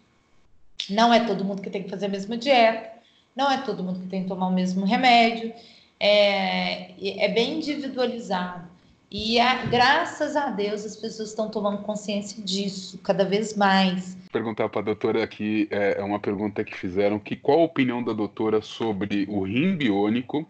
Não 0.89 1.13
é 1.13 1.25
todo 1.25 1.43
mundo 1.43 1.61
que 1.61 1.69
tem 1.69 1.83
que 1.83 1.89
fazer 1.89 2.05
a 2.05 2.09
mesma 2.09 2.37
dieta, 2.37 2.89
não 3.35 3.51
é 3.51 3.57
todo 3.57 3.83
mundo 3.83 3.99
que 3.99 4.07
tem 4.07 4.23
que 4.23 4.29
tomar 4.29 4.47
o 4.47 4.53
mesmo 4.53 4.85
remédio, 4.85 5.53
é, 5.99 6.91
é 7.23 7.27
bem 7.29 7.57
individualizado. 7.57 8.67
E 9.09 9.39
a, 9.39 9.65
graças 9.65 10.35
a 10.35 10.49
Deus 10.49 10.85
as 10.85 10.95
pessoas 10.95 11.29
estão 11.29 11.49
tomando 11.49 11.81
consciência 11.83 12.43
disso 12.43 12.97
cada 12.99 13.23
vez 13.23 13.55
mais. 13.55 14.17
Perguntar 14.31 14.67
para 14.67 14.81
a 14.81 14.83
doutora 14.83 15.23
aqui 15.23 15.67
é, 15.71 15.99
é 15.99 16.03
uma 16.03 16.19
pergunta 16.19 16.63
que 16.63 16.75
fizeram 16.75 17.17
que 17.17 17.35
qual 17.35 17.61
a 17.61 17.63
opinião 17.63 18.03
da 18.03 18.11
doutora 18.11 18.61
sobre 18.61 19.25
o 19.29 19.43
rim 19.43 19.77
biônico 19.77 20.45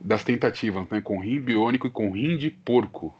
das 0.00 0.22
tentativas, 0.22 0.88
né, 0.88 1.00
com 1.00 1.18
rim 1.18 1.40
biônico 1.40 1.88
e 1.88 1.90
com 1.90 2.10
rim 2.10 2.36
de 2.36 2.50
porco? 2.50 3.12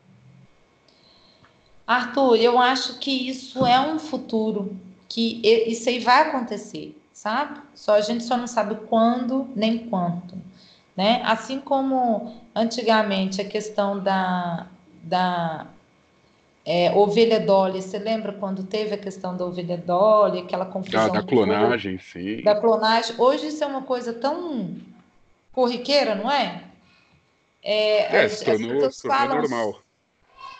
Arthur, 1.87 2.37
eu 2.37 2.57
acho 2.57 3.01
que 3.01 3.29
isso 3.29 3.67
é 3.67 3.81
um 3.81 3.99
futuro, 3.99 4.77
que 5.11 5.41
isso 5.45 5.89
aí 5.89 5.99
vai 5.99 6.29
acontecer, 6.29 6.97
sabe? 7.13 7.61
Só 7.75 7.95
a 7.95 8.01
gente 8.01 8.23
só 8.23 8.37
não 8.37 8.47
sabe 8.47 8.77
quando 8.87 9.49
nem 9.57 9.77
quanto. 9.91 10.39
Né? 10.97 11.21
Assim 11.25 11.61
como 11.61 12.37
antigamente 12.55 13.41
a 13.41 13.45
questão 13.45 13.99
da, 13.99 14.69
da 15.03 15.67
é, 16.65 16.93
ovelha 16.93 17.41
Dolly, 17.41 17.83
você 17.83 17.99
lembra 17.99 18.33
quando 18.33 18.63
teve 18.63 18.95
a 18.95 18.99
questão 18.99 19.37
da 19.37 19.45
ovelha 19.45 19.77
Dolly, 19.77 20.41
aquela 20.41 20.65
confusão? 20.65 21.07
Ah, 21.07 21.09
da 21.09 21.23
clonagem, 21.25 21.99
sim. 21.99 22.43
Da 22.43 22.55
clonagem. 22.55 23.17
Hoje 23.19 23.49
isso 23.49 23.65
é 23.65 23.67
uma 23.67 23.83
coisa 23.83 24.13
tão 24.13 24.77
corriqueira, 25.53 26.15
não 26.15 26.31
é? 26.31 26.63
É, 27.65 28.17
é 28.17 28.25
as, 28.27 28.33
se 28.33 28.45
tornou, 28.45 28.87
as 28.87 29.01
falam, 29.01 29.41
normal. 29.41 29.83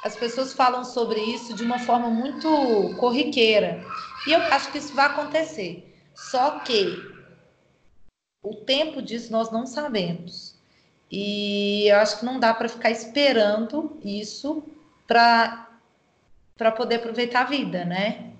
As 0.03 0.17
pessoas 0.17 0.53
falam 0.53 0.85
sobre 0.85 1.21
isso 1.21 1.55
de 1.55 1.63
uma 1.63 1.79
forma 1.79 2.11
muito 2.11 2.49
corriqueira. 2.99 3.85
E 4.27 4.33
eu 4.33 4.41
acho 4.41 4.71
que 4.71 4.79
isso 4.79 4.95
vai 4.95 5.07
acontecer. 5.07 5.95
Só 6.15 6.61
que 6.61 7.03
o 8.43 8.55
tempo 8.55 9.01
disso 9.03 9.33
nós 9.33 9.51
não 9.51 9.67
sabemos. 9.67 10.59
E 11.11 11.89
eu 11.89 11.97
acho 11.97 12.21
que 12.21 12.25
não 12.25 12.39
dá 12.39 12.55
para 12.55 12.69
ficar 12.69 12.91
esperando 12.91 13.99
isso 14.05 14.63
para 15.07 15.67
poder 16.77 16.97
aproveitar 16.97 17.43
a 17.43 17.45
vida, 17.45 17.85
né? 17.85 18.31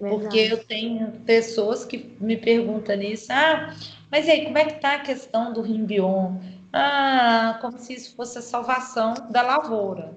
Verdade. 0.00 0.22
Porque 0.22 0.38
eu 0.38 0.64
tenho 0.64 1.10
pessoas 1.24 1.84
que 1.84 2.16
me 2.20 2.36
perguntam 2.36 2.96
nisso, 2.96 3.26
ah, 3.30 3.74
mas 4.10 4.26
e 4.26 4.30
aí, 4.30 4.44
como 4.44 4.58
é 4.58 4.64
que 4.64 4.80
tá 4.80 4.94
a 4.94 5.00
questão 5.00 5.52
do 5.52 5.62
rimbion? 5.62 6.38
Ah, 6.72 7.58
como 7.60 7.78
se 7.78 7.94
isso 7.94 8.14
fosse 8.14 8.38
a 8.38 8.42
salvação 8.42 9.14
da 9.30 9.42
lavoura. 9.42 10.16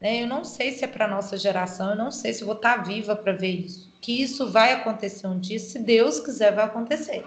Né? 0.00 0.22
Eu 0.22 0.26
não 0.26 0.44
sei 0.44 0.72
se 0.72 0.84
é 0.84 0.88
para 0.88 1.08
nossa 1.08 1.36
geração, 1.36 1.90
eu 1.90 1.96
não 1.96 2.10
sei 2.10 2.32
se 2.32 2.44
vou 2.44 2.54
estar 2.54 2.78
tá 2.78 2.82
viva 2.82 3.14
para 3.14 3.32
ver 3.32 3.64
isso. 3.66 3.87
Que 4.00 4.22
isso 4.22 4.50
vai 4.50 4.72
acontecer 4.72 5.26
um 5.26 5.38
dia, 5.38 5.58
se 5.58 5.78
Deus 5.78 6.20
quiser, 6.20 6.54
vai 6.54 6.64
acontecer. 6.64 7.24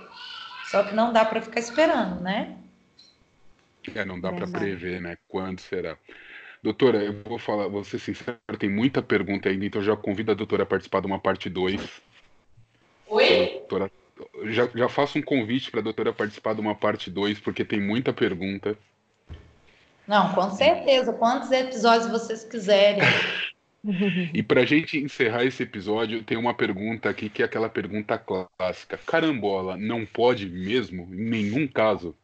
Só 0.69 0.83
que 0.83 0.95
não 0.95 1.11
dá 1.11 1.25
para 1.25 1.41
ficar 1.41 1.59
esperando, 1.59 2.21
né? 2.21 2.57
É, 3.93 4.05
não 4.05 4.19
dá 4.19 4.31
para 4.31 4.47
prever, 4.47 5.01
né? 5.01 5.17
Quando 5.27 5.59
será? 5.59 5.97
Doutora, 6.63 6.99
eu 7.03 7.21
vou 7.23 7.39
falar, 7.39 7.67
vou 7.67 7.83
ser 7.83 7.99
sincero, 7.99 8.37
tem 8.59 8.69
muita 8.69 9.01
pergunta 9.01 9.49
ainda, 9.49 9.65
então 9.65 9.81
já 9.81 9.97
convido 9.97 10.31
a 10.31 10.35
doutora 10.35 10.63
a 10.63 10.65
participar 10.65 11.01
de 11.01 11.07
uma 11.07 11.19
parte 11.19 11.49
2. 11.49 11.81
Oi? 13.07 13.63
Doutora, 13.67 13.91
já, 14.45 14.69
já 14.73 14.87
faço 14.87 15.17
um 15.17 15.21
convite 15.23 15.71
para 15.71 15.79
a 15.79 15.83
doutora 15.83 16.13
participar 16.13 16.53
de 16.53 16.61
uma 16.61 16.75
parte 16.75 17.09
2, 17.09 17.39
porque 17.39 17.65
tem 17.65 17.81
muita 17.81 18.13
pergunta. 18.13 18.77
Não, 20.07 20.33
com 20.33 20.51
certeza. 20.51 21.13
Quantos 21.13 21.51
episódios 21.51 22.11
vocês 22.11 22.43
quiserem. 22.43 23.01
E 24.33 24.43
para 24.43 24.61
a 24.61 24.65
gente 24.65 24.97
encerrar 24.97 25.43
esse 25.43 25.63
episódio, 25.63 26.23
tem 26.23 26.37
uma 26.37 26.53
pergunta 26.53 27.09
aqui 27.09 27.29
que 27.29 27.41
é 27.41 27.45
aquela 27.45 27.69
pergunta 27.69 28.17
clássica: 28.17 28.99
carambola 29.05 29.75
não 29.75 30.05
pode 30.05 30.47
mesmo, 30.47 31.07
em 31.13 31.29
nenhum 31.29 31.67
caso? 31.67 32.15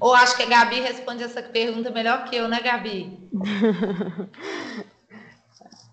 Ou 0.00 0.14
acho 0.14 0.36
que 0.36 0.42
a 0.42 0.46
Gabi 0.46 0.80
responde 0.80 1.22
essa 1.22 1.42
pergunta 1.42 1.90
melhor 1.90 2.24
que 2.24 2.36
eu, 2.36 2.48
né, 2.48 2.60
Gabi? 2.60 3.18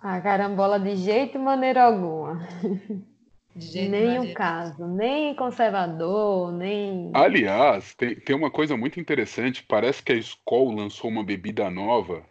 a 0.02 0.20
carambola 0.20 0.80
de 0.80 0.96
jeito 0.98 1.38
e 1.38 1.42
maneira 1.42 1.84
alguma. 1.84 2.48
nem 3.56 4.20
o 4.20 4.34
caso, 4.34 4.88
nem 4.88 5.36
conservador, 5.36 6.52
nem. 6.52 7.12
Aliás, 7.14 7.94
tem, 7.94 8.16
tem 8.16 8.36
uma 8.36 8.50
coisa 8.50 8.76
muito 8.76 9.00
interessante. 9.00 9.64
Parece 9.64 10.02
que 10.04 10.12
a 10.12 10.16
Skol 10.16 10.74
lançou 10.74 11.10
uma 11.10 11.24
bebida 11.24 11.70
nova 11.70 12.24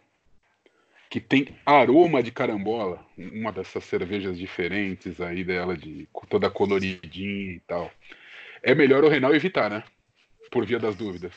que 1.13 1.21
tem 1.21 1.55
aroma 1.63 2.23
de 2.23 2.31
carambola, 2.31 3.05
uma 3.15 3.51
dessas 3.51 3.83
cervejas 3.83 4.35
diferentes 4.35 5.21
aí 5.21 5.43
dela, 5.43 5.77
de 5.77 6.09
toda 6.27 6.49
coloridinha 6.49 7.51
e 7.51 7.59
tal. 7.67 7.91
É 8.63 8.73
melhor 8.73 9.03
o 9.03 9.09
Renal 9.09 9.35
evitar, 9.35 9.69
né? 9.69 9.83
Por 10.49 10.65
via 10.65 10.79
das 10.79 10.95
dúvidas. 10.95 11.31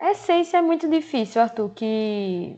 Essência 0.00 0.56
é 0.56 0.62
muito 0.62 0.90
difícil, 0.90 1.42
Arthur, 1.42 1.70
que 1.76 2.56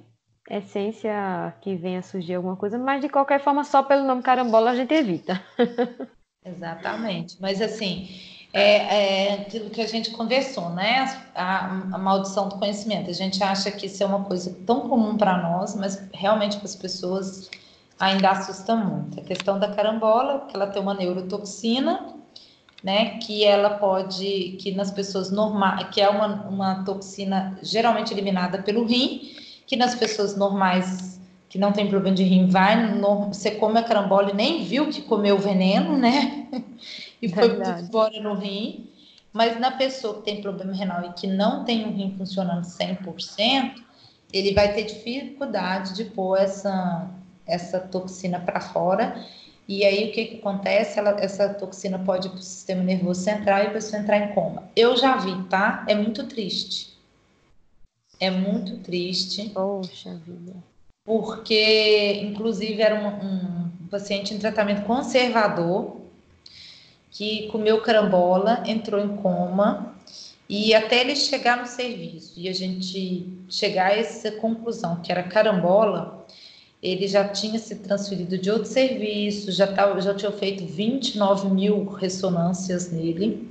essência 0.49 1.55
que 1.61 1.77
venha 1.77 2.01
surgir 2.01 2.37
alguma 2.37 2.57
coisa, 2.57 2.79
mas 2.79 3.03
de 3.03 3.11
qualquer 3.11 3.39
forma, 3.39 3.65
só 3.65 3.83
pelo 3.83 4.07
nome 4.07 4.23
carambola 4.23 4.71
a 4.71 4.77
gente 4.77 4.95
evita. 4.95 5.45
Exatamente. 6.43 7.37
Mas 7.39 7.61
assim, 7.61 8.09
é, 8.55 9.29
é 9.29 9.33
aquilo 9.35 9.69
que 9.71 9.81
a 9.81 9.87
gente 9.87 10.11
conversou, 10.11 10.71
né? 10.71 11.23
A, 11.35 11.67
a, 11.93 11.99
maldição 11.99 12.49
do 12.49 12.57
conhecimento. 12.57 13.11
A 13.11 13.15
gente 13.15 13.43
acha 13.43 13.71
que 13.71 13.87
isso 13.87 14.03
é 14.03 14.07
uma 14.07 14.25
coisa 14.25 14.57
tão 14.65 14.89
comum 14.89 15.17
para 15.17 15.37
nós, 15.43 15.75
mas 15.75 16.03
realmente 16.13 16.57
para 16.57 16.67
as 16.67 16.77
pessoas 16.77 17.51
ainda 17.99 18.31
assusta 18.31 18.77
muito. 18.77 19.21
A 19.21 19.23
questão 19.25 19.59
da 19.59 19.69
carambola, 19.75 20.47
que 20.49 20.57
ela 20.57 20.69
tem 20.69 20.81
uma 20.81 20.95
neurotoxina 20.95 22.15
né, 22.85 23.17
que 23.19 23.43
ela 23.43 23.71
pode, 23.71 24.59
que 24.61 24.71
nas 24.73 24.91
pessoas 24.91 25.31
normais, 25.31 25.89
que 25.91 26.03
é 26.03 26.09
uma, 26.11 26.47
uma 26.47 26.85
toxina 26.85 27.59
geralmente 27.63 28.13
eliminada 28.13 28.59
pelo 28.59 28.85
rim, 28.85 29.33
que 29.67 29.75
nas 29.75 29.95
pessoas 29.95 30.37
normais 30.37 31.19
que 31.49 31.59
não 31.59 31.73
tem 31.73 31.89
problema 31.89 32.15
de 32.15 32.25
rim 32.25 32.47
vai, 32.47 32.95
no, 32.95 33.29
você 33.29 33.53
come 33.53 33.79
a 33.79 33.83
carambola 33.83 34.31
e 34.31 34.35
nem 34.35 34.65
viu 34.65 34.91
que 34.91 35.01
comeu 35.01 35.39
veneno, 35.39 35.97
né? 35.97 36.47
e 37.25 37.29
foi 37.29 37.47
embora 37.81 38.21
no 38.21 38.35
rim. 38.35 38.91
Mas 39.33 39.59
na 39.59 39.73
pessoa 39.73 40.15
que 40.15 40.23
tem 40.23 40.41
problema 40.41 40.73
renal 40.73 41.05
e 41.05 41.13
que 41.13 41.27
não 41.27 41.65
tem 41.65 41.85
o 41.85 41.93
rim 41.93 42.15
funcionando 42.17 42.65
100%, 42.65 43.83
ele 44.33 44.55
vai 44.55 44.73
ter 44.73 44.85
dificuldade 44.85 45.95
de 45.95 46.05
pôr 46.05 46.37
essa, 46.37 47.11
essa 47.45 47.81
toxina 47.81 48.39
para 48.39 48.61
fora. 48.61 49.25
E 49.67 49.85
aí 49.85 50.09
o 50.09 50.13
que, 50.13 50.25
que 50.27 50.37
acontece? 50.37 50.99
Ela, 50.99 51.17
essa 51.19 51.49
toxina 51.49 51.99
pode 51.99 52.29
ir 52.29 52.31
para 52.31 52.39
o 52.39 52.43
sistema 52.43 52.83
nervoso 52.83 53.23
central 53.23 53.65
e 53.65 53.67
a 53.67 53.71
pessoa 53.71 54.01
entrar 54.01 54.19
em 54.19 54.33
coma. 54.35 54.65
Eu 54.77 54.97
já 54.97 55.17
vi, 55.17 55.43
tá? 55.45 55.85
É 55.89 55.95
muito 55.95 56.27
triste. 56.27 56.95
É 58.21 58.31
muito 58.31 58.77
triste. 58.79 59.51
Poxa 59.51 60.15
vida. 60.15 60.55
Porque, 61.05 62.21
inclusive, 62.23 62.81
era 62.81 62.95
um, 62.95 63.09
um 63.85 63.89
paciente 63.89 64.33
em 64.33 64.39
tratamento 64.39 64.87
conservador 64.87 66.04
que 67.15 67.47
comeu 67.47 67.81
carambola, 67.81 68.65
entrou 68.67 69.01
em 69.01 69.17
coma 69.17 69.95
e 70.49 70.75
até 70.75 71.01
ele 71.01 71.15
chegar 71.15 71.57
no 71.57 71.67
serviço 71.67 72.35
e 72.37 72.49
a 72.49 72.53
gente 72.53 73.33
chegar 73.49 73.93
a 73.93 73.97
essa 73.97 74.33
conclusão 74.33 74.97
que 74.97 75.13
era 75.13 75.23
carambola, 75.23 76.27
ele 76.83 77.07
já 77.07 77.27
tinha 77.29 77.59
se 77.61 77.77
transferido 77.77 78.37
de 78.37 78.51
outro 78.51 78.69
serviço, 78.69 79.53
já, 79.53 79.69
tava, 79.69 80.01
já 80.01 80.13
tinha 80.13 80.33
feito 80.33 80.67
29 80.67 81.49
mil 81.51 81.85
ressonâncias 81.85 82.91
nele, 82.91 83.49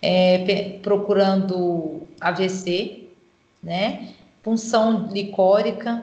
é, 0.00 0.78
procurando 0.80 2.06
AVC, 2.20 3.08
né? 3.60 4.14
Punção 4.44 5.08
licórica, 5.12 6.02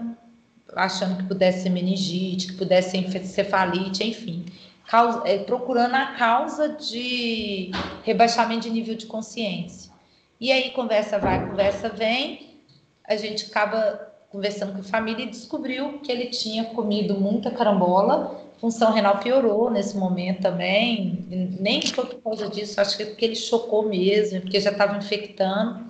achando 0.75 1.17
que 1.17 1.23
pudesse 1.23 1.63
ser 1.63 1.69
meningite, 1.69 2.47
que 2.47 2.53
pudesse 2.53 2.91
ser 2.91 2.97
encefalite, 2.97 4.03
enfim. 4.03 4.45
Causa, 4.87 5.21
é, 5.25 5.39
procurando 5.39 5.95
a 5.95 6.13
causa 6.13 6.69
de 6.69 7.71
rebaixamento 8.03 8.61
de 8.61 8.69
nível 8.69 8.95
de 8.95 9.05
consciência. 9.05 9.91
E 10.39 10.51
aí, 10.51 10.71
conversa 10.71 11.19
vai, 11.19 11.45
conversa 11.45 11.89
vem, 11.89 12.61
a 13.05 13.15
gente 13.17 13.45
acaba 13.45 14.07
conversando 14.29 14.73
com 14.73 14.79
a 14.79 14.83
família 14.83 15.23
e 15.23 15.29
descobriu 15.29 15.99
que 15.99 16.11
ele 16.11 16.27
tinha 16.27 16.65
comido 16.65 17.19
muita 17.19 17.51
carambola, 17.51 18.39
função 18.59 18.91
renal 18.91 19.19
piorou 19.19 19.69
nesse 19.69 19.97
momento 19.97 20.41
também, 20.41 21.25
nem 21.59 21.81
foi 21.81 22.05
por 22.05 22.21
causa 22.21 22.49
disso, 22.49 22.79
acho 22.79 22.97
que 22.97 23.03
é 23.03 23.05
porque 23.07 23.25
ele 23.25 23.35
chocou 23.35 23.87
mesmo, 23.87 24.41
porque 24.41 24.59
já 24.59 24.71
estava 24.71 24.97
infectando. 24.97 25.85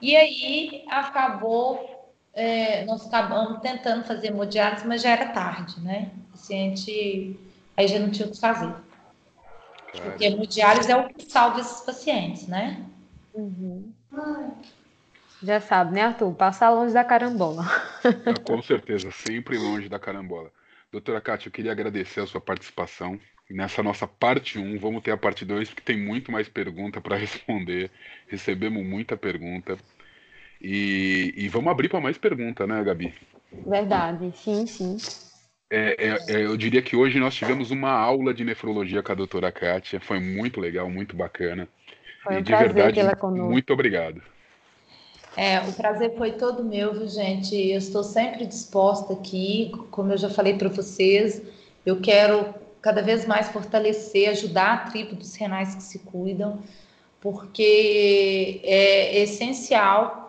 E 0.00 0.16
aí 0.16 0.84
acabou, 0.88 2.12
é, 2.34 2.84
nós 2.84 3.06
acabamos 3.06 3.60
tentando 3.60 4.04
fazer 4.04 4.28
hemodiálise, 4.28 4.86
mas 4.86 5.02
já 5.02 5.10
era 5.10 5.26
tarde, 5.26 5.80
né? 5.80 6.10
O 6.28 6.32
paciente 6.32 7.38
aí 7.76 7.88
já 7.88 7.98
não 7.98 8.10
tinha 8.10 8.28
o 8.28 8.30
que 8.30 8.40
fazer. 8.40 8.74
Porque 9.92 10.24
hemodiálise 10.24 10.90
é 10.90 10.96
o 10.96 11.08
que 11.08 11.30
salva 11.30 11.60
esses 11.60 11.80
pacientes, 11.80 12.46
né? 12.46 12.84
Uhum. 13.34 13.92
Já 15.42 15.60
sabe, 15.60 15.94
né, 15.94 16.02
Arthur? 16.02 16.34
Passar 16.34 16.70
longe 16.70 16.94
da 16.94 17.04
carambola. 17.04 17.64
Com 18.44 18.62
certeza, 18.62 19.10
sempre 19.10 19.58
longe 19.58 19.88
da 19.88 19.98
carambola. 19.98 20.50
Doutora 20.90 21.20
Kátia, 21.20 21.48
eu 21.48 21.52
queria 21.52 21.72
agradecer 21.72 22.20
a 22.20 22.26
sua 22.26 22.40
participação. 22.40 23.18
Nessa 23.48 23.82
nossa 23.82 24.06
parte 24.06 24.58
1, 24.58 24.78
vamos 24.78 25.02
ter 25.02 25.12
a 25.12 25.16
parte 25.16 25.44
2, 25.44 25.68
porque 25.68 25.82
tem 25.82 25.98
muito 25.98 26.32
mais 26.32 26.48
pergunta 26.48 27.00
para 27.00 27.16
responder. 27.16 27.90
Recebemos 28.26 28.84
muita 28.84 29.16
pergunta. 29.16 29.76
E, 30.60 31.34
e 31.36 31.48
vamos 31.48 31.70
abrir 31.70 31.88
para 31.88 32.00
mais 32.00 32.16
pergunta, 32.16 32.66
né, 32.66 32.82
Gabi? 32.82 33.14
Verdade, 33.66 34.32
sim, 34.36 34.66
sim. 34.66 34.96
É, 35.68 35.96
é, 35.98 36.18
é, 36.28 36.44
eu 36.44 36.56
diria 36.56 36.80
que 36.80 36.94
hoje 36.94 37.18
nós 37.18 37.34
tivemos 37.34 37.70
uma 37.70 37.90
aula 37.90 38.32
de 38.32 38.44
nefrologia 38.44 39.02
com 39.02 39.12
a 39.12 39.14
doutora 39.14 39.50
Kátia. 39.50 40.00
Foi 40.00 40.20
muito 40.20 40.60
legal, 40.60 40.88
muito 40.88 41.16
bacana. 41.16 41.68
Foi 42.22 42.36
um 42.36 42.42
de 42.42 42.52
prazer 42.52 42.72
verdade, 42.72 42.94
tê-la 42.94 43.16
conosco. 43.16 43.50
Muito 43.50 43.72
obrigado. 43.72 44.22
É, 45.36 45.60
o 45.60 45.72
prazer 45.72 46.14
foi 46.16 46.32
todo 46.32 46.64
meu, 46.64 46.94
viu, 46.94 47.08
gente? 47.08 47.54
Eu 47.54 47.78
estou 47.78 48.02
sempre 48.02 48.46
disposta 48.46 49.12
aqui, 49.12 49.70
como 49.90 50.12
eu 50.12 50.16
já 50.16 50.30
falei 50.30 50.54
para 50.54 50.68
vocês, 50.68 51.42
eu 51.84 52.00
quero 52.00 52.54
cada 52.80 53.02
vez 53.02 53.26
mais 53.26 53.48
fortalecer, 53.48 54.30
ajudar 54.30 54.72
a 54.72 54.76
tribo 54.90 55.14
dos 55.14 55.34
renais 55.34 55.74
que 55.74 55.82
se 55.82 55.98
cuidam, 55.98 56.62
porque 57.20 58.60
é 58.62 59.22
essencial 59.22 60.25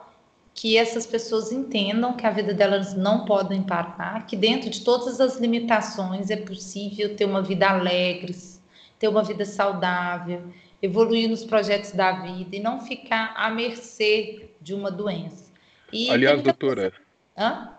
que 0.57 0.75
essas 0.75 1.05
pessoas 1.05 1.51
entendam 1.51 2.17
que 2.17 2.25
a 2.25 2.31
vida 2.31 2.51
delas 2.51 2.95
não 2.95 3.25
podem 3.25 3.61
parar, 3.61 4.25
que 4.25 4.35
dentro 4.35 4.71
de 4.71 4.83
todas 4.83 5.21
as 5.21 5.37
limitações 5.37 6.31
é 6.31 6.35
possível 6.35 7.15
ter 7.15 7.25
uma 7.25 7.43
vida 7.43 7.69
alegre, 7.69 8.35
ter 8.97 9.07
uma 9.07 9.23
vida 9.23 9.45
saudável, 9.45 10.41
evoluir 10.81 11.29
nos 11.29 11.45
projetos 11.45 11.91
da 11.91 12.23
vida 12.23 12.55
e 12.55 12.59
não 12.59 12.81
ficar 12.81 13.35
à 13.37 13.51
mercê 13.51 14.49
de 14.59 14.73
uma 14.73 14.89
doença. 14.89 15.45
E 15.93 16.09
Aliás, 16.09 16.41
doutora, 16.41 16.91
Hã? 17.37 17.73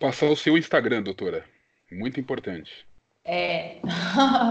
passar 0.00 0.26
o 0.26 0.36
seu 0.36 0.58
Instagram, 0.58 1.04
doutora, 1.04 1.44
muito 1.92 2.18
importante. 2.18 2.84
É, 3.24 3.76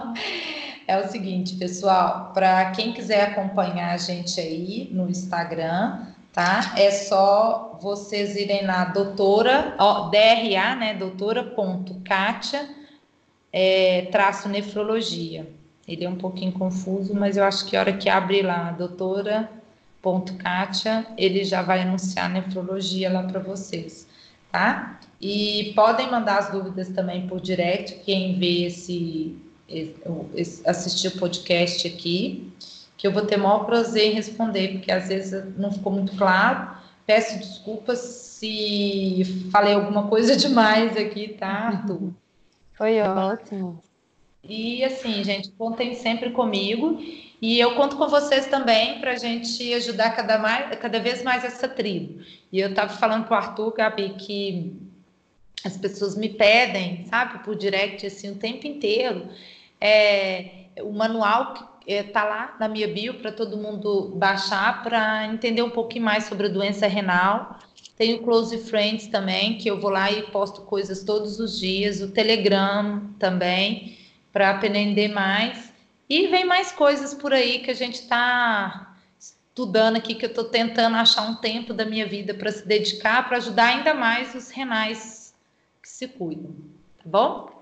é 0.88 0.98
o 1.00 1.08
seguinte, 1.10 1.58
pessoal, 1.58 2.32
para 2.34 2.72
quem 2.72 2.94
quiser 2.94 3.24
acompanhar 3.24 3.94
a 3.94 3.98
gente 3.98 4.40
aí 4.40 4.88
no 4.90 5.10
Instagram, 5.10 6.13
tá? 6.34 6.74
É 6.78 6.92
só 6.92 7.78
vocês 7.82 8.36
irem 8.36 8.66
na 8.66 8.86
doutora, 8.86 9.76
ó, 9.78 10.10
DRA, 10.10 10.76
né, 10.76 10.96
doutora.katia, 10.98 12.70
é, 13.52 14.08
traço 14.12 14.50
nefrologia. 14.50 15.48
Ele 15.88 16.04
é 16.04 16.10
um 16.10 16.16
pouquinho 16.16 16.52
confuso, 16.52 17.14
mas 17.14 17.38
eu 17.38 17.44
acho 17.44 17.66
que 17.66 17.78
a 17.78 17.80
hora 17.80 17.94
que 17.94 18.10
abre 18.10 18.42
lá, 18.42 18.72
doutora 18.72 19.50
ponto 20.04 20.36
Kátia, 20.36 21.08
ele 21.18 21.46
já 21.46 21.62
vai 21.62 21.82
anunciar 21.82 22.30
nefrologia 22.30 23.10
lá 23.10 23.24
para 23.24 23.40
vocês, 23.40 24.06
tá? 24.52 25.00
E 25.20 25.72
podem 25.74 26.12
mandar 26.12 26.40
as 26.40 26.52
dúvidas 26.52 26.90
também 26.90 27.26
por 27.26 27.40
direct, 27.40 28.02
quem 28.04 28.38
vê 28.38 28.66
esse, 28.66 29.34
esse 30.36 30.62
assistir 30.68 31.08
o 31.08 31.18
podcast 31.18 31.88
aqui, 31.88 32.52
que 33.04 33.08
eu 33.08 33.12
vou 33.12 33.26
ter 33.26 33.38
o 33.38 33.44
maior 33.44 33.66
prazer 33.66 34.14
em 34.14 34.16
responder, 34.16 34.76
porque 34.76 34.90
às 34.90 35.10
vezes 35.10 35.44
não 35.58 35.70
ficou 35.70 35.92
muito 35.92 36.16
claro. 36.16 36.74
Peço 37.06 37.38
desculpas 37.38 38.00
se 38.00 39.50
falei 39.52 39.74
alguma 39.74 40.08
coisa 40.08 40.38
demais 40.40 40.96
aqui, 40.96 41.36
tá, 41.38 41.50
Arthur? 41.50 42.14
Foi 42.72 43.02
ótimo. 43.02 43.84
E 44.42 44.86
assim, 44.86 45.22
gente, 45.22 45.52
contem 45.52 45.96
sempre 45.96 46.32
comigo. 46.32 46.98
E 47.42 47.60
eu 47.60 47.76
conto 47.76 47.98
com 47.98 48.08
vocês 48.08 48.48
também 48.48 49.02
para 49.02 49.12
a 49.12 49.18
gente 49.18 49.74
ajudar 49.74 50.16
cada, 50.16 50.38
mais, 50.38 50.74
cada 50.80 51.02
vez 51.02 51.22
mais 51.24 51.44
essa 51.44 51.68
tribo. 51.68 52.24
E 52.54 52.62
eu 52.62 52.70
estava 52.70 52.94
falando 52.94 53.26
para 53.26 53.34
o 53.34 53.38
Arthur, 53.38 53.74
Gabi, 53.74 54.14
que 54.14 54.80
as 55.66 55.76
pessoas 55.76 56.16
me 56.16 56.30
pedem, 56.30 57.06
sabe, 57.08 57.44
por 57.44 57.54
direct, 57.54 58.08
assim, 58.08 58.32
o 58.32 58.36
tempo 58.36 58.66
inteiro. 58.66 59.28
É, 59.82 60.68
o 60.82 60.94
manual 60.94 61.54
que 61.54 61.73
está 61.86 62.22
é, 62.22 62.24
lá 62.24 62.56
na 62.60 62.68
minha 62.68 62.88
bio 62.88 63.16
para 63.16 63.32
todo 63.32 63.58
mundo 63.58 64.14
baixar 64.16 64.84
para 64.84 65.26
entender 65.28 65.62
um 65.62 65.70
pouquinho 65.70 66.06
mais 66.06 66.26
sobre 66.26 66.48
a 66.48 66.50
doença 66.50 66.88
renal. 66.88 67.60
Tem 67.98 68.16
o 68.16 68.24
Close 68.24 68.58
Friends 68.58 69.08
também, 69.08 69.58
que 69.58 69.70
eu 69.70 69.80
vou 69.80 69.92
lá 69.92 70.12
e 70.12 70.24
posto 70.24 70.62
coisas 70.62 71.04
todos 71.04 71.40
os 71.40 71.60
dias. 71.60 72.02
O 72.02 72.12
Telegram 72.12 73.02
também 73.20 73.98
para 74.32 74.50
aprender 74.50 75.10
mais. 75.10 75.72
E 76.10 76.28
vem 76.28 76.44
mais 76.44 76.72
coisas 76.72 77.14
por 77.14 77.32
aí 77.32 77.60
que 77.60 77.72
a 77.72 77.76
gente 77.76 77.96
está 77.96 78.98
estudando 79.20 79.98
aqui, 79.98 80.16
que 80.16 80.26
eu 80.26 80.30
estou 80.30 80.46
tentando 80.46 80.96
achar 80.96 81.22
um 81.24 81.36
tempo 81.36 81.74
da 81.74 81.86
minha 81.86 82.08
vida 82.08 82.34
para 82.34 82.52
se 82.52 82.68
dedicar, 82.68 83.28
para 83.28 83.38
ajudar 83.38 83.68
ainda 83.68 83.94
mais 83.94 84.34
os 84.34 84.50
renais 84.50 85.34
que 85.82 85.88
se 85.88 86.08
cuidam. 86.08 86.56
Tá 86.98 87.04
bom? 87.06 87.53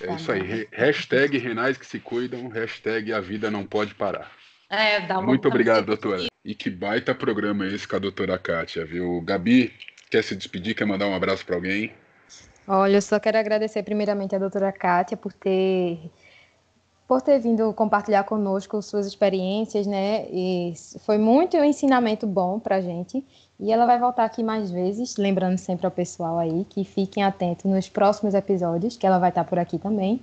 É 0.00 0.14
isso 0.14 0.30
aí. 0.30 0.68
Hashtag 0.72 1.38
renais 1.38 1.76
que 1.76 1.86
se 1.86 1.98
cuidam, 1.98 2.48
hashtag 2.48 3.12
a 3.12 3.20
vida 3.20 3.50
não 3.50 3.64
pode 3.64 3.94
parar. 3.94 4.30
É, 4.70 5.00
dá 5.00 5.18
uma 5.18 5.28
Muito 5.28 5.48
obrigado, 5.48 5.86
doutora. 5.86 6.26
E 6.44 6.54
que 6.54 6.70
baita 6.70 7.14
programa 7.14 7.66
esse 7.66 7.88
com 7.88 7.96
a 7.96 7.98
doutora 7.98 8.38
Kátia, 8.38 8.84
viu? 8.84 9.20
Gabi, 9.22 9.72
quer 10.10 10.22
se 10.22 10.36
despedir, 10.36 10.74
quer 10.74 10.84
mandar 10.84 11.06
um 11.06 11.14
abraço 11.14 11.44
para 11.44 11.56
alguém? 11.56 11.92
Olha, 12.66 12.96
eu 12.96 13.02
só 13.02 13.18
quero 13.18 13.38
agradecer 13.38 13.82
primeiramente 13.82 14.36
a 14.36 14.38
doutora 14.38 14.70
Kátia 14.70 15.16
por 15.16 15.32
ter 15.32 15.98
por 17.08 17.22
ter 17.22 17.38
vindo 17.38 17.72
compartilhar 17.72 18.24
conosco 18.24 18.82
suas 18.82 19.06
experiências, 19.06 19.86
né? 19.86 20.26
E 20.30 20.74
foi 21.06 21.16
muito 21.16 21.56
um 21.56 21.64
ensinamento 21.64 22.26
bom 22.26 22.60
para 22.60 22.76
a 22.76 22.80
gente. 22.82 23.24
E 23.60 23.72
ela 23.72 23.86
vai 23.86 23.98
voltar 23.98 24.24
aqui 24.24 24.42
mais 24.42 24.70
vezes, 24.70 25.16
lembrando 25.16 25.58
sempre 25.58 25.84
ao 25.84 25.90
pessoal 25.90 26.38
aí 26.38 26.64
que 26.70 26.84
fiquem 26.84 27.24
atentos 27.24 27.64
nos 27.64 27.88
próximos 27.88 28.32
episódios, 28.32 28.96
que 28.96 29.04
ela 29.04 29.18
vai 29.18 29.30
estar 29.30 29.44
por 29.44 29.58
aqui 29.58 29.78
também. 29.78 30.20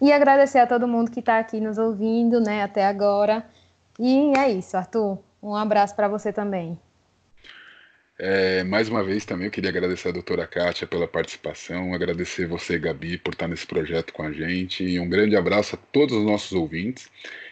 E 0.00 0.10
agradecer 0.10 0.60
a 0.60 0.66
todo 0.66 0.88
mundo 0.88 1.10
que 1.10 1.20
está 1.20 1.38
aqui 1.38 1.60
nos 1.60 1.76
ouvindo, 1.76 2.40
né, 2.40 2.62
até 2.62 2.86
agora. 2.86 3.44
E 3.98 4.32
é 4.38 4.50
isso, 4.50 4.76
Arthur. 4.78 5.18
Um 5.42 5.54
abraço 5.54 5.94
para 5.94 6.08
você 6.08 6.32
também. 6.32 6.78
É, 8.22 8.62
mais 8.64 8.86
uma 8.90 9.02
vez 9.02 9.24
também 9.24 9.46
eu 9.46 9.50
queria 9.50 9.70
agradecer 9.70 10.08
a 10.08 10.12
doutora 10.12 10.46
Kátia 10.46 10.86
pela 10.86 11.08
participação, 11.08 11.94
agradecer 11.94 12.46
você, 12.46 12.78
Gabi, 12.78 13.16
por 13.16 13.32
estar 13.32 13.48
nesse 13.48 13.66
projeto 13.66 14.12
com 14.12 14.22
a 14.22 14.30
gente, 14.30 14.84
e 14.84 15.00
um 15.00 15.08
grande 15.08 15.36
abraço 15.36 15.74
a 15.74 15.78
todos 15.90 16.14
os 16.14 16.24
nossos 16.24 16.52
ouvintes, 16.52 17.10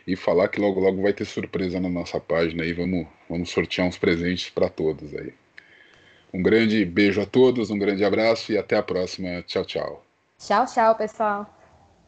e 0.09 0.17
falar 0.17 0.49
que 0.49 0.59
logo 0.59 0.81
logo 0.81 1.03
vai 1.03 1.13
ter 1.13 1.27
surpresa 1.27 1.79
na 1.79 1.89
nossa 1.91 2.19
página 2.19 2.63
aí, 2.63 2.73
vamos, 2.73 3.07
vamos 3.29 3.51
sortear 3.51 3.87
uns 3.87 3.99
presentes 3.99 4.49
para 4.49 4.71
todos 4.71 5.15
aí. 5.15 5.35
Um 6.33 6.43
grande 6.43 6.83
beijo 6.83 7.21
a 7.21 7.27
todos, 7.27 7.71
um 7.71 7.79
grande 7.79 8.03
abraço 8.03 8.51
e 8.51 8.57
até 8.57 8.77
a 8.77 8.83
próxima. 8.83 9.43
Tchau, 9.43 9.67
tchau. 9.67 10.07
Tchau, 10.39 10.65
tchau, 10.65 10.95
pessoal. 10.95 11.58